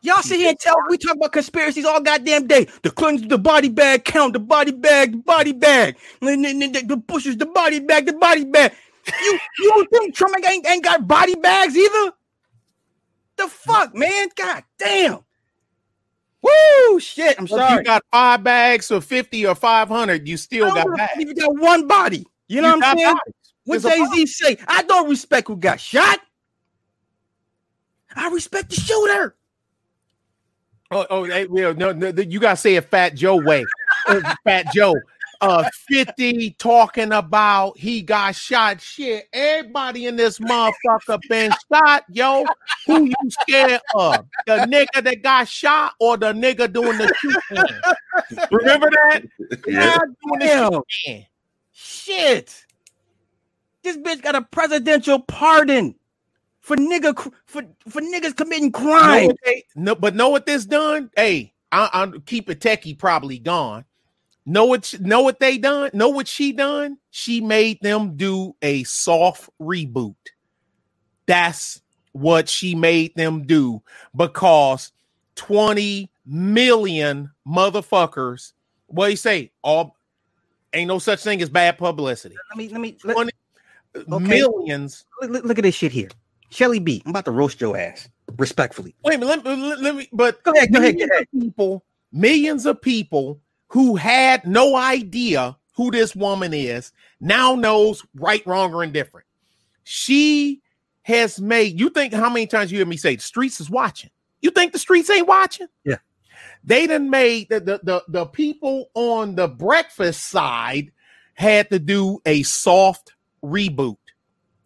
[0.00, 2.66] Y'all sit here and tell we talk about conspiracies all goddamn day.
[2.82, 7.46] The Clintons, the body bag count, the body bag, the body bag, the, Bushes, the
[7.46, 8.72] body bag, the body bag.
[9.22, 12.12] You you don't think Trump ain't, ain't got body bags either?
[13.36, 14.28] The fuck, man?
[14.36, 15.20] God damn.
[16.42, 17.00] Woo!
[17.00, 17.78] Shit, I'm If sorry.
[17.78, 21.12] you got five bags or 50 or 500, you still got bags.
[21.16, 22.26] if You got one body.
[22.46, 23.14] You know what I'm saying?
[23.14, 23.34] bodies.
[23.64, 24.58] What Jay Z say?
[24.66, 26.20] I don't respect who got shot.
[28.14, 29.36] I respect the shooter.
[30.90, 33.64] Oh, oh hey, well, no, no, you gotta say it Fat Joe way.
[34.06, 34.94] Uh, Fat Joe.
[35.40, 38.80] Uh 50 talking about he got shot.
[38.80, 42.44] Shit, everybody in this motherfucker been shot, yo.
[42.86, 44.26] Who you scared of?
[44.46, 48.48] The nigga that got shot or the nigga doing the shooting?
[48.50, 49.22] Remember that?
[49.68, 49.98] Yeah.
[49.98, 51.26] Doing the shooting.
[51.72, 52.64] Shit.
[53.82, 55.94] This bitch got a presidential pardon
[56.68, 57.16] for nigga
[57.46, 59.30] for for niggas committing crime.
[59.44, 61.10] they- no, but know what this done?
[61.16, 63.86] Hey, I, I keep it techie probably gone.
[64.44, 64.94] Know what?
[65.00, 65.90] Know what they done?
[65.94, 66.98] Know what she done?
[67.10, 70.14] She made them do a soft reboot.
[71.26, 71.80] That's
[72.12, 73.82] what she made them do
[74.14, 74.92] because
[75.36, 78.52] twenty million motherfuckers.
[78.88, 79.52] What you say?
[79.62, 79.96] All
[80.74, 82.36] ain't no such thing as bad publicity.
[82.50, 83.16] Let me let me let,
[84.12, 84.26] Okay.
[84.26, 85.06] millions.
[85.22, 86.08] look- look at this shit here.
[86.50, 88.94] Shelly B, I'm about to roast your ass respectfully.
[89.04, 89.44] Wait a minute.
[89.44, 90.08] Let, me- let, let me.
[90.12, 91.22] But Go ahead, go ahead, go millions ahead.
[91.34, 98.04] of people, millions of people who had no idea who this woman is now knows
[98.14, 99.26] right, wrong, or indifferent.
[99.84, 100.60] She
[101.02, 104.10] has made you think how many times you hear me say the streets is watching.
[104.40, 105.66] You think the streets ain't watching?
[105.84, 105.96] Yeah.
[106.64, 110.92] They done made the the the, the people on the breakfast side
[111.34, 113.14] had to do a soft
[113.44, 113.96] reboot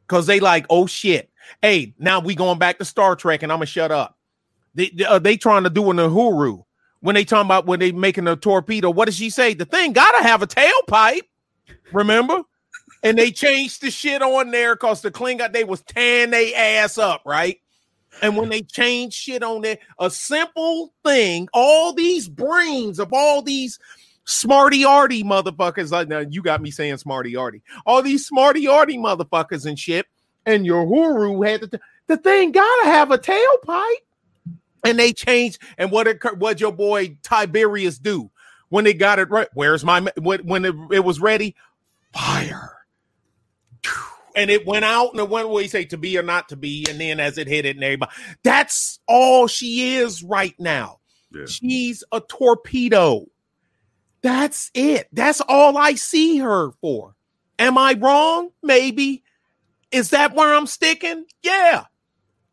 [0.06, 1.28] because they like, oh shit.
[1.60, 4.18] Hey, now we going back to Star Trek, and I'm gonna shut up.
[4.74, 6.62] They uh, they trying to do an Uhura
[7.00, 8.90] when they talking about when they making a torpedo.
[8.90, 9.54] What does she say?
[9.54, 11.22] The thing gotta have a tailpipe.
[11.92, 12.42] Remember?
[13.02, 16.98] and they changed the shit on there because the Klingon they was tearing they ass
[16.98, 17.58] up, right?
[18.20, 23.42] And when they changed shit on there, a simple thing, all these brains of all
[23.42, 23.78] these
[24.24, 25.90] smarty arty motherfuckers.
[25.90, 27.62] Like now, you got me saying smarty arty.
[27.86, 30.06] All these smarty arty motherfuckers and shit.
[30.46, 33.94] And Uhura had the, the thing gotta have a tailpipe.
[34.84, 35.60] And they changed.
[35.78, 38.30] And what it, what your boy Tiberius do
[38.68, 39.48] when they got it right?
[39.54, 41.54] Where's my when when it, it was ready?
[42.12, 42.76] Fire.
[44.34, 46.56] And it went out and it went where you say to be or not to
[46.56, 48.12] be, and then as it hit it and everybody,
[48.42, 51.00] that's all she is right now.
[51.34, 51.44] Yeah.
[51.46, 53.26] She's a torpedo.
[54.22, 55.08] That's it.
[55.12, 57.14] That's all I see her for.
[57.58, 58.50] Am I wrong?
[58.62, 59.22] Maybe.
[59.92, 61.24] Is that where I'm sticking?
[61.42, 61.84] Yeah.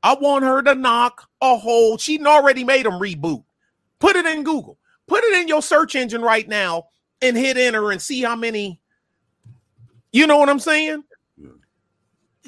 [0.04, 1.98] I want her to knock a hole.
[1.98, 3.44] She already made them reboot.
[4.00, 4.78] Put it in Google.
[5.08, 6.86] Put it in your search engine right now
[7.22, 8.80] and hit enter and see how many.
[10.12, 11.04] You know what I'm saying?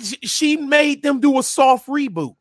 [0.01, 2.35] She- She made them do a soft reboot.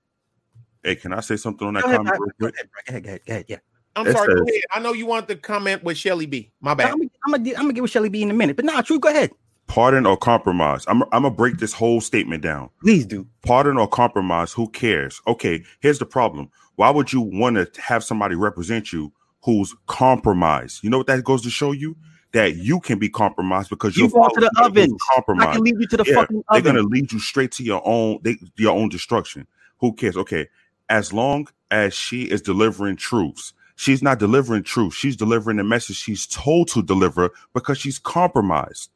[0.83, 2.55] Hey, can I say something on that Go ahead, comment Bri- real go quick?
[2.55, 3.57] ahead, go ahead, go ahead, go ahead, yeah.
[3.97, 4.29] I'm It sorry.
[4.29, 4.63] Go says- ahead.
[4.73, 6.53] I know you want to comment with Shelly B.
[6.61, 6.93] My bad.
[6.93, 8.81] I'm gonna, I'm gonna, I'm gonna get with Shelly B in a minute, but nah,
[8.81, 8.99] true.
[9.01, 9.31] Go ahead,
[9.71, 10.85] Pardon or compromise.
[10.89, 12.71] I'm, I'm gonna break this whole statement down.
[12.81, 13.25] please do.
[13.47, 14.53] Pardon or compromise.
[14.53, 15.23] Who cares?
[15.29, 16.51] Okay, here's the problem.
[16.75, 19.13] Why would you want to have somebody represent you
[19.45, 20.83] who's compromised?
[20.83, 21.97] You know what that goes to show you
[22.33, 25.01] that you can be compromised because You you're go to the ovens.
[25.17, 26.75] I can lead you to the Yeah, fucking they're oven.
[26.75, 29.47] gonna lead you straight to your own they, your own destruction.
[29.79, 30.17] Who cares?
[30.17, 30.49] Okay,
[30.89, 34.95] as long as she is delivering truths, she's not delivering truth.
[34.95, 38.91] She's delivering the message she's told to deliver because she's compromised.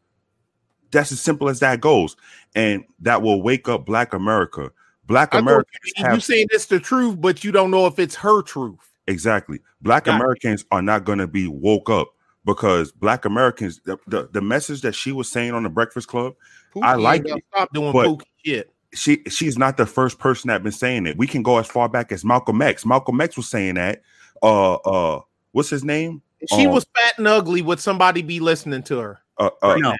[0.94, 2.16] That's as simple as that goes,
[2.54, 4.70] and that will wake up Black America.
[5.06, 6.06] Black I Americans you mean.
[6.06, 8.78] You have saying it's the truth, but you don't know if it's her truth.
[9.06, 9.60] Exactly.
[9.82, 10.16] Black Got it.
[10.16, 12.08] Americans are not going to be woke up
[12.46, 16.34] because Black Americans, the, the, the message that she was saying on the Breakfast Club,
[16.82, 18.72] I like it, Stop doing but- pookie shit.
[18.94, 21.18] she she's not the first person that been saying it.
[21.18, 22.86] We can go as far back as Malcolm X.
[22.86, 24.02] Malcolm X was saying that.
[24.42, 25.20] Uh, uh,
[25.52, 26.22] what's his name?
[26.48, 27.62] She um, was fat and ugly.
[27.62, 29.20] Would somebody be listening to her?
[29.38, 29.94] Uh, uh, no,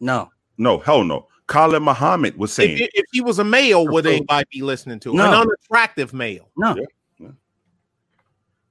[0.00, 1.26] no, no, hell no.
[1.46, 2.78] Khalid Muhammad was saying.
[2.78, 5.16] If, if she was a male, would anybody be listening to her?
[5.16, 5.26] No.
[5.26, 6.48] An unattractive male.
[6.56, 6.76] no.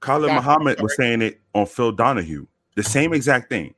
[0.00, 0.34] Khalid Got it.
[0.34, 2.46] Muhammad was saying it on Phil Donahue.
[2.76, 3.74] The same exact thing.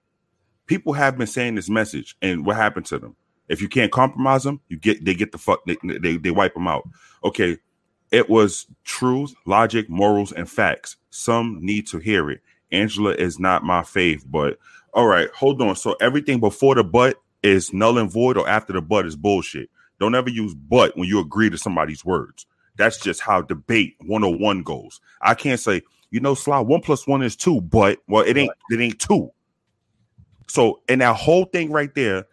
[0.67, 3.17] People have been saying this message, and what happened to them?
[3.49, 6.53] If you can't compromise them, you get they get the fuck they, they, they wipe
[6.53, 6.87] them out.
[7.25, 7.57] Okay,
[8.11, 10.97] it was truth, logic, morals, and facts.
[11.11, 12.41] Some need to hear it.
[12.71, 14.59] Angela is not my fave, but
[14.93, 15.77] all right, hold on.
[15.77, 19.71] So everything before the butt is null and void, or after the but is bullshit.
[20.01, 22.47] Don't ever use but when you agree to somebody's words.
[22.77, 25.01] That's just how debate 101 goes.
[25.21, 28.53] I can't say, you know, Sly, one plus one is two, but well, it ain't
[28.71, 29.31] it ain't two.
[30.49, 32.27] So in that whole thing right there,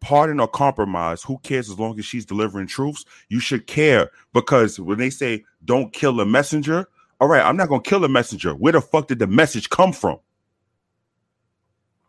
[0.00, 3.04] pardon or compromise, who cares as long as she's delivering truths?
[3.28, 6.88] You should care because when they say don't kill a messenger,
[7.20, 8.54] all right, I'm not gonna kill a messenger.
[8.54, 10.18] Where the fuck did the message come from?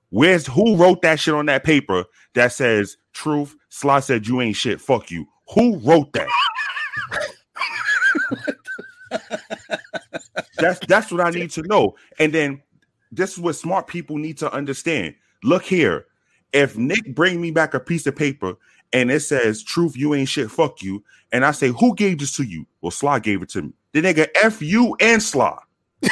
[0.09, 3.55] Where's who wrote that shit on that paper that says truth?
[3.69, 4.79] Sly said you ain't shit.
[4.79, 5.27] Fuck you.
[5.53, 6.27] Who wrote that?
[10.57, 11.95] that's that's what I need to know.
[12.19, 12.61] And then
[13.11, 15.15] this is what smart people need to understand.
[15.43, 16.05] Look here.
[16.53, 18.55] If Nick bring me back a piece of paper
[18.93, 22.35] and it says truth, you ain't shit, fuck you, and I say, Who gave this
[22.37, 22.65] to you?
[22.81, 23.73] Well, Sly gave it to me.
[23.93, 25.57] The nigga F you and Sly.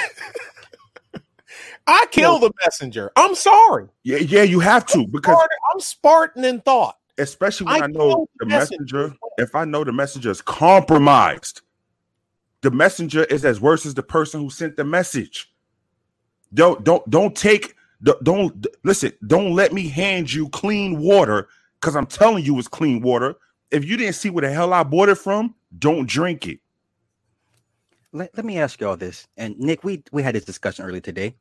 [1.87, 3.11] I killed the messenger.
[3.15, 3.87] I'm sorry.
[4.03, 6.97] Yeah, yeah, you have to because Spartan- I'm Spartan in thought.
[7.17, 8.97] especially when I I, know the the messenger.
[8.97, 11.61] messenger, if I know the messenger is compromised,
[12.61, 15.51] the messenger is as worse as the person who sent the message.
[16.53, 21.49] Don't don't don't take don't, don't listen, don't let me hand you clean water
[21.79, 23.35] because I'm telling you it's clean water.
[23.71, 26.59] If you didn't see where the hell I bought it from, don't drink it.
[28.11, 29.27] Let, let me ask y'all this.
[29.37, 31.35] And Nick, we we had this discussion earlier today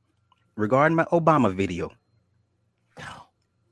[0.56, 1.90] regarding my Obama video.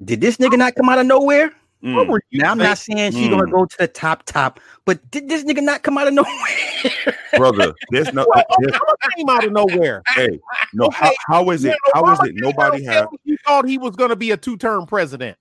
[0.05, 1.53] Did this nigga not come out of nowhere?
[1.83, 1.95] Mm.
[1.97, 2.97] What were you Now I'm not thinking?
[2.99, 3.53] saying she's gonna Mm.
[3.53, 7.17] go to the top top, but did this nigga not come out of nowhere?
[7.37, 7.73] brother.
[7.91, 10.03] There's no Well, there's- Obama came out of nowhere.
[10.15, 10.39] hey,
[10.75, 10.97] no, Okay.
[11.07, 11.69] how, how is it?
[11.69, 13.97] You know, How is Obama it nobody came out have and You thought he was
[13.97, 15.37] going to be a two-term president.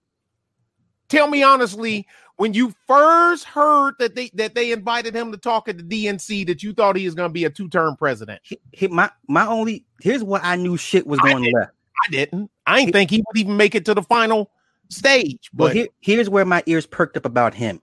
[1.09, 2.07] Tell me honestly,
[2.41, 6.47] when you first heard that they that they invited him to talk at the DNC,
[6.47, 8.41] that you thought he was going to be a two-term president.
[8.43, 11.71] He- he- my my only here's what I knew shit was going left.
[12.07, 12.49] I didn't.
[12.65, 14.49] I didn't think he would even make it to the final
[14.89, 15.51] stage.
[15.53, 17.79] But But here, here's where my ears perked up about him.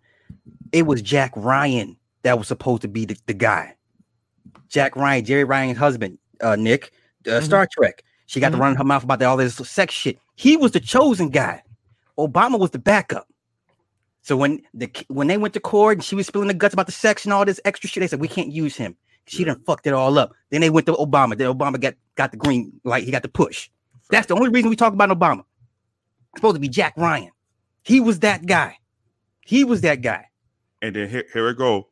[0.72, 3.76] It was Jack Ryan that was supposed to be the, the guy.
[4.68, 6.90] Jack Ryan, Jeri Ryan's husband, uh, Nick,
[7.28, 7.42] uh, Mhm.
[7.44, 8.02] Star Trek.
[8.26, 8.56] She got Mhm.
[8.56, 10.18] to run her mouth about all this sex shit.
[10.34, 11.62] He was the chosen guy.
[12.18, 13.28] Obama was the backup.
[14.28, 16.84] So when the when they went to court and she was spilling the guts about
[16.84, 18.94] the sex and all this extra shit, they said we can't use him.
[19.24, 20.34] She done fucked it all up.
[20.50, 21.34] Then they went to Obama.
[21.34, 23.04] Then Obama got got the green light.
[23.04, 23.70] He got the push.
[24.10, 25.44] That's the only reason we talk about Obama.
[26.34, 27.30] It's supposed to be Jack Ryan.
[27.82, 28.76] He was that guy.
[29.46, 30.26] He was that guy.
[30.82, 31.88] and then here, here go.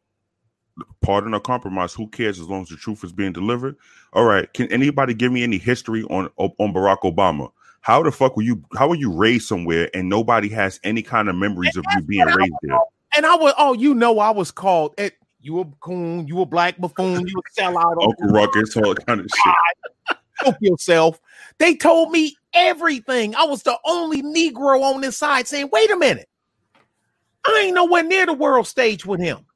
[1.00, 1.94] Pardon or compromise.
[1.94, 3.76] Who cares as long as the truth is being delivered?
[4.12, 4.52] All right.
[4.52, 7.50] Can anybody give me any history on on Barack Obama?
[7.86, 8.64] How the fuck were you?
[8.76, 12.26] How were you raised somewhere and nobody has any kind of memories of you being
[12.26, 12.76] raised there?
[13.16, 15.14] and I was oh, you know, I was called it.
[15.38, 17.94] You a coon, you a black buffoon, you a sellout.
[18.00, 20.18] Oh, Uncle Ruckus, all kind of shit.
[20.40, 21.20] help yourself.
[21.58, 23.36] They told me everything.
[23.36, 26.28] I was the only Negro on this side saying, wait a minute.
[27.44, 29.46] I ain't nowhere near the world stage with him.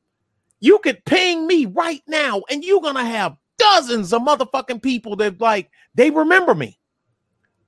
[0.61, 5.41] You could ping me right now, and you're gonna have dozens of motherfucking people that
[5.41, 6.77] like they remember me.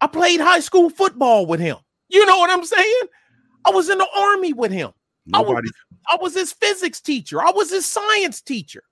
[0.02, 1.76] I played high school football with him.
[2.08, 3.02] You know what I'm saying?
[3.64, 4.90] I was in the army with him.
[5.32, 5.68] I was- Nobody.
[6.10, 7.40] I was his physics teacher.
[7.40, 8.82] I was his science teacher.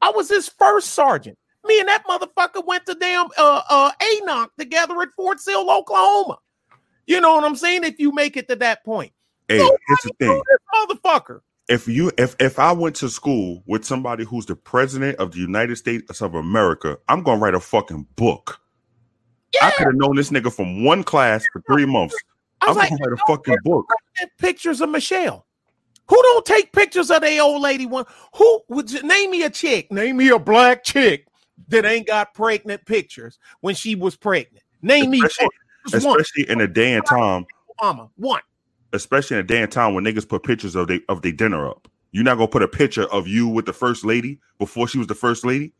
[0.00, 1.36] I was his first sergeant.
[1.66, 3.90] Me and that motherfucker went to damn uh uh
[4.22, 6.38] Enoch together at Fort Sill, Oklahoma.
[7.08, 7.82] You know what I'm saying?
[7.82, 9.12] If you make it to that point,
[9.48, 10.40] Hey, here's the thing.
[10.74, 11.40] motherfucker.
[11.68, 15.38] if you if if I went to school with somebody who's the president of the
[15.40, 18.60] United States of America, I'm gonna write a fucking book.
[19.62, 22.16] I could have known this nigga from one class for three months.
[22.60, 23.86] I I'm was like, gonna write a fucking book.
[24.38, 25.46] Pictures of Michelle.
[26.08, 27.86] Who don't take pictures of the old lady?
[27.86, 28.04] One
[28.34, 29.90] who would you name me a chick?
[29.90, 31.26] Name me a black chick
[31.68, 34.62] that ain't got pregnant pictures when she was pregnant.
[34.82, 36.20] Name me Especially, one.
[36.20, 36.48] Just one.
[36.48, 37.46] in a day and time,
[37.80, 38.10] Obama.
[38.16, 38.42] One.
[38.92, 41.66] especially in a day and time when niggas put pictures of they of their dinner
[41.68, 41.88] up.
[42.12, 45.06] You're not gonna put a picture of you with the first lady before she was
[45.06, 45.72] the first lady.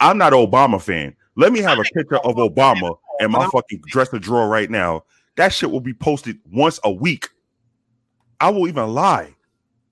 [0.00, 1.14] I'm not an Obama fan.
[1.36, 5.04] Let me have a picture of Obama in my fucking dresser drawer right now.
[5.36, 7.28] That shit will be posted once a week.
[8.40, 9.34] I will even lie.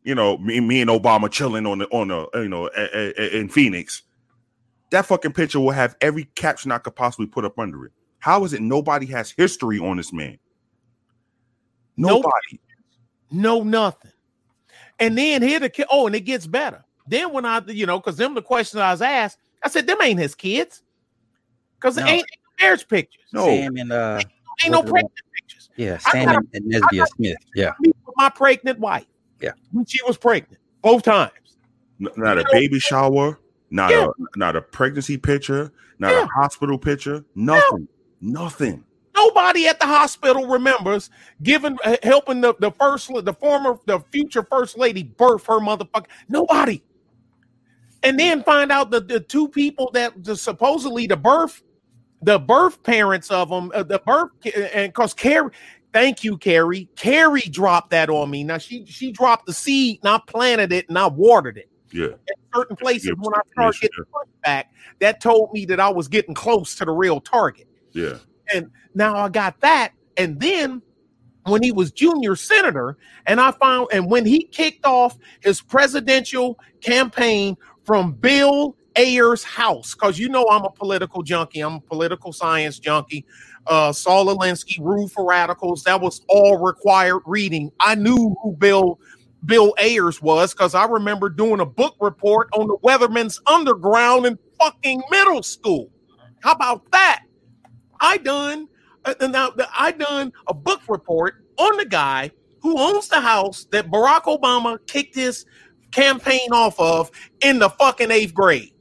[0.05, 3.15] You know, me, me and Obama chilling on the on the you know a, a-
[3.21, 4.03] a- in Phoenix.
[4.91, 7.93] That fucking picture will have every caption I could possibly put up under it.
[8.19, 10.39] How is it nobody has history on this man?
[11.97, 12.61] Nobody.
[13.31, 14.13] No, nothing.
[14.99, 15.87] And then here the kid.
[15.91, 16.85] Oh, and it gets better.
[17.07, 20.01] Then when I, you know, because them the questions I was asked, I said, them
[20.03, 20.83] ain't his kids.
[21.81, 22.05] Because No.
[22.05, 22.27] it ain't
[22.63, 23.25] marriage pictures.
[23.33, 23.45] No.
[23.47, 24.21] Sam and uh,
[24.63, 25.71] Ain't no What's the- pregnant pictures.
[25.77, 27.37] yeah, Sam got- and, and Nesbia Smith.
[27.55, 29.07] Yeah, with my pregnant wife.
[29.41, 29.53] Yeah.
[29.73, 30.61] When she was pregnant.
[30.83, 31.33] Both times.
[32.01, 33.39] N- not a baby shower,
[33.71, 34.07] not Yeah.
[34.07, 36.25] a not a pregnancy picture, not Yeah.
[36.25, 37.89] a hospital picture, nothing,
[38.21, 38.85] nothing.
[39.15, 41.11] Nobody at the hospital remembers
[41.43, 46.07] giving uh, helping the, the first the former the future first lady birth her motherfucker.
[46.29, 46.83] Nobody.
[48.03, 51.63] And then find out that the two people that the, supposedly the birth
[52.23, 54.31] the birth parents of them uh, the birth
[54.75, 55.51] and because Carrie
[55.93, 58.45] thank you Carrie Carrie dropped that on me.
[58.45, 61.69] Now she she dropped the seed and I planted it and I watered it.
[61.93, 62.07] Yeah.
[62.07, 63.89] In certain places Yeah, when I started yeah.
[63.89, 64.65] getting pushback,
[65.01, 67.69] that told me that I was getting close to the real target.
[67.93, 68.19] Yeah.
[68.53, 69.93] And now I got that.
[70.17, 70.83] And then
[71.45, 72.97] when he was junior senator,
[73.27, 79.95] and I found, and when he kicked off his presidential campaign from Bill Ayers' house,
[79.95, 83.25] because you know I'm a political junkie, I'm a political science junkie.
[83.67, 87.71] Uh, Saul Alinsky, Rule for Radicals, that was all required reading.
[87.81, 88.99] I knew who Bill
[89.45, 94.39] Bill Ayers was because I remember doing a book report on the Weatherman's Underground in
[94.59, 95.91] fucking middle school.
[96.43, 97.25] How about that?
[98.01, 98.69] I done
[99.05, 103.91] uh, now I done a book report on the guy who owns the house that
[103.91, 105.45] Barack Obama kicked his
[105.91, 107.11] campaign off of
[107.41, 108.73] in the fucking eighth grade.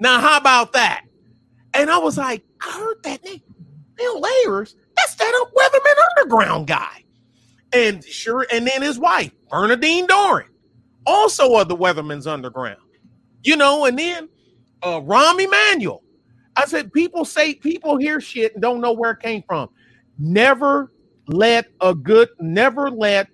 [0.00, 1.04] Now, how about that?
[1.74, 3.42] And I was like, I heard that name,
[3.94, 4.74] Bill Ayers.
[4.96, 7.04] That's that Weatherman Underground guy.
[7.72, 10.46] And sure, and then his wife, Bernardine Dohrn,
[11.06, 12.80] also of the Weatherman's Underground.
[13.42, 14.28] You know, and then
[14.82, 16.02] uh Rahm Emanuel.
[16.56, 19.68] I said, people say people hear shit and don't know where it came from.
[20.18, 20.92] Never
[21.28, 23.28] let a good, never let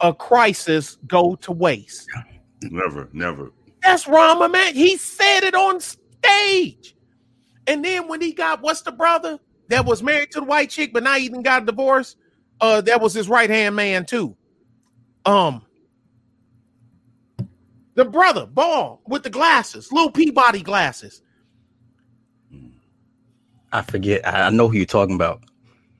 [0.00, 2.08] a crisis go to waste.
[2.62, 3.50] Never, never.
[3.84, 4.74] That's Rahm man.
[4.74, 6.96] He said it on stage.
[7.66, 9.38] And then when he got what's the brother
[9.68, 12.16] that was married to the white chick, but now even got a divorce?
[12.60, 14.36] Uh, that was his right hand man too.
[15.26, 15.64] Um,
[17.94, 21.22] the brother, ball with the glasses, little Peabody glasses.
[23.72, 24.26] I forget.
[24.26, 25.42] I know who you're talking about.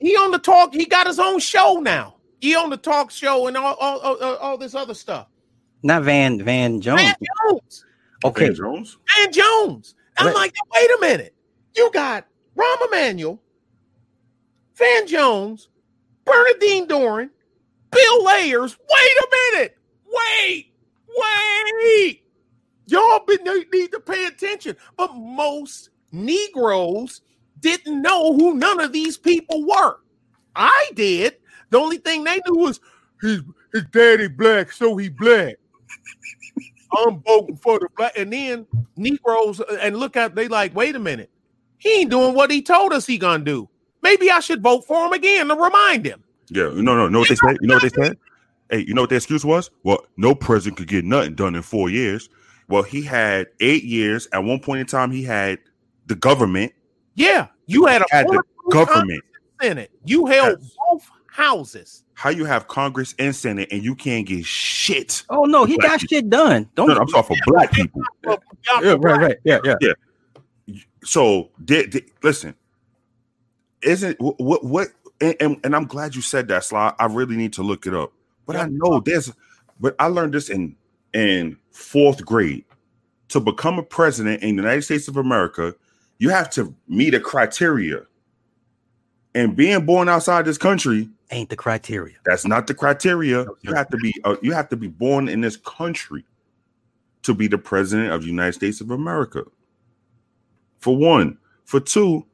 [0.00, 0.74] He on the talk.
[0.74, 2.16] He got his own show now.
[2.40, 5.28] He on the talk show and all, all, all- all this other stuff.
[5.84, 7.02] Not Van Van Jones.
[7.02, 7.84] Van Jones.
[8.24, 8.98] Okay, Van Jones?
[9.16, 9.94] Van Jones.
[10.16, 10.34] I'm Wait.
[10.34, 11.34] like, wait a minute.
[11.76, 13.38] You got Rahm Emanuel,
[14.76, 15.68] Van Jones,
[16.24, 17.28] Bernardine Dohrn,
[17.90, 18.78] Bill Ayers.
[18.78, 19.76] Wait a minute.
[20.06, 20.72] Wait.
[21.16, 22.22] Wait.
[22.86, 24.76] Y'all been, need need to pay attention.
[24.96, 27.20] But most Negroes
[27.60, 29.96] didn't know who none of these people were.
[30.56, 31.36] I did.
[31.68, 32.80] The only thing they knew was
[33.20, 33.42] his,
[33.72, 35.56] his daddy black, so he black.
[36.96, 38.16] I'm voting for the black.
[38.16, 38.66] And then
[38.96, 41.30] Negroes uh, and look at they like, wait a minute,
[41.78, 43.68] he ain't doing what he told us he gonna do.
[44.02, 46.22] Maybe I should vote for him again to remind him.
[46.50, 47.56] Yeah, no, no, know what they said?
[47.60, 48.18] You know what they said?
[48.70, 49.70] Hey, you know what the excuse was?
[49.82, 52.28] Well, no president could get nothing done in four years.
[52.68, 54.28] Well, he had eight years.
[54.32, 55.58] At one point in time, he had
[56.06, 56.72] the government.
[57.14, 59.22] Yeah, you had a Had the government.
[59.60, 59.90] Senate.
[60.04, 60.76] You held Yes.
[60.90, 62.03] both houses.
[62.14, 65.24] How you have Congress and Senate and you can't get shit?
[65.28, 66.16] Oh no, he got people.
[66.16, 66.68] shit done.
[66.74, 66.88] Don't.
[66.88, 68.02] No, no, I'm talking for black people.
[68.24, 69.36] Well, y'all yeah, right, right.
[69.44, 69.92] Yeah, yeah.
[71.04, 72.54] So, did, did- listen,
[73.82, 74.88] isn't what what, what
[75.20, 76.94] and, and, and I'm glad you said that, Sly.
[76.98, 78.12] I really need to look it up.
[78.46, 79.32] But I know there's,
[79.80, 80.76] but I learned this in
[81.12, 82.64] in fourth grade.
[83.28, 85.74] To become a president in the United States of America,
[86.18, 88.02] you have to meet a criteria.
[89.34, 92.14] And being born outside this country, Ain't the criteria.
[92.24, 93.44] that's not the criteria.
[93.62, 96.24] You have to be uh, you have to be born in this country
[97.24, 99.42] to be the president of the United States of America.
[100.78, 102.24] For one, for two,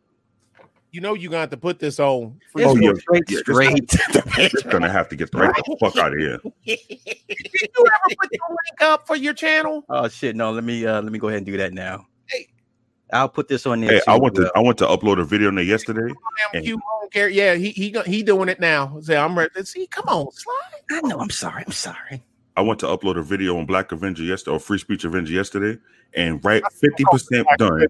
[0.92, 2.38] You know you're gonna have to put this on.
[2.56, 2.92] It's Oh, going yeah.
[3.00, 3.56] straight, Yeah, this-
[4.36, 4.52] straight.
[4.64, 6.38] You're gonna have to get the right the fuck out of here.
[6.66, 9.84] Did you ever put your link up for your channel?
[9.88, 10.36] Oh shit!
[10.36, 12.06] No, let me uh let me go ahead and do that now.
[13.12, 13.18] Hey.
[13.18, 13.90] I'll put this on there.
[13.92, 16.06] Hey, I too, went to I went to upload a video on there yesterday.
[16.12, 16.80] Damn, And- Q
[17.12, 17.28] care.
[17.28, 18.98] Yeah, he he he doing it now.
[19.00, 19.50] Say I'm ready.
[19.64, 20.54] See, come on, slide.
[20.92, 21.18] I know.
[21.18, 21.64] I'm sorry.
[21.66, 22.22] I'm sorry.
[22.56, 25.78] I went to upload a video on Black Avenger yesterday or Free Speech Avenger yesterday,
[26.14, 27.86] and right fifty percent done.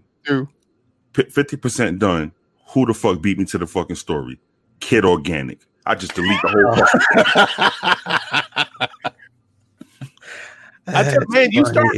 [1.12, 2.32] Fifty percent done.
[2.68, 4.38] Who the fuck beat me to the fucking story?
[4.80, 5.58] Kid Organic.
[5.86, 6.76] I just delete the whole.
[10.86, 11.96] fucking- I tell man, you start-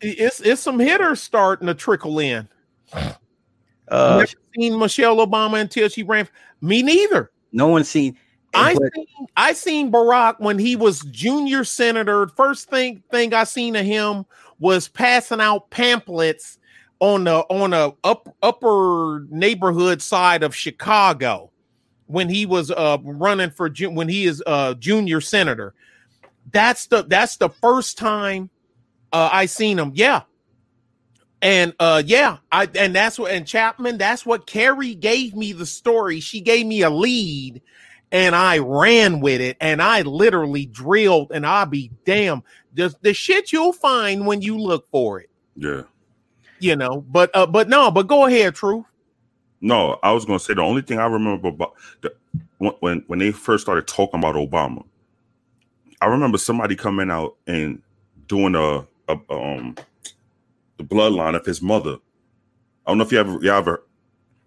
[0.00, 2.48] It's it's some hitters starting to trickle in.
[2.92, 6.28] Uh, Never seen Michelle Obama until she ran.
[6.60, 7.30] Me neither.
[7.52, 8.16] no one's seen.
[8.54, 9.06] I but- seen
[9.36, 12.26] I seen Barack when he was junior senator.
[12.28, 14.24] First thing thing I seen of him
[14.58, 16.58] was passing out pamphlets
[17.00, 21.50] on the on a up, upper neighborhood side of Chicago
[22.06, 25.74] when he was uh running for ju- when he is uh junior senator.
[26.50, 28.50] That's the that's the first time
[29.12, 29.92] uh I seen him.
[29.94, 30.22] Yeah.
[31.40, 35.66] And uh yeah, I and that's what and Chapman, that's what Carrie gave me the
[35.66, 36.20] story.
[36.20, 37.62] She gave me a lead
[38.10, 42.42] and I ran with it and I literally drilled and I'll be damn
[42.74, 45.82] the, the shit you'll find when you look for it, Yeah.
[46.58, 47.04] you know.
[47.08, 48.86] But uh but no, but go ahead, Truth.
[49.60, 52.14] No, I was gonna say the only thing I remember about the,
[52.58, 54.84] when- when when they first started talking about Obama,
[56.00, 57.82] I remember somebody coming out and
[58.26, 59.76] doing a, a um
[60.78, 61.98] the bloodline of his mother.
[62.86, 63.84] I don't know if you ever you ever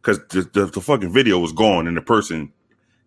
[0.02, 2.52] because the, the, the fucking video was gone and the person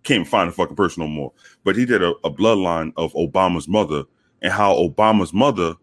[0.04, 1.32] can't find the fucking person no more.
[1.64, 4.04] But he did a, a bloodline of Obama's mother
[4.42, 5.74] and how Obama's mother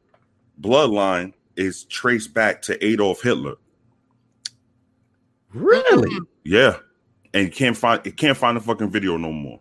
[0.62, 3.56] bloodline is traced back to Adolf Hitler.
[5.54, 6.18] Really?
[6.44, 6.78] Yeah,
[7.34, 9.60] and you can't find it can't find the fucking video no more.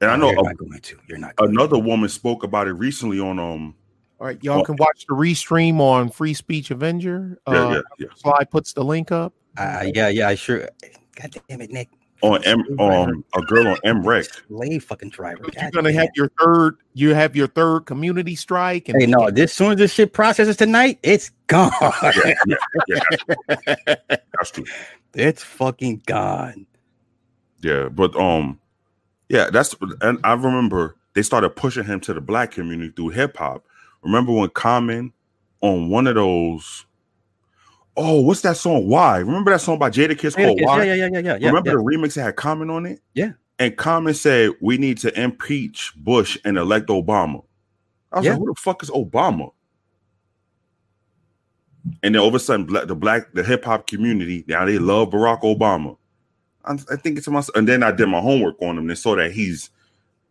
[0.00, 0.98] And I know you're a- not going to.
[1.08, 1.34] You're not.
[1.38, 3.74] Another woman spoke about it recently on um.
[4.20, 7.38] All right, y'all can watch the restream on Free Speech Avenger.
[7.48, 8.06] Yeah, Uh yeah, yeah.
[8.16, 9.32] Sly puts the link up.
[9.56, 10.28] Uh, yeah, yeah.
[10.28, 10.68] I sure.
[11.16, 11.88] God damn it, Nick.
[12.22, 14.42] On M, um, a girl on MREC.
[14.46, 15.40] Slave fucking driver.
[15.42, 16.02] But you're gonna damn.
[16.02, 19.30] have your third, you have your third community strike, and Hey, no.
[19.30, 21.72] This soon as this shit processes tonight, it's gone.
[21.80, 22.56] Yeah, yeah,
[22.88, 22.98] yeah.
[24.08, 24.64] That's true.
[25.14, 26.66] it's fucking gone.
[27.62, 28.60] Yeah, but um,
[29.30, 33.38] yeah, that's and I remember they started pushing him to the black community through hip
[33.38, 33.64] hop.
[34.02, 35.12] Remember when Common
[35.60, 36.86] on one of those?
[37.96, 38.88] Oh, what's that song?
[38.88, 39.18] Why?
[39.18, 40.84] Remember that song by Jadakiss called Why?
[40.84, 41.36] yeah, yeah, yeah, yeah.
[41.40, 41.76] yeah, Remember yeah.
[41.76, 43.00] the remix that had Common on it?
[43.14, 43.32] Yeah.
[43.58, 47.44] And Common said we need to impeach Bush and elect Obama.
[48.12, 48.32] I was Yeah.
[48.32, 49.52] like, who the fuck is Obama?
[52.02, 55.10] And then all of a sudden, the black, the hip hop community now they love
[55.10, 55.96] Barack Obama.
[56.64, 59.16] I'm, I think it's myself, and then I did my homework on him and saw
[59.16, 59.70] that he's,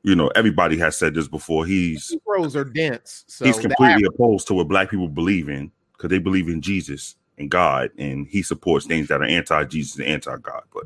[0.04, 1.66] you know, everybody has said this before.
[1.66, 3.26] He's Negroes are dense.
[3.28, 6.62] So he's the completely opposed to what black people believe in because they believe in
[6.62, 10.64] Jesus and God, and he supports things that are anti-Jesus and anti-God.
[10.74, 10.86] But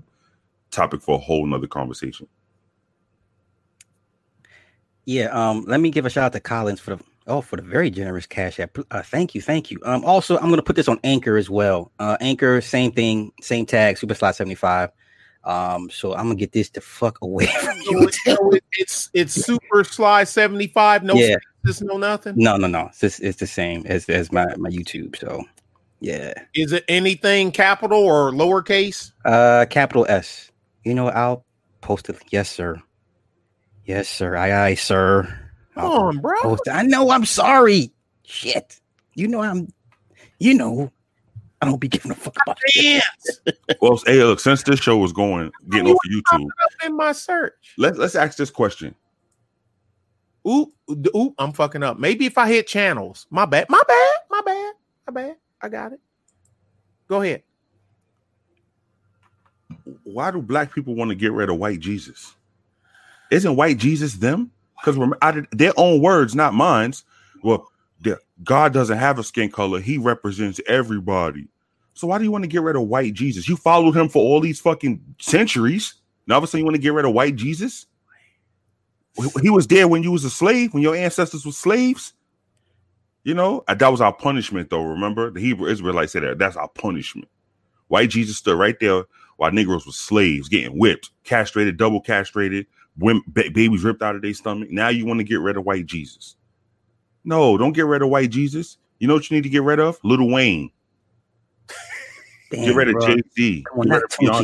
[0.72, 2.28] topic for a whole nother conversation.
[5.06, 7.62] Yeah, um, let me give a shout out to Collins for the oh for the
[7.62, 8.78] very generous cash app.
[8.90, 9.80] Uh, thank you, thank you.
[9.84, 11.92] Um, also I'm gonna put this on Anchor as well.
[12.00, 14.92] Uh, Anchor, same thing, same tag, Super Sly 75.
[15.46, 18.04] Um, so I'm gonna get this the fuck away from you.
[18.08, 21.36] it's, so it- it's it's super sly 75, no Yeah.
[21.66, 22.34] spaces, no nothing.
[22.38, 22.88] No, no, no.
[22.88, 25.18] It's just, it's the same as as my my YouTube.
[25.18, 25.44] So
[26.00, 29.12] yeah, Is it anything capital or lowercase?
[29.26, 30.52] uh, capital S.
[30.84, 31.10] You know.
[31.10, 31.46] I'll
[31.82, 32.18] post it.
[32.30, 32.82] Yes, sir.
[33.86, 34.36] Yes, sir.
[34.38, 35.24] Aye, aye, sir.
[35.76, 36.58] Come I'll on, bro.
[36.72, 37.10] I know.
[37.10, 37.92] I'm sorry.
[38.24, 38.80] Shit.
[39.16, 39.68] You know I'm.
[40.40, 40.92] You know.
[41.64, 43.04] I don't be giving a fuck about shit.
[43.04, 43.40] Dance
[43.82, 47.12] Well, hey, look, since this show is going getting off of YouTube, up in my
[47.12, 47.74] search.
[47.78, 48.96] let's let's ask this question.
[50.48, 52.00] Ooh, d- ooh, I'm fucking up.
[52.00, 53.28] Maybe if I hit channels.
[53.30, 53.68] My bad.
[53.70, 54.14] My bad.
[54.30, 54.74] My bad.
[55.08, 55.36] My bad.
[55.62, 56.02] I got it.
[57.08, 57.44] Go ahead.
[60.04, 62.36] Why do black people want to get rid of white Jesus?
[63.32, 64.52] Isn't white Jesus them?
[64.80, 67.06] Because we I their own words, not mines.
[67.42, 67.70] Well,
[68.44, 71.48] God doesn't have a skin color; He represents everybody.
[71.94, 73.50] So why do you want to get rid of white Jesus?
[73.50, 75.96] You followed him for all these fucking centuries.
[76.28, 77.88] Now all of a sudden you want to get rid of white Jesus?
[79.42, 82.14] He was there when you was a slave, when your ancestors were slaves.
[83.24, 84.84] You know, Uh, that was our punishment, though.
[84.84, 87.30] Remember, the Hebrew Israelites said that that's our punishment.
[87.90, 89.06] White Jesus stood right there
[89.38, 92.68] while Negroes were slaves, getting whipped, castrated, double castrated,
[92.98, 94.72] women, ba- babies ripped out of their stomach.
[94.72, 96.36] Now you want to get rid of white Jesus?
[97.26, 98.78] No, don't get rid of white Jesus.
[99.00, 100.00] You know what you need to get rid of?
[100.04, 100.72] Lil Wayne.
[102.54, 103.02] Damn, Get rid of.
[103.02, 103.66] Jay Z.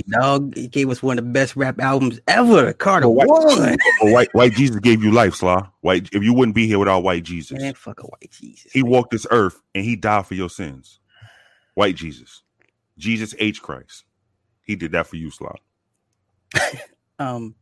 [0.10, 0.56] Dog.
[0.56, 2.74] He gave us one of the best rap albums ever.
[2.74, 3.78] Carter Oh, white- one.
[4.02, 5.70] white white Jesus gave you life, Slaw.
[5.82, 7.60] White if you wouldn't be here without white Jesus.
[7.62, 8.72] Man, fuck a white Jesus.
[8.72, 11.00] He walked this earth and he died for your sins.
[11.76, 12.42] White Jesus.
[12.98, 13.62] Jesus H.
[13.62, 14.06] Christ.
[14.64, 15.54] He did that for you, Slaw.
[17.20, 17.54] Um,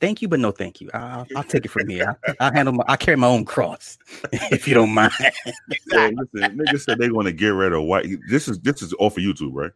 [0.00, 0.88] thank you, but no thank you.
[0.94, 2.16] I'll, I'll take it from here.
[2.28, 2.84] I, I handle my.
[2.86, 3.98] I carry my own cross,
[4.32, 5.10] if you don't mind.
[5.90, 8.06] Yo, listen, niggas said they want to get rid of white.
[8.28, 9.72] This is this is off of YouTube, right?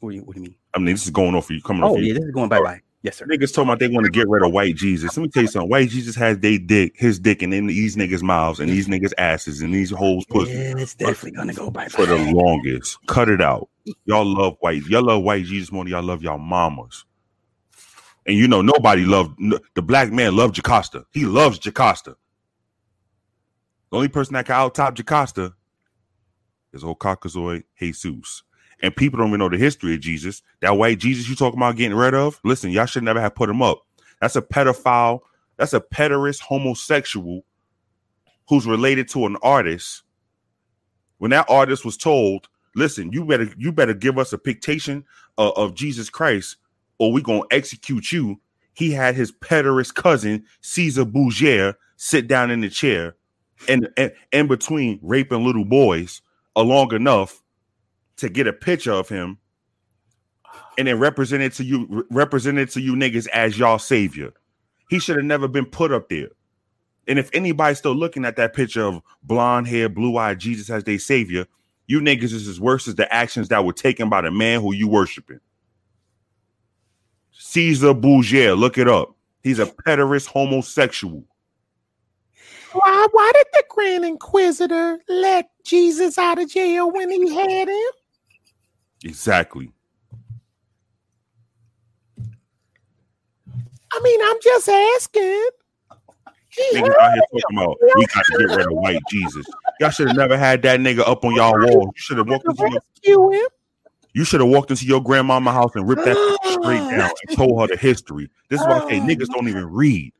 [0.00, 0.56] What do you, what do you mean?
[0.74, 2.14] I mean, this is going off of you coming Oh off yeah, you.
[2.14, 2.80] this is going bye bye.
[2.82, 3.26] Oh, yes, sir.
[3.26, 5.16] Niggas talking about they want to get rid of white Jesus.
[5.16, 5.70] Let me tell you something.
[5.70, 9.04] White Jesus has they dick, his dick, and in these niggas' mouths and these mm-hmm.
[9.04, 12.98] niggas' asses and these holes pussy Yeah, it's definitely gonna go bye for the longest.
[13.06, 13.68] Cut it out.
[14.04, 14.84] Y'all love white.
[14.86, 17.04] Y'all love white Jesus more than y'all love y'all mamas.
[18.26, 19.38] And you know nobody loved
[19.74, 21.04] the black man loved Jocasta.
[21.10, 22.16] He loves Jocasta.
[23.90, 25.52] The only person that can out top Jocasta
[26.72, 28.44] is old Caucasoid Jesus.
[28.82, 30.42] And people don't even know the history of Jesus.
[30.60, 32.40] That white Jesus you talking about getting rid of?
[32.44, 33.82] Listen, y'all should never have put him up.
[34.20, 35.20] That's a pedophile.
[35.56, 37.44] That's a pederast homosexual
[38.48, 40.02] who's related to an artist.
[41.18, 45.04] When that artist was told listen, you better you better give us a pictation
[45.38, 46.56] of, Jesus Christ,
[46.98, 48.38] or we gonna execute you.
[48.74, 53.16] He had his pederast cousin Caesar Borgia sit down in the chair,
[53.68, 56.20] and and in between raping little boys,
[56.56, 57.42] uh, long enough
[58.20, 59.38] to get a picture of him,
[60.78, 64.32] and then represent it to you, represent it to you niggas as y'all savior.
[64.88, 66.28] He should have never been put up there.
[67.06, 70.84] And if anybody's still looking at that picture of blonde hair, blue eyed Jesus as
[70.84, 71.46] their savior,
[71.86, 74.72] you niggas is as worse as the actions that were taken by the man who
[74.72, 75.40] you worshiping.
[77.32, 79.16] Caesar Borgia, look it up.
[79.42, 81.24] He's a pederast homosexual.
[82.72, 87.92] Why, why did the Grand Inquisitor let Jesus out of jail when he had him?
[89.04, 89.72] Exactly.
[93.92, 95.48] I mean, I'm just asking.
[96.74, 99.46] Niggas out here talking about we got to get rid of white Jesus.
[99.78, 101.86] Y'all should have never had that nigga up on y'all wall.
[101.86, 103.48] You should have walked into your, him.
[104.12, 106.16] you should have walked into your grandmama house and ripped that
[106.60, 108.28] straight down and told her the history.
[108.48, 110.12] This is why I say niggas don't even read.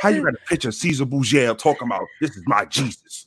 [0.00, 3.26] How you got a picture of Caesar Borgia talking about this is my Jesus?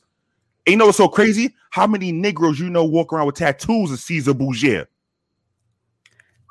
[0.66, 1.54] Ain't you know what's so crazy?
[1.70, 4.86] How many Negroes you know walk around with tattoos of Caesar Borgia?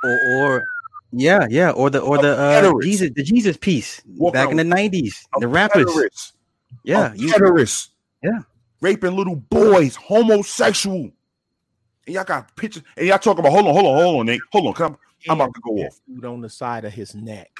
[0.03, 0.63] Or, or
[1.11, 4.63] yeah, yeah, or the or the uh, Jesus the Jesus piece Walk back in the
[4.63, 5.85] nineties, A the rappers.
[5.85, 6.33] pederast.
[6.83, 7.89] Yeah, A you, pederast.
[8.23, 8.39] Yeah.
[8.81, 11.11] raping little boys, homosexual.
[12.05, 14.41] And y'all got pictures, and y'all talking about hold on, hold on, hold on, Nate,
[14.51, 14.97] hold on, come.
[15.29, 15.99] I'm about to go off.
[16.07, 17.51] Food on the side of his neck.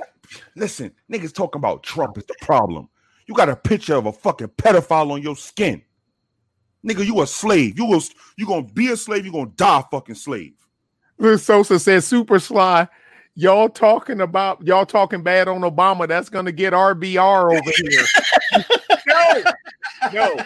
[0.55, 2.87] Listen, niggas talking about Trump is the problem.
[3.27, 5.81] You got a picture of a fucking pedophile on your skin.
[6.85, 7.77] Nigga, you a slave.
[7.77, 10.53] You was you gonna be a slave, you gonna die a fucking slave.
[11.19, 12.87] Luke Sosa said, "Super sly."
[13.35, 16.07] Y'all talking about y'all talking bad on Obama?
[16.07, 18.65] That's gonna get RBR over here.
[19.07, 19.43] no,
[20.11, 20.37] no,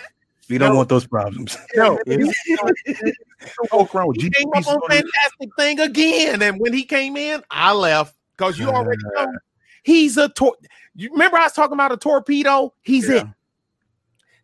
[0.50, 0.76] we don't No.
[0.76, 1.58] want those problems.
[1.76, 1.98] no.
[3.72, 6.84] Walk around with He Jesus came up on on fantastic thing again, and when he
[6.84, 9.28] came in, I left because you already know uh.
[9.84, 10.58] he's a tor-
[10.94, 12.74] You remember I was talking about a torpedo?
[12.82, 13.22] He's Yeah.
[13.22, 13.28] it.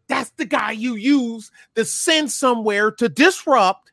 [0.07, 3.91] That's the guy you use to send somewhere to disrupt.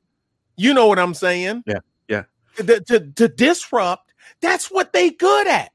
[0.57, 1.65] You know what I'm saying?
[1.67, 1.81] Yeah, yeah.
[2.57, 4.13] To, to, to disrupt.
[4.41, 5.73] That's what they good at,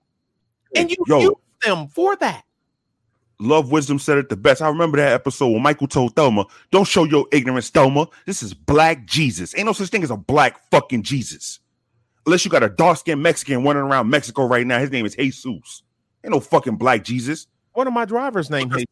[0.75, 1.19] and you Yo.
[1.19, 2.43] use them for that.
[3.41, 4.61] Love Wisdom said it the best.
[4.61, 8.07] I remember that episode when Michael told Thelma, Don't show your ignorance, Thelma.
[8.25, 9.57] This is black Jesus.
[9.57, 11.59] Ain't no such thing as a black fucking Jesus.
[12.25, 14.77] Unless you got a dark skinned Mexican running around Mexico right now.
[14.79, 15.83] His name is Jesus.
[16.23, 17.47] Ain't no fucking black Jesus.
[17.73, 18.85] One of my drivers named Hey.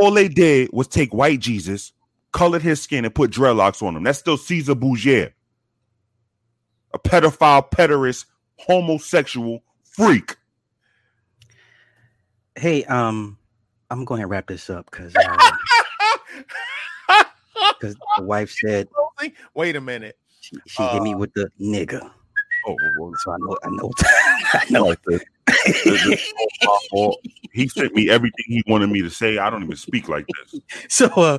[0.00, 1.92] All they did was take white Jesus,
[2.32, 4.02] colored his skin, and put dreadlocks on him.
[4.02, 5.32] That's still Caesar Borgia.
[6.94, 8.24] A pedophile, pederast,
[8.58, 10.36] homosexual freak.
[12.56, 13.38] Hey, um,
[13.90, 15.52] I'm going to wrap this up because because
[18.16, 18.88] the wife said
[19.54, 20.16] Wait a minute.
[20.40, 22.10] she, she hit me with the nigga,
[22.66, 23.90] Oh, well, so I know I know
[24.54, 24.84] I know.
[24.86, 25.22] like this.
[25.84, 26.32] This is
[26.92, 27.18] all.
[27.52, 29.38] He sent me everything he wanted me to say.
[29.38, 30.60] I don't even speak like this.
[30.88, 31.38] so uh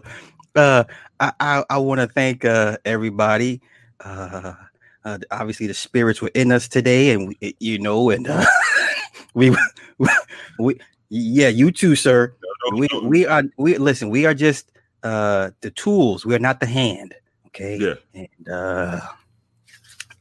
[0.56, 0.84] uh
[1.20, 3.62] i i, I want to thank uh everybody
[4.04, 4.54] uh,
[5.06, 8.46] uh obviously the spirits were in us today and we, you know and uh,
[9.34, 9.56] we
[10.60, 12.34] we yeah you too sir
[12.74, 14.72] we we are we listen we are just
[15.04, 17.16] uh the tools we are not the hand
[17.48, 17.96] okay Yeah.
[18.14, 19.00] and uh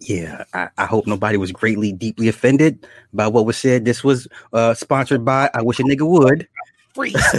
[0.00, 4.28] yeah I, I hope nobody was greatly deeply offended by what was said this was
[4.52, 6.46] uh sponsored by i wish a nigga would
[6.94, 7.14] Freeze.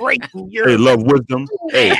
[0.00, 1.46] Breaking your Hey, love wisdom.
[1.70, 1.94] Hey,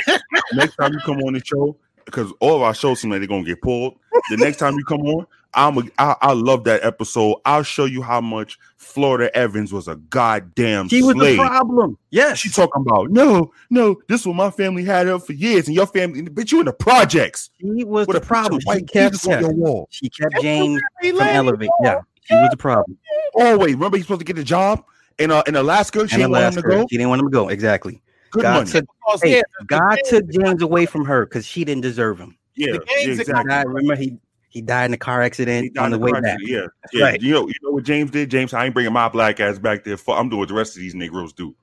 [0.53, 1.75] next time you come on the show,
[2.11, 3.97] because all of our shows seem like they're gonna get pulled.
[4.29, 7.37] The next time you come on, I'm a, I, I love that episode.
[7.45, 12.37] I'll show you how much Florida Evans was a goddamn he was the problem yes
[12.39, 13.99] She talking about no, no.
[14.07, 16.73] This was my family had up for years, and your family, bitch, you in the
[16.73, 18.61] projects He was with the a problem.
[18.67, 19.87] of She kept, Jesus on your wall.
[19.91, 21.19] she kept Jane from Lady.
[21.35, 21.69] Elevate.
[21.83, 22.97] Yeah, she was the problem.
[23.35, 24.83] Always remember he's supposed to get the job
[25.17, 26.07] in uh, in Alaska.
[26.07, 26.87] She And didn't want him to go.
[26.89, 27.49] she didn't want him to go.
[27.49, 28.01] Exactly.
[28.31, 28.69] Good God money.
[28.71, 32.37] took, Because, hey, yeah, God took James away from her because she didn't deserve him.
[32.55, 33.43] yeah, the yeah, exactly.
[33.45, 34.17] God, remember he
[34.49, 36.23] he died in a car accident on the in way back.
[36.25, 37.03] accident, Yeah, yeah.
[37.05, 37.21] right.
[37.21, 38.29] You know, you know what James did?
[38.31, 39.95] James, I ain't bringing my black ass back there.
[39.97, 41.55] Fuck, I'm doing what the rest of these Negroes do.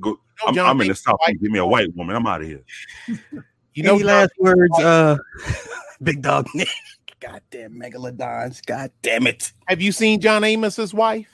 [0.00, 0.18] Go.
[0.46, 1.18] I'm, John I'm in the south.
[1.26, 2.14] white Give me a white woman.
[2.14, 2.62] I'm out of here.
[3.74, 5.16] You know, Any last words, uh,
[6.02, 6.68] Big Dog Nick?
[7.20, 8.64] Goddamn megalodons!
[8.66, 9.52] God damn it!
[9.68, 11.28] have you seen John Amos's wife?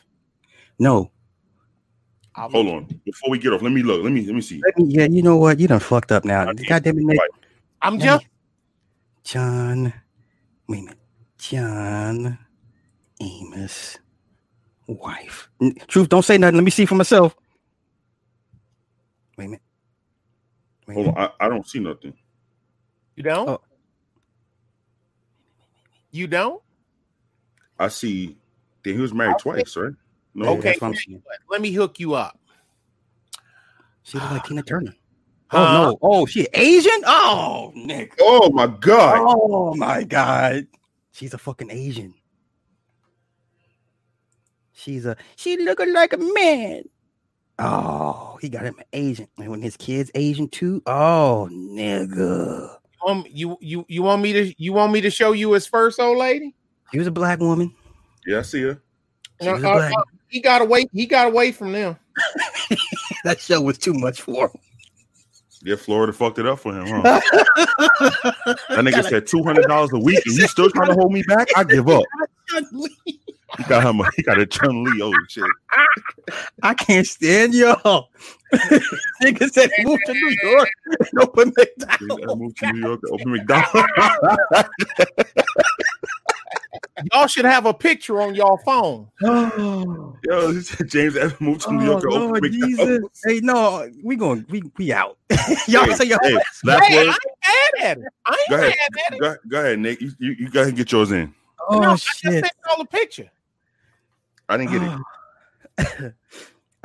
[0.79, 1.11] No,
[2.37, 3.01] Hold on.
[3.05, 4.03] Before we get off, let me look.
[4.03, 4.63] Let me let me see.
[4.65, 5.61] Let me- yeah, you know what?
[5.61, 6.49] You done fucked up now.
[6.49, 6.67] I did.
[6.69, 7.19] God damn it, Nick.
[7.19, 7.31] Right.
[7.83, 8.27] I'm Let just
[9.25, 9.93] John.
[10.69, 10.99] Wait a minute,
[11.39, 12.39] John
[13.21, 13.99] Amos
[14.89, 15.49] wife.
[15.89, 16.57] Truth, don't say nothing.
[16.57, 17.37] Let me see for myself.
[19.39, 19.63] Wait a minute.
[20.87, 21.19] Wait a Hold minute.
[21.19, 21.31] on.
[21.41, 22.15] I, I don't see nothing.
[23.17, 23.49] you know.
[23.49, 23.61] Oh.
[26.13, 26.63] You don't?
[27.79, 28.37] I see.
[28.85, 29.95] Then he was married twice, right?
[30.35, 30.49] No.
[30.51, 30.71] Okay.
[30.71, 31.23] that's what I'm saying.
[31.49, 32.39] Let me hook you up.
[34.03, 34.95] She look like Tina Turner.
[35.49, 35.59] Huh?
[35.59, 35.99] Oh no!
[36.03, 37.03] Oh, she Asian?
[37.07, 38.15] Oh, Nick.
[38.21, 39.19] Oh my God.
[39.19, 40.67] Oh my god.
[41.13, 42.15] She's a fucking Asian.
[44.73, 46.83] She's a she looking like a man.
[47.59, 49.29] Oh, he got him an Asian.
[49.39, 50.83] And when his kid's Asian too.
[50.87, 52.77] Oh, nigga.
[53.07, 56.01] Um, you you you want me to you want me to show you his first
[56.01, 56.55] old lady?
[56.91, 57.75] She was a black woman.
[58.27, 58.83] Yeah, I see her.
[59.45, 60.87] She Uh, uh, uh, he got away.
[60.93, 61.97] He got away from them.
[63.25, 64.61] that show was too much for him.
[65.63, 67.03] Yeah, Florida fucked it up for him, huh?
[68.69, 71.23] that nigga said two hundred dollars a week, and you still trying to hold me
[71.27, 71.49] back?
[71.57, 72.03] I give up.
[73.57, 74.01] He got him.
[74.01, 75.01] A, he got a Chun Li.
[75.03, 75.45] Oh shit!
[76.63, 78.11] I can't stand y'all.
[79.23, 82.25] Nigga said move to New York and open He McDonald's.
[82.25, 84.69] gotta move to New York open McDonald's.
[87.13, 89.09] Y'all should have a picture on y'all phone.
[89.23, 90.53] Oh, Yo,
[90.87, 93.01] James Evans moved to New oh York Oh, open Lord Jesus.
[93.25, 95.19] Hey, no, we going we we out.
[95.69, 96.35] y'all Hey, say y'all hey,
[96.65, 97.07] last Hey, I word.
[97.07, 98.05] ain't mad at it.
[98.27, 98.69] I ain't Go ahead.
[98.71, 99.21] mad at it.
[99.21, 100.01] Go, go ahead, Nick.
[100.01, 101.35] You, you, you go ahead and get yours in.
[101.69, 102.33] oh no, I just shit.
[102.33, 103.31] sent y'all a picture.
[104.49, 104.83] I didn't get
[105.79, 106.15] it.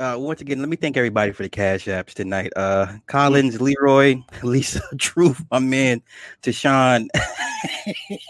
[0.00, 2.50] Uh, once again, let me thank everybody for the cash apps tonight.
[2.56, 6.00] Uh, Collins, Leroy, Lisa, Truth, my man,
[6.42, 7.06] Tashawn.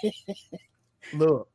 [1.12, 1.48] Look.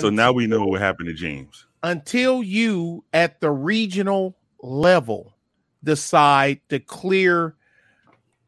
[0.00, 1.66] So now we know what happened to James.
[1.82, 5.32] until you at the regional level
[5.84, 7.54] decide to clear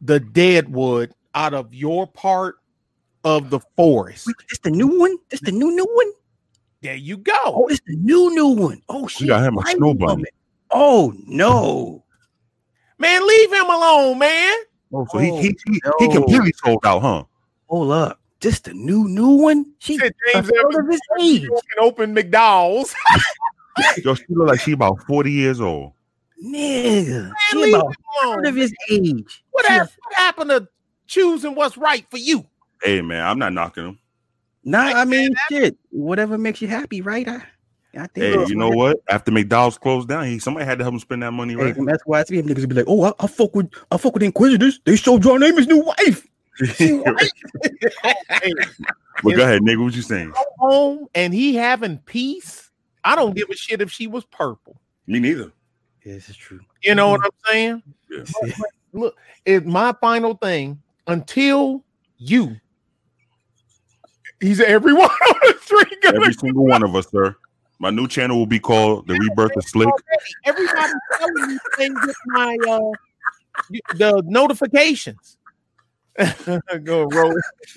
[0.01, 2.56] the deadwood out of your part
[3.24, 4.27] of the forest.
[4.27, 5.16] Wait, this the new one?
[5.31, 6.12] It's the new new one?
[6.81, 7.32] There you go.
[7.44, 8.82] Oh, it's the new new one.
[8.89, 9.28] Oh shit.
[9.28, 10.24] got him a snow bunny.
[10.70, 12.05] Oh no.
[12.98, 14.56] Man, leave him alone, man.
[14.93, 17.24] Oh, so he he he, Oh, he completely sold out, huh?
[17.69, 18.20] Hold up.
[18.40, 19.73] This the new new one?
[19.78, 21.43] She Said James third Evans of his age.
[21.43, 22.94] can open McDowell's.
[24.05, 25.93] Yo, she look like she about forty years old.
[26.44, 27.32] Nigga.
[27.51, 29.43] She leave about third of his age.
[29.51, 30.69] What, She a- what happened to
[31.06, 32.44] choosing what's right for you?
[32.82, 33.98] Hey man, I'm not knocking him.
[34.65, 35.77] Nah, I mean shit.
[35.90, 37.27] Whatever makes you happy, right?
[37.27, 37.43] I,
[37.97, 38.97] I think Hey, you know what- what?
[39.09, 41.77] After McDonald's closed down, he somebody had to help him spend that money, Hey, right?
[41.86, 44.23] that's why I see niggas be like, "Oh, I, I fuck with, I fuck with
[44.23, 44.78] Inquisitors.
[44.85, 46.24] They showed John Amos' new wife."
[48.30, 48.52] Hey,
[49.22, 49.82] but go ahead, nigga.
[49.82, 50.32] What you saying?
[50.59, 52.70] home and he having peace.
[53.05, 54.80] I don't give a shit if she was purple.
[55.06, 55.52] Me neither.
[56.05, 56.60] Yeah, this is true.
[56.82, 57.82] You know what I'm saying?
[58.10, 59.09] Yeah.
[59.44, 61.85] Is my final thing until
[62.18, 62.56] you.
[64.40, 67.36] He's every one of the three Every single one of us, sir.
[67.80, 69.89] My new channel will be called The Rebirth of Slick.
[70.44, 75.38] everybody telling you things with my uh the notifications.
[76.85, 77.35] Go roll.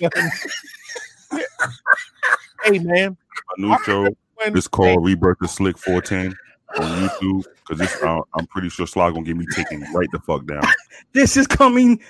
[2.64, 3.16] hey man,
[3.56, 6.36] My new show when- is called Rebirth of Slick 410
[6.78, 10.46] on YouTube because uh, I'm pretty sure Sly gonna get me taken right the fuck
[10.46, 10.62] down.
[11.12, 12.00] This is coming.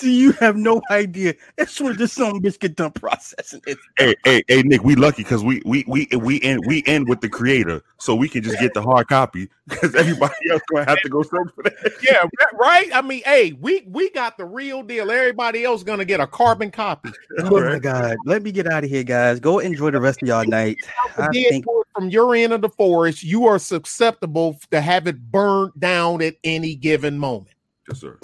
[0.00, 1.34] Do you have no idea?
[1.58, 4.94] As soon as this son bitch get done processing it, hey, hey, hey, Nick, we
[4.94, 8.42] lucky because we we we we end we end with the creator, so we can
[8.42, 11.92] just get the hard copy because everybody else gonna have to go search for that.
[12.02, 12.24] yeah,
[12.54, 12.88] right.
[12.94, 15.10] I mean, hey, we we got the real deal.
[15.10, 17.10] Everybody else gonna get a carbon copy.
[17.40, 19.38] oh my god, let me get out of here, guys.
[19.38, 20.78] Go enjoy the rest of y'all night.
[21.18, 25.72] I think from your end of the forest, you are susceptible to have it burned
[25.78, 27.54] down at any given moment.
[27.88, 28.18] Yes, sir.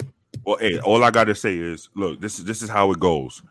[0.47, 3.43] Well, hey, all I gotta say is, look, this is this is how it goes.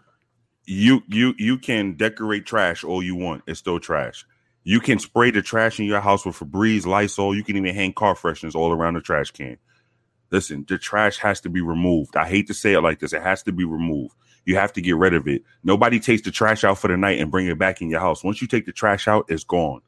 [0.64, 4.24] You you you can decorate trash all you want; it's still trash.
[4.64, 7.36] You can spray the trash in your house with Febreze, Lysol.
[7.36, 9.58] You can even hang car fresheners all around the trash can.
[10.30, 12.16] Listen, the trash has to be removed.
[12.16, 14.14] I hate to say it like this; it has to be removed.
[14.46, 15.42] You have to get rid of it.
[15.64, 18.24] Nobody takes the trash out for the night and bring it back in your house.
[18.24, 19.82] Once you take the trash out, it's gone.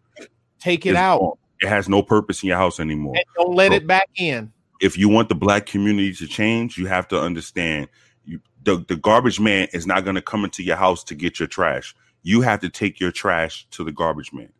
[0.61, 1.39] Take it It's out gone.
[1.61, 4.53] It has no purpose in your house anymore and don't let it back in.
[4.81, 7.89] If you want the black community to change, you have to understand
[8.25, 11.39] you the, the garbage man is not going to come into your house to get
[11.39, 11.95] your trash.
[12.23, 14.53] You have to take your trash to the garbage man.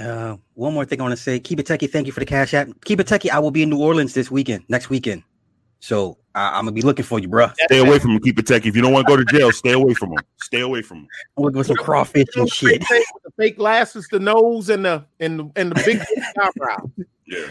[0.00, 1.38] uh, one more thing I want to say.
[1.38, 1.90] Keep it techie.
[1.90, 2.68] Thank you for the cash app.
[2.84, 3.30] Keep it techie.
[3.30, 5.22] I will be in New Orleans this weekend, next weekend.
[5.80, 7.48] So I, I'm gonna be looking for you, bro.
[7.64, 8.20] Stay away from him.
[8.20, 8.64] Keep it tech.
[8.64, 10.18] If you don't want to go to jail, stay away from him.
[10.40, 11.08] Stay away from him.
[11.36, 12.84] I'm looking for some crawfish and shit.
[12.88, 16.00] With the fake glasses, the nose, and the and the, and the big
[16.40, 16.88] eyebrow.
[17.26, 17.46] Yeah.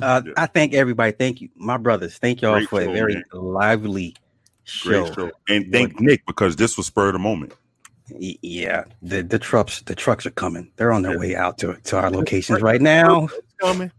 [0.00, 0.32] Uh, Yeah.
[0.36, 1.12] I thank everybody.
[1.12, 2.16] Thank you, my brothers.
[2.18, 3.24] Thank y'all Great for a very man.
[3.32, 4.14] lively
[4.64, 5.04] show.
[5.04, 5.30] Great show.
[5.48, 7.54] And thank Nick because this was spur of the moment.
[8.08, 10.70] Yeah, the the trucks the trucks are coming.
[10.76, 11.18] They're on their Yeah.
[11.18, 13.28] way out to, to our locations right now.
[13.60, 13.90] Coming.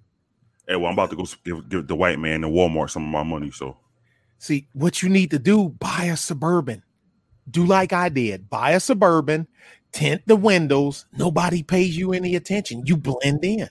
[0.68, 3.10] Hey, well, I'm about to go give, give the white man in Walmart some of
[3.10, 3.52] my money.
[3.52, 3.78] So
[4.38, 6.84] See, what you need to do, buy a suburban.
[7.50, 8.50] Do like I did.
[8.50, 9.48] Buy a suburban,
[9.94, 11.06] tint the windows.
[11.18, 12.84] Nobody pays you any attention.
[12.86, 13.70] You blend in.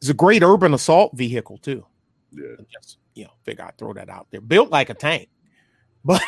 [0.00, 1.84] It's a great urban assault vehicle too.
[2.32, 2.56] Yeah.
[2.72, 4.40] Just you know, figure I'd throw that out there.
[4.40, 5.28] Built like a tank,
[6.04, 6.22] but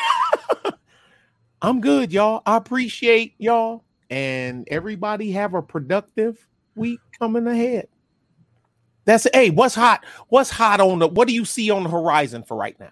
[1.62, 2.42] I'm good, y'all.
[2.44, 6.44] I appreciate y'all, and everybody have a productive
[6.74, 7.88] week coming ahead.
[9.04, 10.04] That's hey, what's hot?
[10.28, 11.08] What's hot on the?
[11.08, 12.90] What do you see on the horizon for right now?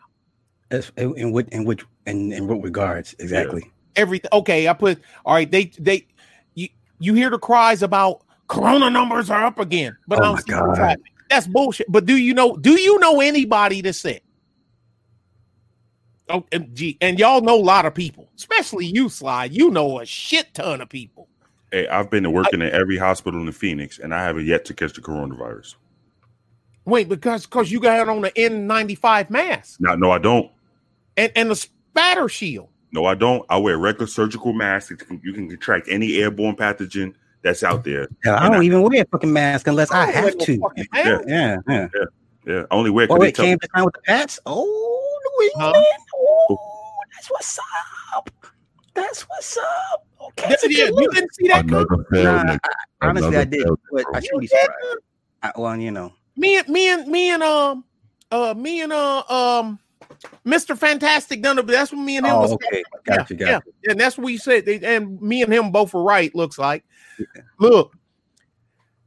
[0.71, 3.71] As- In, in what in which in, in what regards exactly?
[3.97, 4.31] everything.
[4.33, 5.51] Okay, I put all right.
[5.51, 6.07] They they
[6.55, 6.69] you
[7.01, 10.77] you hear the cries about corona numbers are up again, but Oh I don't my
[10.77, 10.99] God.
[11.31, 11.87] That's bullshit.
[11.91, 12.57] But do you know?
[12.57, 14.25] Do you know anybody that's sick?
[16.29, 19.47] Oh, and, gee, and y'all know a lot of people, especially you, Sly.
[19.47, 21.29] You know a shit ton of people.
[21.73, 24.93] Hey, I've been working in every hospital in Phoenix, and I haven't yet to catch
[24.95, 25.77] the coronavirus.
[26.85, 30.51] Wait, because because you got on the N95 mask No, no, I don't.
[31.17, 32.69] and and the spatter shield.
[32.93, 33.45] No, I don't.
[33.49, 34.91] I wear regular surgical masks.
[35.23, 38.09] You can contract any airborne pathogen that's out there.
[38.25, 40.59] Hell, I don't I- even wear a fucking mask unless I don't have to.
[40.61, 41.19] fucking Yeah.
[41.27, 41.89] Yeah, yeah.
[42.47, 44.41] Yeah, only wear Oh because they came to town with the Pats.
[44.47, 44.65] Oh,
[45.39, 45.77] New England.
[45.77, 45.97] Huh?
[46.51, 46.59] Oh,
[47.15, 47.59] that's what's
[48.15, 48.31] up.
[48.95, 50.07] That's what's up.
[50.23, 50.71] Okay, That's that's a it.
[50.77, 51.15] good You look.
[51.15, 51.69] didn't see that?
[51.69, 51.89] Coop?
[51.91, 52.59] Another failed Nah, nigga.
[53.03, 54.99] Honestly, I did, but I should be surprised.
[55.43, 57.85] I, well, you know, me and me and me and um
[58.31, 59.79] uh me and uh um
[60.47, 60.77] Mr.
[60.77, 63.37] Fantastic done it, but that's what me and him was Oh, okay, yeah, got you,
[63.37, 63.61] got yeah.
[63.85, 63.91] you.
[63.93, 64.67] and that's what we said.
[64.67, 66.85] They, and me and him both were right, looks like.
[67.59, 67.97] Look,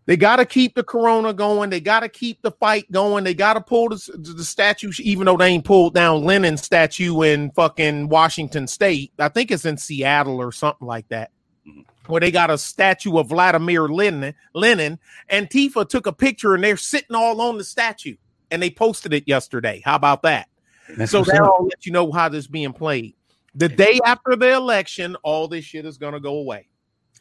[0.05, 3.89] they gotta keep the corona going, they gotta keep the fight going, they gotta pull
[3.89, 9.13] the, the statue, even though they ain't pulled down Lenin statue in fucking Washington State.
[9.17, 11.31] I think it's in Seattle or something like that.
[11.67, 11.85] Mhm.
[12.07, 14.99] Where they got a statue of Vladimir Lenin, Lenin,
[15.29, 18.17] and Tifa took a picture and they're sitting all on the statue
[18.51, 19.81] and they posted it yesterday.
[19.85, 20.49] How about that?
[20.97, 23.15] That's so that'll let you know how this being played.
[23.55, 26.67] The day after the election, all this shit is gonna go away.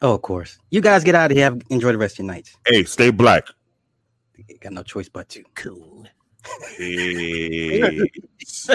[0.03, 0.59] Oh, of course.
[0.69, 1.45] You guys get out of here.
[1.45, 2.57] Have, enjoy the rest of your nights.
[2.67, 3.47] Hey, stay black.
[4.35, 5.43] You got no choice but to.
[5.55, 6.05] Cool.
[6.77, 8.01] Hey.